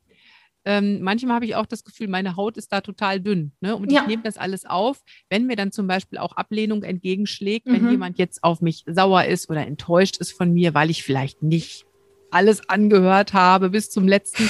Ähm, 0.67 1.01
manchmal 1.01 1.35
habe 1.35 1.45
ich 1.45 1.55
auch 1.55 1.67
das 1.67 1.83
Gefühl, 1.83 2.07
meine 2.07 2.35
Haut 2.35 2.57
ist 2.57 2.73
da 2.73 2.81
total 2.81 3.19
dünn. 3.19 3.51
Ne? 3.61 3.75
Und 3.75 3.91
ja. 3.91 4.01
ich 4.01 4.07
nehme 4.07 4.23
das 4.23 4.37
alles 4.37 4.65
auf. 4.65 5.03
Wenn 5.29 5.45
mir 5.45 5.55
dann 5.55 5.71
zum 5.71 5.85
Beispiel 5.85 6.17
auch 6.17 6.33
Ablehnung 6.33 6.81
entgegenschlägt, 6.81 7.67
mhm. 7.67 7.73
wenn 7.73 7.91
jemand 7.91 8.17
jetzt 8.17 8.43
auf 8.43 8.61
mich 8.61 8.83
sauer 8.87 9.25
ist 9.25 9.49
oder 9.49 9.65
enttäuscht 9.65 10.17
ist 10.17 10.31
von 10.31 10.51
mir, 10.51 10.73
weil 10.73 10.89
ich 10.89 11.03
vielleicht 11.03 11.43
nicht 11.43 11.85
alles 12.31 12.67
angehört 12.67 13.33
habe 13.33 13.69
bis 13.69 13.91
zum 13.91 14.07
letzten, 14.07 14.49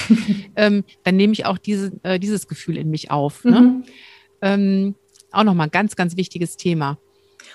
ähm, 0.56 0.84
dann 1.04 1.16
nehme 1.16 1.34
ich 1.34 1.44
auch 1.44 1.58
diese, 1.58 1.92
äh, 2.02 2.18
dieses 2.18 2.48
Gefühl 2.48 2.78
in 2.78 2.90
mich 2.90 3.10
auf. 3.10 3.44
Ne? 3.44 3.60
Mhm. 3.60 3.84
Ähm, 4.40 4.94
auch 5.32 5.44
nochmal 5.44 5.68
ein 5.68 5.70
ganz, 5.70 5.96
ganz 5.96 6.16
wichtiges 6.16 6.56
Thema. 6.56 6.98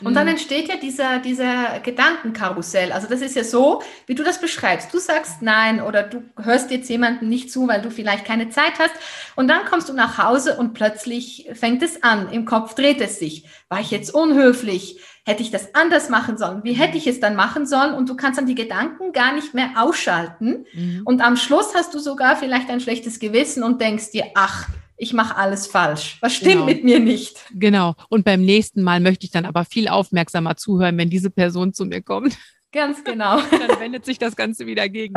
Und 0.04 0.16
dann 0.16 0.24
mhm. 0.24 0.32
entsteht 0.32 0.68
ja 0.68 0.76
dieser, 0.78 1.20
dieser 1.20 1.80
Gedankenkarussell. 1.80 2.92
Also 2.92 3.08
das 3.08 3.22
ist 3.22 3.36
ja 3.36 3.44
so, 3.44 3.82
wie 4.08 4.16
du 4.16 4.24
das 4.24 4.40
beschreibst. 4.40 4.94
Du 4.94 5.00
sagst 5.00 5.42
nein 5.42 5.82
oder 5.82 6.04
du 6.04 6.24
hörst 6.42 6.72
jetzt 6.72 6.90
jemandem 6.90 7.30
nicht 7.30 7.52
zu, 7.52 7.68
weil 7.68 7.82
du 7.82 7.92
vielleicht 7.92 8.26
keine 8.26 8.50
Zeit 8.50 8.80
hast. 8.80 8.94
Und 9.36 9.48
dann 9.48 9.66
kommst 9.66 9.90
du 9.90 9.94
nach 9.94 10.18
Hause 10.18 10.58
und 10.58 10.74
plötzlich 10.74 11.50
fängt 11.54 11.84
es 11.84 12.04
an. 12.04 12.32
Im 12.32 12.46
Kopf 12.46 12.74
dreht 12.74 13.02
es 13.02 13.20
sich. 13.20 13.46
War 13.70 13.80
ich 13.80 13.92
jetzt 13.92 14.14
unhöflich? 14.14 15.00
Hätte 15.24 15.44
ich 15.44 15.52
das 15.52 15.76
anders 15.76 16.10
machen 16.10 16.38
sollen? 16.38 16.64
Wie 16.64 16.74
hätte 16.74 16.98
ich 16.98 17.06
es 17.06 17.20
dann 17.20 17.36
machen 17.36 17.68
sollen? 17.68 17.94
Und 17.94 18.10
du 18.10 18.16
kannst 18.16 18.40
dann 18.40 18.48
die 18.48 18.56
Gedanken 18.56 19.12
gar 19.12 19.34
nicht 19.34 19.54
mehr 19.54 19.70
ausschalten. 19.76 20.66
Mhm. 20.74 21.02
Und 21.06 21.22
am 21.22 21.38
Schluss 21.38 21.76
hast 21.76 21.94
du 21.94 22.00
sogar 22.00 22.36
vielleicht 22.36 22.70
ein 22.70 22.80
schlechtes 22.80 23.20
Gewissen 23.20 23.62
und 23.62 23.82
denkst 23.82 24.12
dir, 24.12 24.26
ach, 24.34 24.68
ich 25.02 25.14
mache 25.14 25.36
alles 25.36 25.66
falsch. 25.66 26.18
Was 26.22 26.36
stimmt 26.36 26.54
genau. 26.54 26.66
mit 26.66 26.84
mir 26.84 27.00
nicht? 27.00 27.44
Genau. 27.56 27.96
Und 28.10 28.24
beim 28.24 28.42
nächsten 28.42 28.84
Mal 28.84 29.00
möchte 29.00 29.26
ich 29.26 29.32
dann 29.32 29.46
aber 29.46 29.66
viel 29.66 29.88
aufmerksamer 29.88 30.58
zuhören, 30.58 30.96
wenn 31.00 31.10
diese 31.10 31.32
Person 31.32 31.74
zu 31.74 31.86
mir 31.86 32.04
kommt. 32.04 32.38
Ganz 32.72 33.04
genau. 33.04 33.42
dann 33.42 33.80
wendet 33.80 34.06
sich 34.06 34.20
das 34.20 34.36
Ganze 34.36 34.68
wieder 34.68 34.88
gegen. 34.90 35.16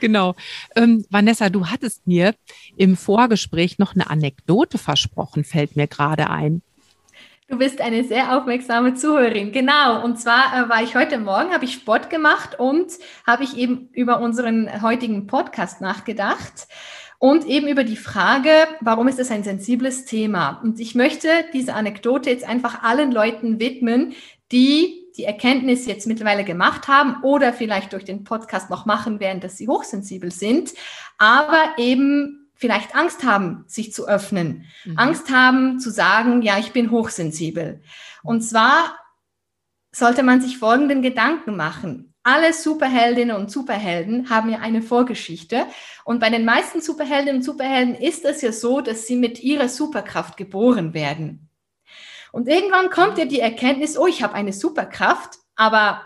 Genau. 0.00 0.34
Ähm, 0.76 1.06
Vanessa, 1.08 1.48
du 1.48 1.68
hattest 1.68 2.06
mir 2.06 2.34
im 2.76 2.98
Vorgespräch 2.98 3.78
noch 3.78 3.94
eine 3.94 4.10
Anekdote 4.10 4.76
versprochen, 4.76 5.42
fällt 5.42 5.74
mir 5.74 5.86
gerade 5.86 6.28
ein. 6.28 6.60
Du 7.48 7.56
bist 7.56 7.80
eine 7.80 8.04
sehr 8.04 8.36
aufmerksame 8.36 8.92
Zuhörerin. 8.92 9.52
Genau. 9.52 10.04
Und 10.04 10.20
zwar 10.20 10.52
äh, 10.54 10.68
war 10.68 10.82
ich 10.82 10.94
heute 10.94 11.18
Morgen, 11.18 11.54
habe 11.54 11.64
ich 11.64 11.72
Sport 11.72 12.10
gemacht 12.10 12.58
und 12.58 12.92
habe 13.26 13.44
ich 13.44 13.56
eben 13.56 13.88
über 13.94 14.20
unseren 14.20 14.82
heutigen 14.82 15.26
Podcast 15.26 15.80
nachgedacht 15.80 16.68
und 17.18 17.46
eben 17.46 17.66
über 17.66 17.84
die 17.84 17.96
Frage, 17.96 18.50
warum 18.80 19.08
ist 19.08 19.18
es 19.18 19.30
ein 19.30 19.42
sensibles 19.42 20.04
Thema? 20.04 20.60
Und 20.62 20.78
ich 20.78 20.94
möchte 20.94 21.28
diese 21.52 21.74
Anekdote 21.74 22.30
jetzt 22.30 22.44
einfach 22.44 22.82
allen 22.82 23.10
Leuten 23.10 23.58
widmen, 23.58 24.14
die 24.52 25.04
die 25.16 25.24
Erkenntnis 25.24 25.86
jetzt 25.86 26.06
mittlerweile 26.06 26.44
gemacht 26.44 26.86
haben 26.86 27.24
oder 27.24 27.52
vielleicht 27.52 27.92
durch 27.92 28.04
den 28.04 28.22
Podcast 28.22 28.70
noch 28.70 28.86
machen 28.86 29.18
werden, 29.18 29.40
dass 29.40 29.56
sie 29.56 29.66
hochsensibel 29.66 30.30
sind, 30.30 30.72
aber 31.18 31.74
eben 31.76 32.48
vielleicht 32.54 32.94
Angst 32.94 33.24
haben, 33.24 33.64
sich 33.66 33.92
zu 33.92 34.06
öffnen, 34.06 34.66
mhm. 34.84 34.96
Angst 34.96 35.30
haben 35.30 35.80
zu 35.80 35.90
sagen, 35.90 36.42
ja, 36.42 36.58
ich 36.58 36.72
bin 36.72 36.92
hochsensibel. 36.92 37.82
Und 38.22 38.42
zwar 38.42 38.96
sollte 39.90 40.22
man 40.22 40.40
sich 40.40 40.58
folgenden 40.58 41.02
Gedanken 41.02 41.56
machen 41.56 42.07
alle 42.22 42.52
Superheldinnen 42.52 43.36
und 43.36 43.50
Superhelden 43.50 44.28
haben 44.28 44.50
ja 44.50 44.58
eine 44.58 44.82
Vorgeschichte. 44.82 45.66
Und 46.04 46.20
bei 46.20 46.30
den 46.30 46.44
meisten 46.44 46.80
Superheldinnen 46.80 47.36
und 47.36 47.42
Superhelden 47.42 47.94
ist 47.94 48.24
es 48.24 48.42
ja 48.42 48.52
so, 48.52 48.80
dass 48.80 49.06
sie 49.06 49.16
mit 49.16 49.42
ihrer 49.42 49.68
Superkraft 49.68 50.36
geboren 50.36 50.94
werden. 50.94 51.48
Und 52.32 52.48
irgendwann 52.48 52.90
kommt 52.90 53.18
ja 53.18 53.24
die 53.24 53.40
Erkenntnis, 53.40 53.96
oh, 53.96 54.06
ich 54.06 54.22
habe 54.22 54.34
eine 54.34 54.52
Superkraft, 54.52 55.38
aber 55.56 56.02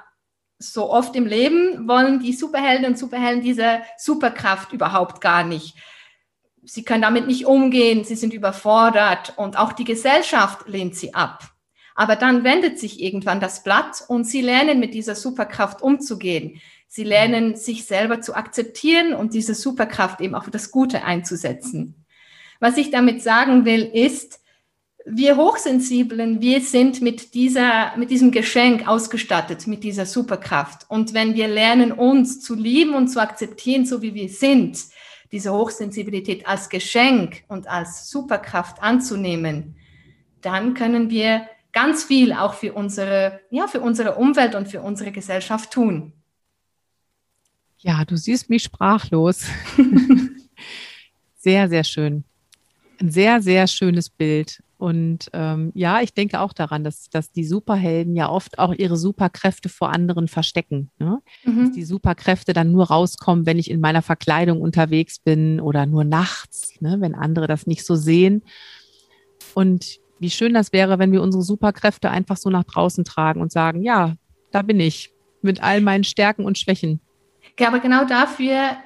so 0.58 0.90
oft 0.90 1.16
im 1.16 1.26
Leben 1.26 1.88
wollen 1.88 2.20
die 2.20 2.32
Superheldinnen 2.32 2.92
und 2.92 2.98
Superhelden 2.98 3.42
diese 3.42 3.82
Superkraft 3.98 4.72
überhaupt 4.72 5.20
gar 5.20 5.44
nicht. 5.44 5.76
Sie 6.64 6.84
können 6.84 7.02
damit 7.02 7.26
nicht 7.26 7.46
umgehen, 7.46 8.04
sie 8.04 8.14
sind 8.14 8.32
überfordert 8.32 9.34
und 9.36 9.58
auch 9.58 9.72
die 9.72 9.84
Gesellschaft 9.84 10.68
lehnt 10.68 10.94
sie 10.94 11.12
ab. 11.12 11.52
Aber 11.95 12.16
dann 12.16 12.45
wendet 12.45 12.78
sich 12.78 13.03
irgendwann 13.03 13.40
das 13.40 13.62
Blatt 13.62 14.05
und 14.09 14.24
sie 14.24 14.40
lernen 14.40 14.80
mit 14.80 14.95
dieser 14.95 15.14
Superkraft 15.14 15.82
umzugehen. 15.82 16.61
Sie 16.88 17.05
lernen 17.05 17.57
sich 17.57 17.86
selber 17.86 18.20
zu 18.20 18.34
akzeptieren 18.34 19.14
und 19.14 19.34
diese 19.34 19.55
Superkraft 19.55 20.20
eben 20.20 20.34
auch 20.34 20.45
für 20.45 20.51
das 20.51 20.70
Gute 20.70 21.05
einzusetzen. 21.05 22.05
Was 22.61 22.76
ich 22.76 22.90
damit 22.90 23.22
sagen 23.22 23.64
will, 23.64 23.82
ist, 23.82 24.40
wir 25.05 25.36
Hochsensiblen, 25.36 26.40
wir 26.40 26.61
sind 26.61 27.01
mit 27.03 27.34
dieser, 27.34 27.97
mit 27.97 28.11
diesem 28.11 28.30
Geschenk 28.30 28.86
ausgestattet, 28.86 29.66
mit 29.66 29.82
dieser 29.82 30.07
Superkraft. 30.07 30.88
Und 30.88 31.14
wenn 31.14 31.34
wir 31.34 31.49
lernen, 31.49 31.93
uns 31.93 32.40
zu 32.40 32.55
lieben 32.55 32.95
und 32.95 33.09
zu 33.09 33.20
akzeptieren, 33.20 33.84
so 33.84 34.03
wie 34.03 34.14
wir 34.14 34.28
sind, 34.28 34.78
diese 35.32 35.53
Hochsensibilität 35.53 36.47
als 36.47 36.68
Geschenk 36.68 37.43
und 37.49 37.66
als 37.66 38.11
Superkraft 38.11 38.82
anzunehmen, 38.82 39.76
dann 40.40 40.74
können 40.74 41.11
wir 41.11 41.49
ganz 41.73 42.05
viel 42.05 42.33
auch 42.33 42.55
für 42.55 42.73
unsere, 42.75 43.41
ja, 43.51 43.66
für 43.66 43.81
unsere 43.81 44.14
Umwelt 44.16 44.55
und 44.55 44.68
für 44.68 44.83
unsere 44.83 45.12
Gesellschaft 45.12 45.73
tun. 45.73 46.12
Ja, 47.79 48.05
du 48.05 48.16
siehst 48.16 48.49
mich 48.49 48.62
sprachlos. 48.62 49.47
sehr, 51.37 51.68
sehr 51.68 51.85
schön. 51.85 52.25
Ein 53.01 53.11
sehr, 53.11 53.43
sehr 53.43 53.66
schönes 53.66 54.09
Bild. 54.09 54.62
Und 54.79 55.31
ähm, 55.33 55.70
ja, 55.75 56.01
ich 56.01 56.12
denke 56.12 56.41
auch 56.41 56.53
daran, 56.53 56.83
dass, 56.83 57.09
dass 57.09 57.31
die 57.31 57.45
Superhelden 57.45 58.16
ja 58.16 58.29
oft 58.29 58.59
auch 58.59 58.75
ihre 58.75 58.97
Superkräfte 58.97 59.68
vor 59.68 59.91
anderen 59.91 60.27
verstecken. 60.27 60.91
Ne? 60.99 61.20
Mhm. 61.45 61.66
Dass 61.66 61.73
die 61.73 61.85
Superkräfte 61.85 62.53
dann 62.53 62.73
nur 62.73 62.87
rauskommen, 62.89 63.47
wenn 63.47 63.61
ich 63.61 63.70
in 63.70 63.81
meiner 63.81 64.03
Verkleidung 64.03 64.61
unterwegs 64.61 65.20
bin 65.20 65.61
oder 65.61 65.87
nur 65.87 66.03
nachts, 66.03 66.81
ne? 66.81 66.97
wenn 67.01 67.14
andere 67.14 67.47
das 67.47 67.66
nicht 67.66 67.85
so 67.85 67.95
sehen. 67.95 68.43
Und 69.55 70.01
wie 70.23 70.31
schön 70.31 70.55
das 70.55 70.73
wäre, 70.73 70.99
wenn 70.99 71.12
wir 71.12 71.20
unsere 71.20 71.43
Superkräfte 71.43 72.11
einfach 72.11 72.37
so 72.37 72.49
nach 72.49 72.64
draußen 72.64 73.05
tragen 73.05 73.41
und 73.41 73.53
sagen, 73.53 73.83
ja, 73.83 74.14
da 74.53 74.62
bin 74.62 74.81
ich 74.81 75.12
mit 75.43 75.62
all 75.62 75.81
meinen 75.81 76.05
Stärken 76.05 76.45
und 76.45 76.59
Schwächen. 76.59 77.01
Ja, 77.59 77.68
aber 77.68 77.81
genau 77.81 78.05
dafür 78.05 78.77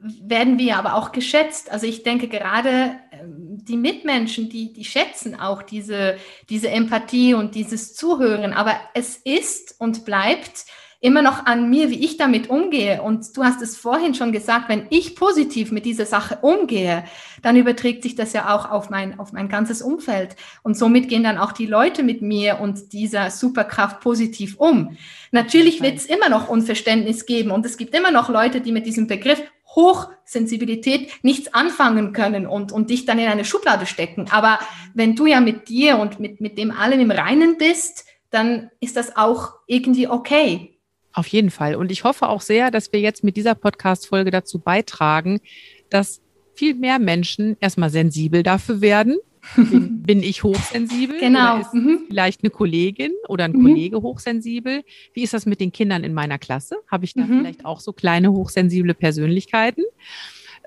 werden 0.00 0.58
wir 0.58 0.76
aber 0.76 0.94
auch 0.94 1.12
geschätzt. 1.12 1.70
Also 1.70 1.86
ich 1.86 2.02
denke 2.02 2.28
gerade 2.28 2.92
ähm, 3.10 3.58
die 3.64 3.76
Mitmenschen, 3.76 4.48
die, 4.48 4.72
die 4.72 4.84
schätzen 4.84 5.38
auch 5.38 5.62
diese, 5.62 6.16
diese 6.48 6.70
Empathie 6.70 7.34
und 7.34 7.54
dieses 7.54 7.94
Zuhören. 7.94 8.52
Aber 8.52 8.76
es 8.94 9.16
ist 9.16 9.74
und 9.78 10.04
bleibt 10.04 10.66
immer 11.00 11.22
noch 11.22 11.46
an 11.46 11.68
mir, 11.70 11.90
wie 11.90 12.04
ich 12.04 12.16
damit 12.16 12.50
umgehe. 12.50 13.02
Und 13.02 13.36
du 13.36 13.44
hast 13.44 13.62
es 13.62 13.76
vorhin 13.76 14.14
schon 14.14 14.32
gesagt, 14.32 14.68
wenn 14.68 14.86
ich 14.90 15.14
positiv 15.14 15.70
mit 15.70 15.84
dieser 15.84 16.06
Sache 16.06 16.38
umgehe, 16.42 17.04
dann 17.42 17.56
überträgt 17.56 18.02
sich 18.02 18.14
das 18.14 18.32
ja 18.32 18.54
auch 18.54 18.70
auf 18.70 18.90
mein, 18.90 19.18
auf 19.18 19.32
mein 19.32 19.48
ganzes 19.48 19.82
Umfeld. 19.82 20.36
Und 20.62 20.76
somit 20.76 21.08
gehen 21.08 21.22
dann 21.22 21.38
auch 21.38 21.52
die 21.52 21.66
Leute 21.66 22.02
mit 22.02 22.22
mir 22.22 22.60
und 22.60 22.92
dieser 22.92 23.30
Superkraft 23.30 24.00
positiv 24.00 24.56
um. 24.56 24.96
Natürlich 25.32 25.82
wird 25.82 25.96
es 25.96 26.06
immer 26.06 26.28
noch 26.28 26.48
Unverständnis 26.48 27.26
geben 27.26 27.50
und 27.50 27.66
es 27.66 27.76
gibt 27.76 27.94
immer 27.94 28.10
noch 28.10 28.28
Leute, 28.28 28.60
die 28.60 28.72
mit 28.72 28.86
diesem 28.86 29.06
Begriff 29.06 29.42
Hochsensibilität 29.76 31.22
nichts 31.22 31.52
anfangen 31.52 32.12
können 32.14 32.46
und, 32.46 32.72
und 32.72 32.90
dich 32.90 33.04
dann 33.04 33.18
in 33.18 33.28
eine 33.28 33.44
Schublade 33.44 33.86
stecken. 33.86 34.26
Aber 34.30 34.58
wenn 34.94 35.14
du 35.14 35.26
ja 35.26 35.40
mit 35.40 35.68
dir 35.68 35.98
und 35.98 36.18
mit, 36.18 36.40
mit 36.40 36.56
dem 36.56 36.70
allem 36.70 36.98
im 36.98 37.10
Reinen 37.10 37.58
bist, 37.58 38.06
dann 38.30 38.70
ist 38.80 38.96
das 38.96 39.16
auch 39.16 39.54
irgendwie 39.66 40.08
okay. 40.08 40.75
Auf 41.16 41.28
jeden 41.28 41.50
Fall. 41.50 41.76
Und 41.76 41.90
ich 41.90 42.04
hoffe 42.04 42.28
auch 42.28 42.42
sehr, 42.42 42.70
dass 42.70 42.92
wir 42.92 43.00
jetzt 43.00 43.24
mit 43.24 43.38
dieser 43.38 43.54
Podcast-Folge 43.54 44.30
dazu 44.30 44.58
beitragen, 44.58 45.40
dass 45.88 46.20
viel 46.54 46.74
mehr 46.74 46.98
Menschen 46.98 47.56
erstmal 47.58 47.88
sensibel 47.88 48.42
dafür 48.42 48.82
werden. 48.82 49.16
Bin, 49.56 50.02
bin 50.02 50.22
ich 50.22 50.42
hochsensibel? 50.42 51.18
Genau. 51.18 51.62
Mhm. 51.72 52.00
vielleicht 52.08 52.42
eine 52.42 52.50
Kollegin 52.50 53.12
oder 53.28 53.44
ein 53.44 53.52
mhm. 53.52 53.62
Kollege 53.62 54.02
hochsensibel? 54.02 54.82
Wie 55.14 55.22
ist 55.22 55.32
das 55.32 55.46
mit 55.46 55.58
den 55.58 55.72
Kindern 55.72 56.04
in 56.04 56.12
meiner 56.12 56.36
Klasse? 56.38 56.76
Habe 56.86 57.06
ich 57.06 57.14
da 57.14 57.22
mhm. 57.22 57.38
vielleicht 57.38 57.64
auch 57.64 57.80
so 57.80 57.94
kleine 57.94 58.30
hochsensible 58.30 58.92
Persönlichkeiten? 58.92 59.84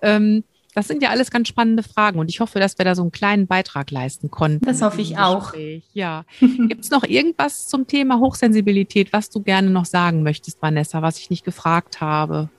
Ähm, 0.02 0.44
das 0.76 0.88
sind 0.88 1.02
ja 1.02 1.10
alles 1.10 1.32
ganz 1.32 1.48
spannende 1.48 1.84
Fragen 1.84 2.20
und 2.20 2.30
ich 2.30 2.40
hoffe, 2.40 2.60
dass 2.60 2.78
wir 2.78 2.86
da 2.86 2.96
so 2.96 3.02
einen 3.02 3.12
kleinen 3.12 3.48
Beitrag 3.48 3.92
leisten 3.92 4.30
konnten. 4.30 4.66
Das 4.66 4.82
hoffe 4.82 5.02
ich 5.02 5.18
auch. 5.18 5.54
Ja. 5.94 6.26
Gibt 6.40 6.84
es 6.84 6.92
noch 6.92 7.04
irgendwas 7.04 7.68
zum 7.68 7.88
Thema 7.88 8.20
Hochsensibilität, 8.20 9.12
was 9.12 9.30
du 9.30 9.42
gerne 9.42 9.70
noch 9.70 9.86
sagen 9.86 10.24
möchtest, 10.24 10.62
Vanessa, 10.62 11.02
was 11.02 11.18
ich 11.18 11.30
nicht 11.30 11.44
gefragt 11.44 12.02
habe? 12.02 12.50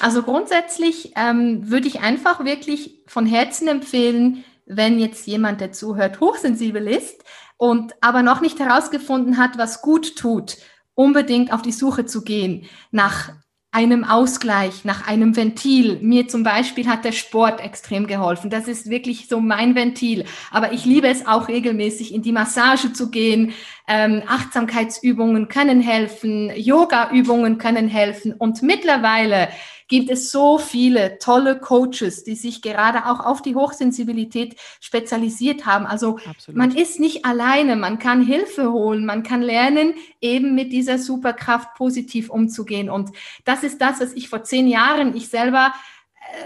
Also 0.00 0.22
grundsätzlich 0.22 1.12
ähm, 1.16 1.70
würde 1.70 1.88
ich 1.88 2.00
einfach 2.00 2.44
wirklich 2.44 3.02
von 3.06 3.26
Herzen 3.26 3.68
empfehlen, 3.68 4.44
wenn 4.66 4.98
jetzt 4.98 5.26
jemand, 5.26 5.60
der 5.60 5.72
zuhört, 5.72 6.20
hochsensibel 6.20 6.86
ist 6.88 7.22
und 7.58 7.92
aber 8.00 8.22
noch 8.22 8.40
nicht 8.40 8.58
herausgefunden 8.58 9.36
hat, 9.36 9.58
was 9.58 9.82
gut 9.82 10.16
tut, 10.16 10.56
unbedingt 10.94 11.52
auf 11.52 11.60
die 11.60 11.72
Suche 11.72 12.06
zu 12.06 12.22
gehen 12.22 12.66
nach 12.90 13.32
einem 13.74 14.04
Ausgleich, 14.04 14.84
nach 14.84 15.08
einem 15.08 15.34
Ventil. 15.34 15.98
Mir 16.00 16.28
zum 16.28 16.44
Beispiel 16.44 16.86
hat 16.86 17.04
der 17.04 17.10
Sport 17.10 17.60
extrem 17.60 18.06
geholfen. 18.06 18.48
Das 18.48 18.68
ist 18.68 18.88
wirklich 18.88 19.26
so 19.28 19.40
mein 19.40 19.74
Ventil. 19.74 20.24
Aber 20.52 20.72
ich 20.72 20.84
liebe 20.84 21.08
es 21.08 21.26
auch 21.26 21.48
regelmäßig 21.48 22.14
in 22.14 22.22
die 22.22 22.30
Massage 22.30 22.92
zu 22.92 23.10
gehen. 23.10 23.52
Ähm, 23.88 24.22
Achtsamkeitsübungen 24.28 25.48
können 25.48 25.80
helfen, 25.80 26.52
Yoga-Übungen 26.54 27.58
können 27.58 27.88
helfen. 27.88 28.32
Und 28.32 28.62
mittlerweile 28.62 29.48
gibt 29.88 30.10
es 30.10 30.30
so 30.30 30.58
viele 30.58 31.18
tolle 31.18 31.58
Coaches, 31.58 32.24
die 32.24 32.34
sich 32.34 32.62
gerade 32.62 33.06
auch 33.06 33.24
auf 33.24 33.42
die 33.42 33.54
Hochsensibilität 33.54 34.56
spezialisiert 34.80 35.66
haben. 35.66 35.86
Also 35.86 36.18
Absolut. 36.28 36.56
man 36.56 36.74
ist 36.74 37.00
nicht 37.00 37.24
alleine, 37.24 37.76
man 37.76 37.98
kann 37.98 38.24
Hilfe 38.24 38.72
holen, 38.72 39.04
man 39.04 39.22
kann 39.22 39.42
lernen, 39.42 39.94
eben 40.20 40.54
mit 40.54 40.72
dieser 40.72 40.98
Superkraft 40.98 41.74
positiv 41.74 42.30
umzugehen. 42.30 42.88
Und 42.88 43.10
das 43.44 43.62
ist 43.62 43.80
das, 43.80 44.00
was 44.00 44.12
ich 44.14 44.28
vor 44.28 44.42
zehn 44.42 44.68
Jahren, 44.68 45.14
ich 45.14 45.28
selber 45.28 45.74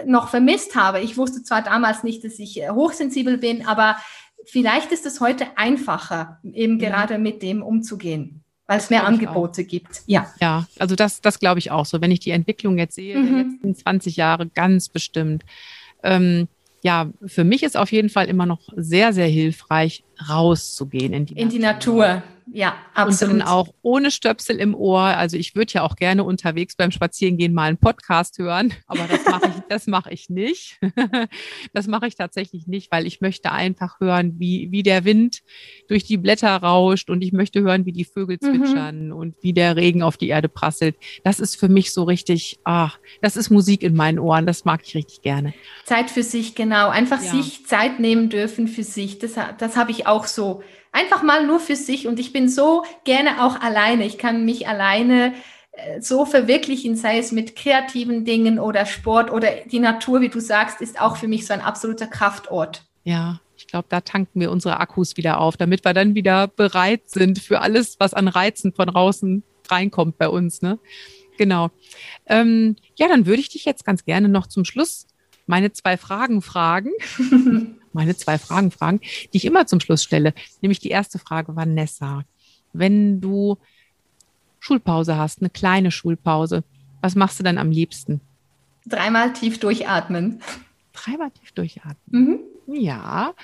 äh, 0.01 0.05
noch 0.07 0.29
vermisst 0.29 0.75
habe. 0.75 1.01
Ich 1.01 1.17
wusste 1.17 1.43
zwar 1.43 1.63
damals 1.63 2.03
nicht, 2.03 2.25
dass 2.25 2.39
ich 2.39 2.61
äh, 2.61 2.71
hochsensibel 2.71 3.39
bin, 3.39 3.67
aber 3.67 3.99
vielleicht 4.45 4.91
ist 4.91 5.07
es 5.07 5.21
heute 5.21 5.47
einfacher, 5.57 6.41
eben 6.53 6.75
mhm. 6.75 6.79
gerade 6.79 7.19
mit 7.19 7.43
dem 7.43 7.63
umzugehen 7.63 8.45
weil 8.69 8.79
es 8.79 8.91
mehr 8.91 9.07
Angebote 9.07 9.65
gibt. 9.65 10.03
Ja. 10.07 10.33
Ja, 10.41 10.67
also 10.79 10.95
das, 10.95 11.23
das 11.23 11.41
glaube 11.41 11.59
ich 11.59 11.71
auch 11.71 11.87
so. 11.87 12.01
Wenn 12.01 12.11
ich 12.11 12.21
die 12.21 12.31
Entwicklung 12.31 12.79
jetzt 12.79 12.95
sehe, 12.95 13.19
mhm. 13.19 13.27
der 13.27 13.45
letzten 13.45 13.75
20 13.75 14.17
Jahre, 14.17 14.47
ganz 14.47 14.91
bestimmt. 14.91 15.43
Ähm, 16.05 16.49
ja, 16.83 17.11
für 17.27 17.45
mich 17.45 17.63
ist 17.63 17.77
auf 17.77 17.91
jeden 17.91 18.11
Fall 18.11 18.27
immer 18.27 18.47
noch 18.47 18.61
sehr, 18.77 19.13
sehr 19.13 19.27
hilfreich, 19.27 20.05
rauszugehen 20.29 21.13
in 21.15 21.27
die 21.27 21.33
in 21.33 21.49
Natur. 21.49 21.59
Die 21.59 21.59
Natur. 21.59 22.23
Ja, 22.53 22.77
absolut. 22.95 23.35
Und 23.35 23.41
dann 23.41 23.49
auch 23.49 23.75
ohne 23.83 24.11
Stöpsel 24.11 24.57
im 24.57 24.75
Ohr. 24.75 25.01
Also 25.01 25.37
ich 25.37 25.55
würde 25.55 25.73
ja 25.75 25.83
auch 25.83 25.97
gerne 25.97 26.25
unterwegs 26.25 26.77
beim 26.77 26.91
Spazierengehen 26.91 27.53
mal 27.53 27.69
einen 27.69 27.79
Podcast 27.79 28.39
hören, 28.39 28.73
aber 28.87 29.07
das 29.09 29.25
mache 29.27 29.47
ich, 29.49 29.63
das 29.69 29.87
mache 29.87 30.11
ich 30.13 30.31
nicht. 30.31 30.79
das 31.73 31.87
mache 31.87 32.07
ich 32.07 32.17
tatsächlich 32.17 32.67
nicht, 32.67 32.91
weil 32.91 33.07
ich 33.07 33.21
möchte 33.21 33.53
einfach 33.53 34.01
hören, 34.01 34.35
wie, 34.39 34.69
wie 34.71 34.83
der 34.83 35.05
Wind 35.05 35.41
durch 35.89 36.05
die 36.05 36.17
Blätter 36.17 36.57
rauscht 36.57 37.11
und 37.11 37.23
ich 37.23 37.33
möchte 37.33 37.61
hören, 37.61 37.87
wie 37.87 37.93
die 37.93 38.05
Vögel 38.05 38.39
mhm. 38.41 38.47
zwitschern 38.47 39.07
mhm. 39.07 39.13
und 39.13 39.37
wie 39.43 39.53
der 39.53 39.77
Regen 39.77 40.03
auf 40.03 40.17
die 40.17 40.29
Erde 40.29 40.49
prasselt. 40.49 40.97
Das 41.25 41.41
ist 41.41 41.57
für 41.57 41.69
mich 41.69 41.93
so 41.93 42.05
richtig, 42.05 42.59
ach, 42.65 42.99
das 43.21 43.37
ist 43.37 43.51
Musik 43.51 43.83
in 43.83 43.95
meinen 43.95 44.19
Ohren. 44.19 44.47
Das 44.47 44.65
mag 44.65 44.81
ich 44.85 44.95
richtig 44.95 45.23
gerne. 45.23 45.53
Zeit 45.85 46.11
für 46.11 46.23
sich, 46.23 46.55
genau. 46.55 46.89
Einfach 46.89 47.23
ja. 47.23 47.31
sich 47.31 47.67
Zeit 47.67 48.01
nehmen 48.01 48.31
dürfen 48.31 48.69
für 48.69 48.85
sich. 48.85 49.19
Das, 49.19 49.35
das 49.59 49.77
habe 49.77 49.91
ich 49.91 50.07
auch 50.07 50.27
so 50.27 50.63
Einfach 50.99 51.23
mal 51.23 51.47
nur 51.47 51.61
für 51.61 51.77
sich. 51.77 52.09
Und 52.09 52.19
ich 52.19 52.33
bin 52.33 52.49
so 52.49 52.85
gerne 53.05 53.45
auch 53.45 53.61
alleine. 53.61 54.05
Ich 54.05 54.19
kann 54.19 54.45
mich 54.45 54.67
alleine 54.67 55.33
äh, 55.73 56.01
so 56.01 56.25
verwirklichen, 56.25 56.97
sei 56.97 57.19
es 57.19 57.31
mit 57.31 57.55
kreativen 57.55 58.25
Dingen 58.25 58.59
oder 58.59 58.85
Sport 58.85 59.31
oder 59.31 59.49
die 59.67 59.79
Natur, 59.79 60.21
wie 60.21 60.29
du 60.29 60.41
sagst, 60.41 60.81
ist 60.81 61.01
auch 61.01 61.17
für 61.17 61.29
mich 61.29 61.47
so 61.47 61.55
ein 61.55 61.61
absoluter 61.61 62.09
Kraftort. 62.09 62.83
Ja, 63.05 63.41
ich 63.57 63.69
glaube, 63.69 63.87
da 63.89 64.01
tanken 64.01 64.41
wir 64.41 64.51
unsere 64.51 64.81
Akkus 64.81 65.17
wieder 65.17 65.41
auf, 65.41 65.57
damit 65.57 65.85
wir 65.85 65.95
dann 65.95 66.17
wieder 66.17 66.49
bereit 66.49 67.09
sind 67.09 67.39
für 67.39 67.61
alles, 67.61 68.01
was 68.01 68.13
an 68.13 68.27
Reizen 68.27 68.73
von 68.73 68.89
draußen 68.89 69.45
reinkommt 69.71 70.19
bei 70.19 70.29
uns. 70.29 70.63
Ne? 70.63 70.79
Genau. 71.37 71.71
Ähm, 72.27 72.75
ja, 72.97 73.07
dann 73.07 73.27
würde 73.27 73.41
ich 73.41 73.51
dich 73.51 73.65
jetzt 73.65 73.85
ganz 73.85 74.05
gerne 74.05 74.29
noch 74.29 74.49
zum 74.49 74.65
Schluss 74.65 75.07
meine 75.47 75.73
zwei 75.73 75.97
Fragen 75.97 76.43
fragen. 76.43 76.91
meine 77.95 78.17
zwei 78.17 78.39
Fragen 78.39 78.71
fragen, 78.71 79.01
die 79.33 79.37
ich 79.37 79.45
immer 79.45 79.67
zum 79.67 79.81
Schluss 79.81 80.03
stelle. 80.03 80.35
Nämlich 80.61 80.81
die 80.81 80.91
erste 80.91 81.19
Frage, 81.19 81.57
Vanessa. 81.57 82.25
Wenn 82.73 83.21
du 83.21 83.59
Schulpause 84.61 85.17
hast, 85.17 85.41
eine 85.41 85.51
kleine 85.51 85.91
Schulpause, 85.91 86.65
was 87.01 87.15
machst 87.15 87.39
du 87.39 87.45
dann 87.45 87.59
am 87.59 87.71
liebsten? 87.71 88.21
Dreimal 88.87 89.33
tief 89.33 89.61
durchatmen. 89.61 90.41
Dreimal 90.93 91.31
tief 91.31 91.53
durchatmen. 91.53 92.41
Mhm. 92.67 92.75
Ja. 92.75 93.35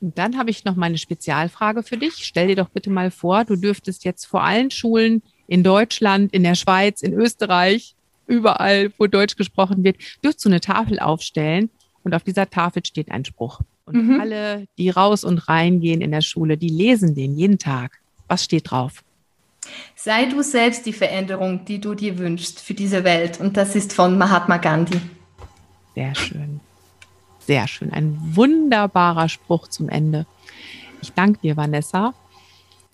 Und 0.00 0.16
dann 0.18 0.38
habe 0.38 0.50
ich 0.50 0.64
noch 0.64 0.76
meine 0.76 0.98
Spezialfrage 0.98 1.82
für 1.82 1.96
dich. 1.96 2.24
Stell 2.24 2.48
dir 2.48 2.56
doch 2.56 2.70
bitte 2.70 2.90
mal 2.90 3.10
vor, 3.10 3.44
du 3.44 3.56
dürftest 3.56 4.04
jetzt 4.04 4.24
vor 4.24 4.42
allen 4.42 4.70
Schulen 4.70 5.22
in 5.46 5.62
Deutschland, 5.62 6.32
in 6.32 6.42
der 6.42 6.54
Schweiz, 6.54 7.02
in 7.02 7.12
Österreich, 7.12 7.94
überall, 8.26 8.92
wo 8.98 9.06
Deutsch 9.06 9.36
gesprochen 9.36 9.84
wird, 9.84 9.98
dürftest 10.22 10.44
du 10.44 10.48
eine 10.48 10.60
Tafel 10.60 11.00
aufstellen 11.00 11.70
und 12.04 12.14
auf 12.14 12.22
dieser 12.22 12.48
Tafel 12.48 12.84
steht 12.84 13.10
ein 13.10 13.24
Spruch. 13.24 13.60
Und 13.86 14.06
mhm. 14.06 14.20
alle, 14.20 14.66
die 14.78 14.90
raus 14.90 15.24
und 15.24 15.48
reingehen 15.48 16.00
in 16.00 16.12
der 16.12 16.20
Schule, 16.20 16.56
die 16.56 16.68
lesen 16.68 17.14
den 17.14 17.36
jeden 17.36 17.58
Tag. 17.58 17.98
Was 18.28 18.44
steht 18.44 18.70
drauf? 18.70 19.02
Sei 19.94 20.26
du 20.26 20.42
selbst 20.42 20.86
die 20.86 20.92
Veränderung, 20.92 21.64
die 21.64 21.80
du 21.80 21.94
dir 21.94 22.18
wünschst 22.18 22.60
für 22.60 22.74
diese 22.74 23.04
Welt. 23.04 23.40
Und 23.40 23.56
das 23.56 23.76
ist 23.76 23.92
von 23.92 24.16
Mahatma 24.16 24.56
Gandhi. 24.56 25.00
Sehr 25.94 26.14
schön. 26.14 26.60
Sehr 27.40 27.66
schön. 27.66 27.92
Ein 27.92 28.16
wunderbarer 28.34 29.28
Spruch 29.28 29.68
zum 29.68 29.88
Ende. 29.88 30.26
Ich 31.02 31.12
danke 31.12 31.40
dir, 31.40 31.56
Vanessa. 31.56 32.14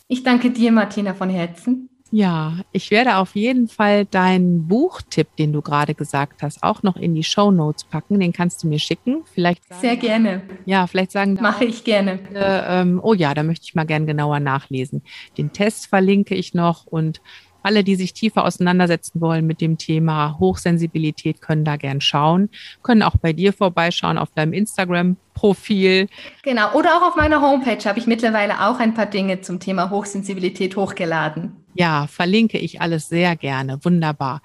Ich 0.08 0.22
danke 0.22 0.50
dir, 0.50 0.72
Martina 0.72 1.14
von 1.14 1.28
Herzen. 1.28 1.88
Ja, 2.12 2.58
ich 2.72 2.90
werde 2.90 3.16
auf 3.16 3.34
jeden 3.34 3.68
Fall 3.68 4.04
deinen 4.04 4.68
Buchtipp, 4.68 5.34
den 5.36 5.52
du 5.52 5.60
gerade 5.60 5.94
gesagt 5.94 6.42
hast, 6.42 6.62
auch 6.62 6.82
noch 6.82 6.96
in 6.96 7.14
die 7.14 7.24
Show 7.24 7.50
Notes 7.50 7.84
packen. 7.84 8.20
Den 8.20 8.32
kannst 8.32 8.62
du 8.62 8.68
mir 8.68 8.78
schicken. 8.78 9.24
Vielleicht 9.34 9.68
sagen, 9.68 9.80
sehr 9.80 9.96
gerne. 9.96 10.42
Ja, 10.66 10.86
vielleicht 10.86 11.12
sagen 11.12 11.36
mache 11.40 11.64
ich 11.64 11.82
gerne. 11.84 12.20
Äh, 12.32 12.80
ähm, 12.80 13.00
oh 13.02 13.14
ja, 13.14 13.34
da 13.34 13.42
möchte 13.42 13.64
ich 13.64 13.74
mal 13.74 13.86
gern 13.86 14.06
genauer 14.06 14.40
nachlesen. 14.40 15.02
Den 15.36 15.52
Test 15.52 15.88
verlinke 15.88 16.34
ich 16.34 16.54
noch 16.54 16.86
und 16.86 17.20
alle, 17.66 17.82
die 17.82 17.96
sich 17.96 18.12
tiefer 18.12 18.44
auseinandersetzen 18.44 19.20
wollen 19.20 19.44
mit 19.44 19.60
dem 19.60 19.76
Thema 19.76 20.38
Hochsensibilität, 20.38 21.40
können 21.40 21.64
da 21.64 21.76
gern 21.76 22.00
schauen, 22.00 22.48
können 22.84 23.02
auch 23.02 23.16
bei 23.16 23.32
dir 23.32 23.52
vorbeischauen 23.52 24.18
auf 24.18 24.30
deinem 24.30 24.52
Instagram-Profil. 24.52 26.06
Genau, 26.44 26.72
oder 26.74 26.96
auch 26.96 27.08
auf 27.08 27.16
meiner 27.16 27.42
Homepage 27.42 27.84
habe 27.84 27.98
ich 27.98 28.06
mittlerweile 28.06 28.68
auch 28.68 28.78
ein 28.78 28.94
paar 28.94 29.06
Dinge 29.06 29.40
zum 29.40 29.58
Thema 29.58 29.90
Hochsensibilität 29.90 30.76
hochgeladen. 30.76 31.65
Ja, 31.76 32.06
verlinke 32.06 32.58
ich 32.58 32.80
alles 32.80 33.08
sehr 33.08 33.36
gerne. 33.36 33.84
Wunderbar. 33.84 34.40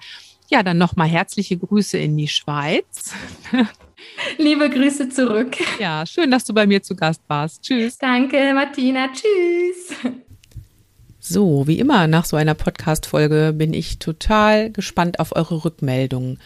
Ja, 0.50 0.62
dann 0.62 0.78
nochmal 0.78 1.08
herzliche 1.08 1.56
Grüße 1.56 1.96
in 1.96 2.16
die 2.16 2.28
Schweiz. 2.28 3.14
Liebe 4.38 4.68
Grüße 4.68 5.08
zurück. 5.08 5.56
Ja, 5.78 6.04
schön, 6.04 6.30
dass 6.30 6.44
du 6.44 6.52
bei 6.52 6.66
mir 6.66 6.82
zu 6.82 6.94
Gast 6.94 7.22
warst. 7.28 7.62
Tschüss. 7.62 7.96
Danke, 7.96 8.52
Martina. 8.54 9.08
Tschüss. 9.08 9.96
So, 11.20 11.66
wie 11.66 11.78
immer 11.78 12.06
nach 12.08 12.24
so 12.24 12.36
einer 12.36 12.54
Podcast-Folge 12.54 13.54
bin 13.56 13.72
ich 13.72 13.98
total 13.98 14.70
gespannt 14.70 15.20
auf 15.20 15.34
eure 15.34 15.64
Rückmeldungen. 15.64 16.38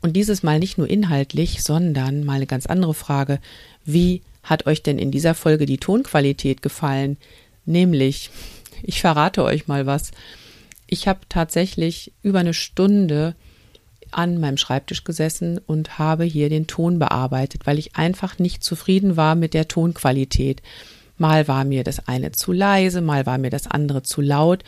Und 0.00 0.14
dieses 0.14 0.42
Mal 0.42 0.58
nicht 0.58 0.78
nur 0.78 0.88
inhaltlich, 0.88 1.62
sondern 1.62 2.24
mal 2.24 2.36
eine 2.36 2.46
ganz 2.46 2.66
andere 2.66 2.94
Frage. 2.94 3.40
Wie 3.84 4.22
hat 4.42 4.66
euch 4.66 4.82
denn 4.82 4.98
in 4.98 5.10
dieser 5.10 5.34
Folge 5.34 5.66
die 5.66 5.78
Tonqualität 5.78 6.62
gefallen? 6.62 7.18
Nämlich, 7.66 8.30
ich 8.82 9.00
verrate 9.00 9.44
euch 9.44 9.68
mal 9.68 9.86
was. 9.86 10.10
Ich 10.86 11.06
habe 11.06 11.20
tatsächlich 11.28 12.12
über 12.22 12.40
eine 12.40 12.54
Stunde 12.54 13.34
an 14.10 14.40
meinem 14.40 14.56
Schreibtisch 14.56 15.04
gesessen 15.04 15.58
und 15.58 15.98
habe 15.98 16.24
hier 16.24 16.48
den 16.48 16.66
Ton 16.66 16.98
bearbeitet, 16.98 17.66
weil 17.66 17.78
ich 17.78 17.96
einfach 17.96 18.38
nicht 18.38 18.64
zufrieden 18.64 19.16
war 19.16 19.34
mit 19.34 19.54
der 19.54 19.68
Tonqualität. 19.68 20.62
Mal 21.16 21.48
war 21.48 21.64
mir 21.64 21.84
das 21.84 22.08
eine 22.08 22.32
zu 22.32 22.52
leise, 22.52 23.02
mal 23.02 23.26
war 23.26 23.38
mir 23.38 23.50
das 23.50 23.66
andere 23.66 24.02
zu 24.02 24.20
laut. 24.20 24.64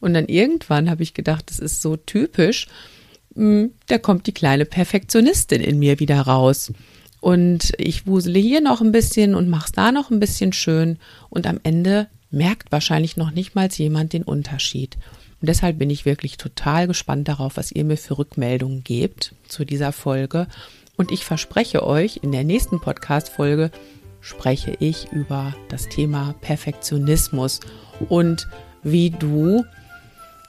Und 0.00 0.14
dann 0.14 0.26
irgendwann 0.26 0.90
habe 0.90 1.02
ich 1.02 1.14
gedacht, 1.14 1.50
das 1.50 1.58
ist 1.58 1.82
so 1.82 1.96
typisch. 1.96 2.68
Hm, 3.34 3.72
da 3.86 3.98
kommt 3.98 4.26
die 4.26 4.34
kleine 4.34 4.66
Perfektionistin 4.66 5.60
in 5.60 5.78
mir 5.78 5.98
wieder 5.98 6.20
raus. 6.20 6.72
Und 7.20 7.72
ich 7.78 8.06
wusele 8.06 8.38
hier 8.38 8.60
noch 8.60 8.82
ein 8.82 8.92
bisschen 8.92 9.34
und 9.34 9.48
mach's 9.48 9.72
da 9.72 9.92
noch 9.92 10.10
ein 10.10 10.20
bisschen 10.20 10.52
schön. 10.52 10.98
Und 11.30 11.46
am 11.46 11.58
Ende 11.62 12.08
merkt 12.34 12.72
wahrscheinlich 12.72 13.16
noch 13.16 13.30
nicht 13.30 13.54
mal 13.54 13.68
jemand 13.70 14.12
den 14.12 14.24
Unterschied. 14.24 14.96
Und 15.40 15.48
deshalb 15.48 15.78
bin 15.78 15.90
ich 15.90 16.04
wirklich 16.04 16.36
total 16.36 16.86
gespannt 16.86 17.28
darauf, 17.28 17.56
was 17.56 17.72
ihr 17.72 17.84
mir 17.84 17.96
für 17.96 18.18
Rückmeldungen 18.18 18.82
gebt 18.82 19.34
zu 19.48 19.64
dieser 19.64 19.92
Folge. 19.92 20.46
Und 20.96 21.12
ich 21.12 21.24
verspreche 21.24 21.86
euch, 21.86 22.20
in 22.22 22.32
der 22.32 22.44
nächsten 22.44 22.80
Podcast-Folge 22.80 23.70
spreche 24.20 24.76
ich 24.80 25.12
über 25.12 25.54
das 25.68 25.88
Thema 25.88 26.34
Perfektionismus 26.40 27.60
und 28.08 28.48
wie 28.82 29.10
du 29.10 29.64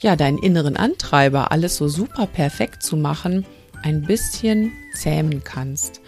ja 0.01 0.15
deinen 0.15 0.38
inneren 0.38 0.77
Antreiber, 0.77 1.51
alles 1.51 1.75
so 1.77 1.88
super 1.88 2.25
perfekt 2.25 2.83
zu 2.83 2.95
machen, 2.95 3.45
ein 3.83 4.01
bisschen 4.01 4.71
zähmen 4.93 5.43
kannst, 5.43 6.01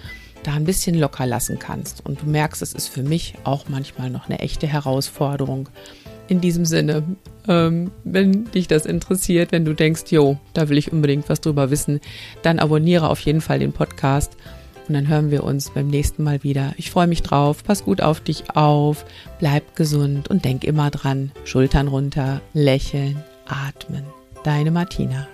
da 0.47 0.53
ein 0.53 0.63
bisschen 0.63 0.97
locker 0.97 1.25
lassen 1.25 1.59
kannst. 1.59 2.05
Und 2.05 2.21
du 2.21 2.25
merkst, 2.25 2.61
es 2.61 2.73
ist 2.73 2.87
für 2.87 3.03
mich 3.03 3.35
auch 3.43 3.65
manchmal 3.67 4.09
noch 4.09 4.29
eine 4.29 4.39
echte 4.39 4.67
Herausforderung. 4.67 5.69
In 6.29 6.41
diesem 6.41 6.65
Sinne, 6.65 7.03
ähm, 7.47 7.91
wenn 8.03 8.45
dich 8.51 8.67
das 8.67 8.85
interessiert, 8.85 9.51
wenn 9.51 9.65
du 9.65 9.73
denkst, 9.73 10.03
jo, 10.09 10.37
da 10.53 10.69
will 10.69 10.77
ich 10.77 10.91
unbedingt 10.91 11.29
was 11.29 11.41
drüber 11.41 11.69
wissen, 11.69 12.01
dann 12.41 12.59
abonniere 12.59 13.09
auf 13.09 13.19
jeden 13.21 13.41
Fall 13.41 13.59
den 13.59 13.73
Podcast 13.73 14.33
und 14.87 14.93
dann 14.93 15.07
hören 15.07 15.31
wir 15.31 15.43
uns 15.43 15.69
beim 15.69 15.87
nächsten 15.87 16.23
Mal 16.23 16.43
wieder. 16.43 16.73
Ich 16.77 16.91
freue 16.91 17.07
mich 17.07 17.23
drauf. 17.23 17.63
Pass 17.63 17.83
gut 17.83 18.01
auf 18.01 18.21
dich 18.21 18.55
auf. 18.55 19.05
Bleib 19.39 19.75
gesund 19.75 20.29
und 20.29 20.45
denk 20.45 20.63
immer 20.63 20.89
dran. 20.91 21.31
Schultern 21.43 21.87
runter, 21.87 22.41
lächeln, 22.53 23.21
atmen. 23.45 24.03
Deine 24.43 24.71
Martina. 24.71 25.27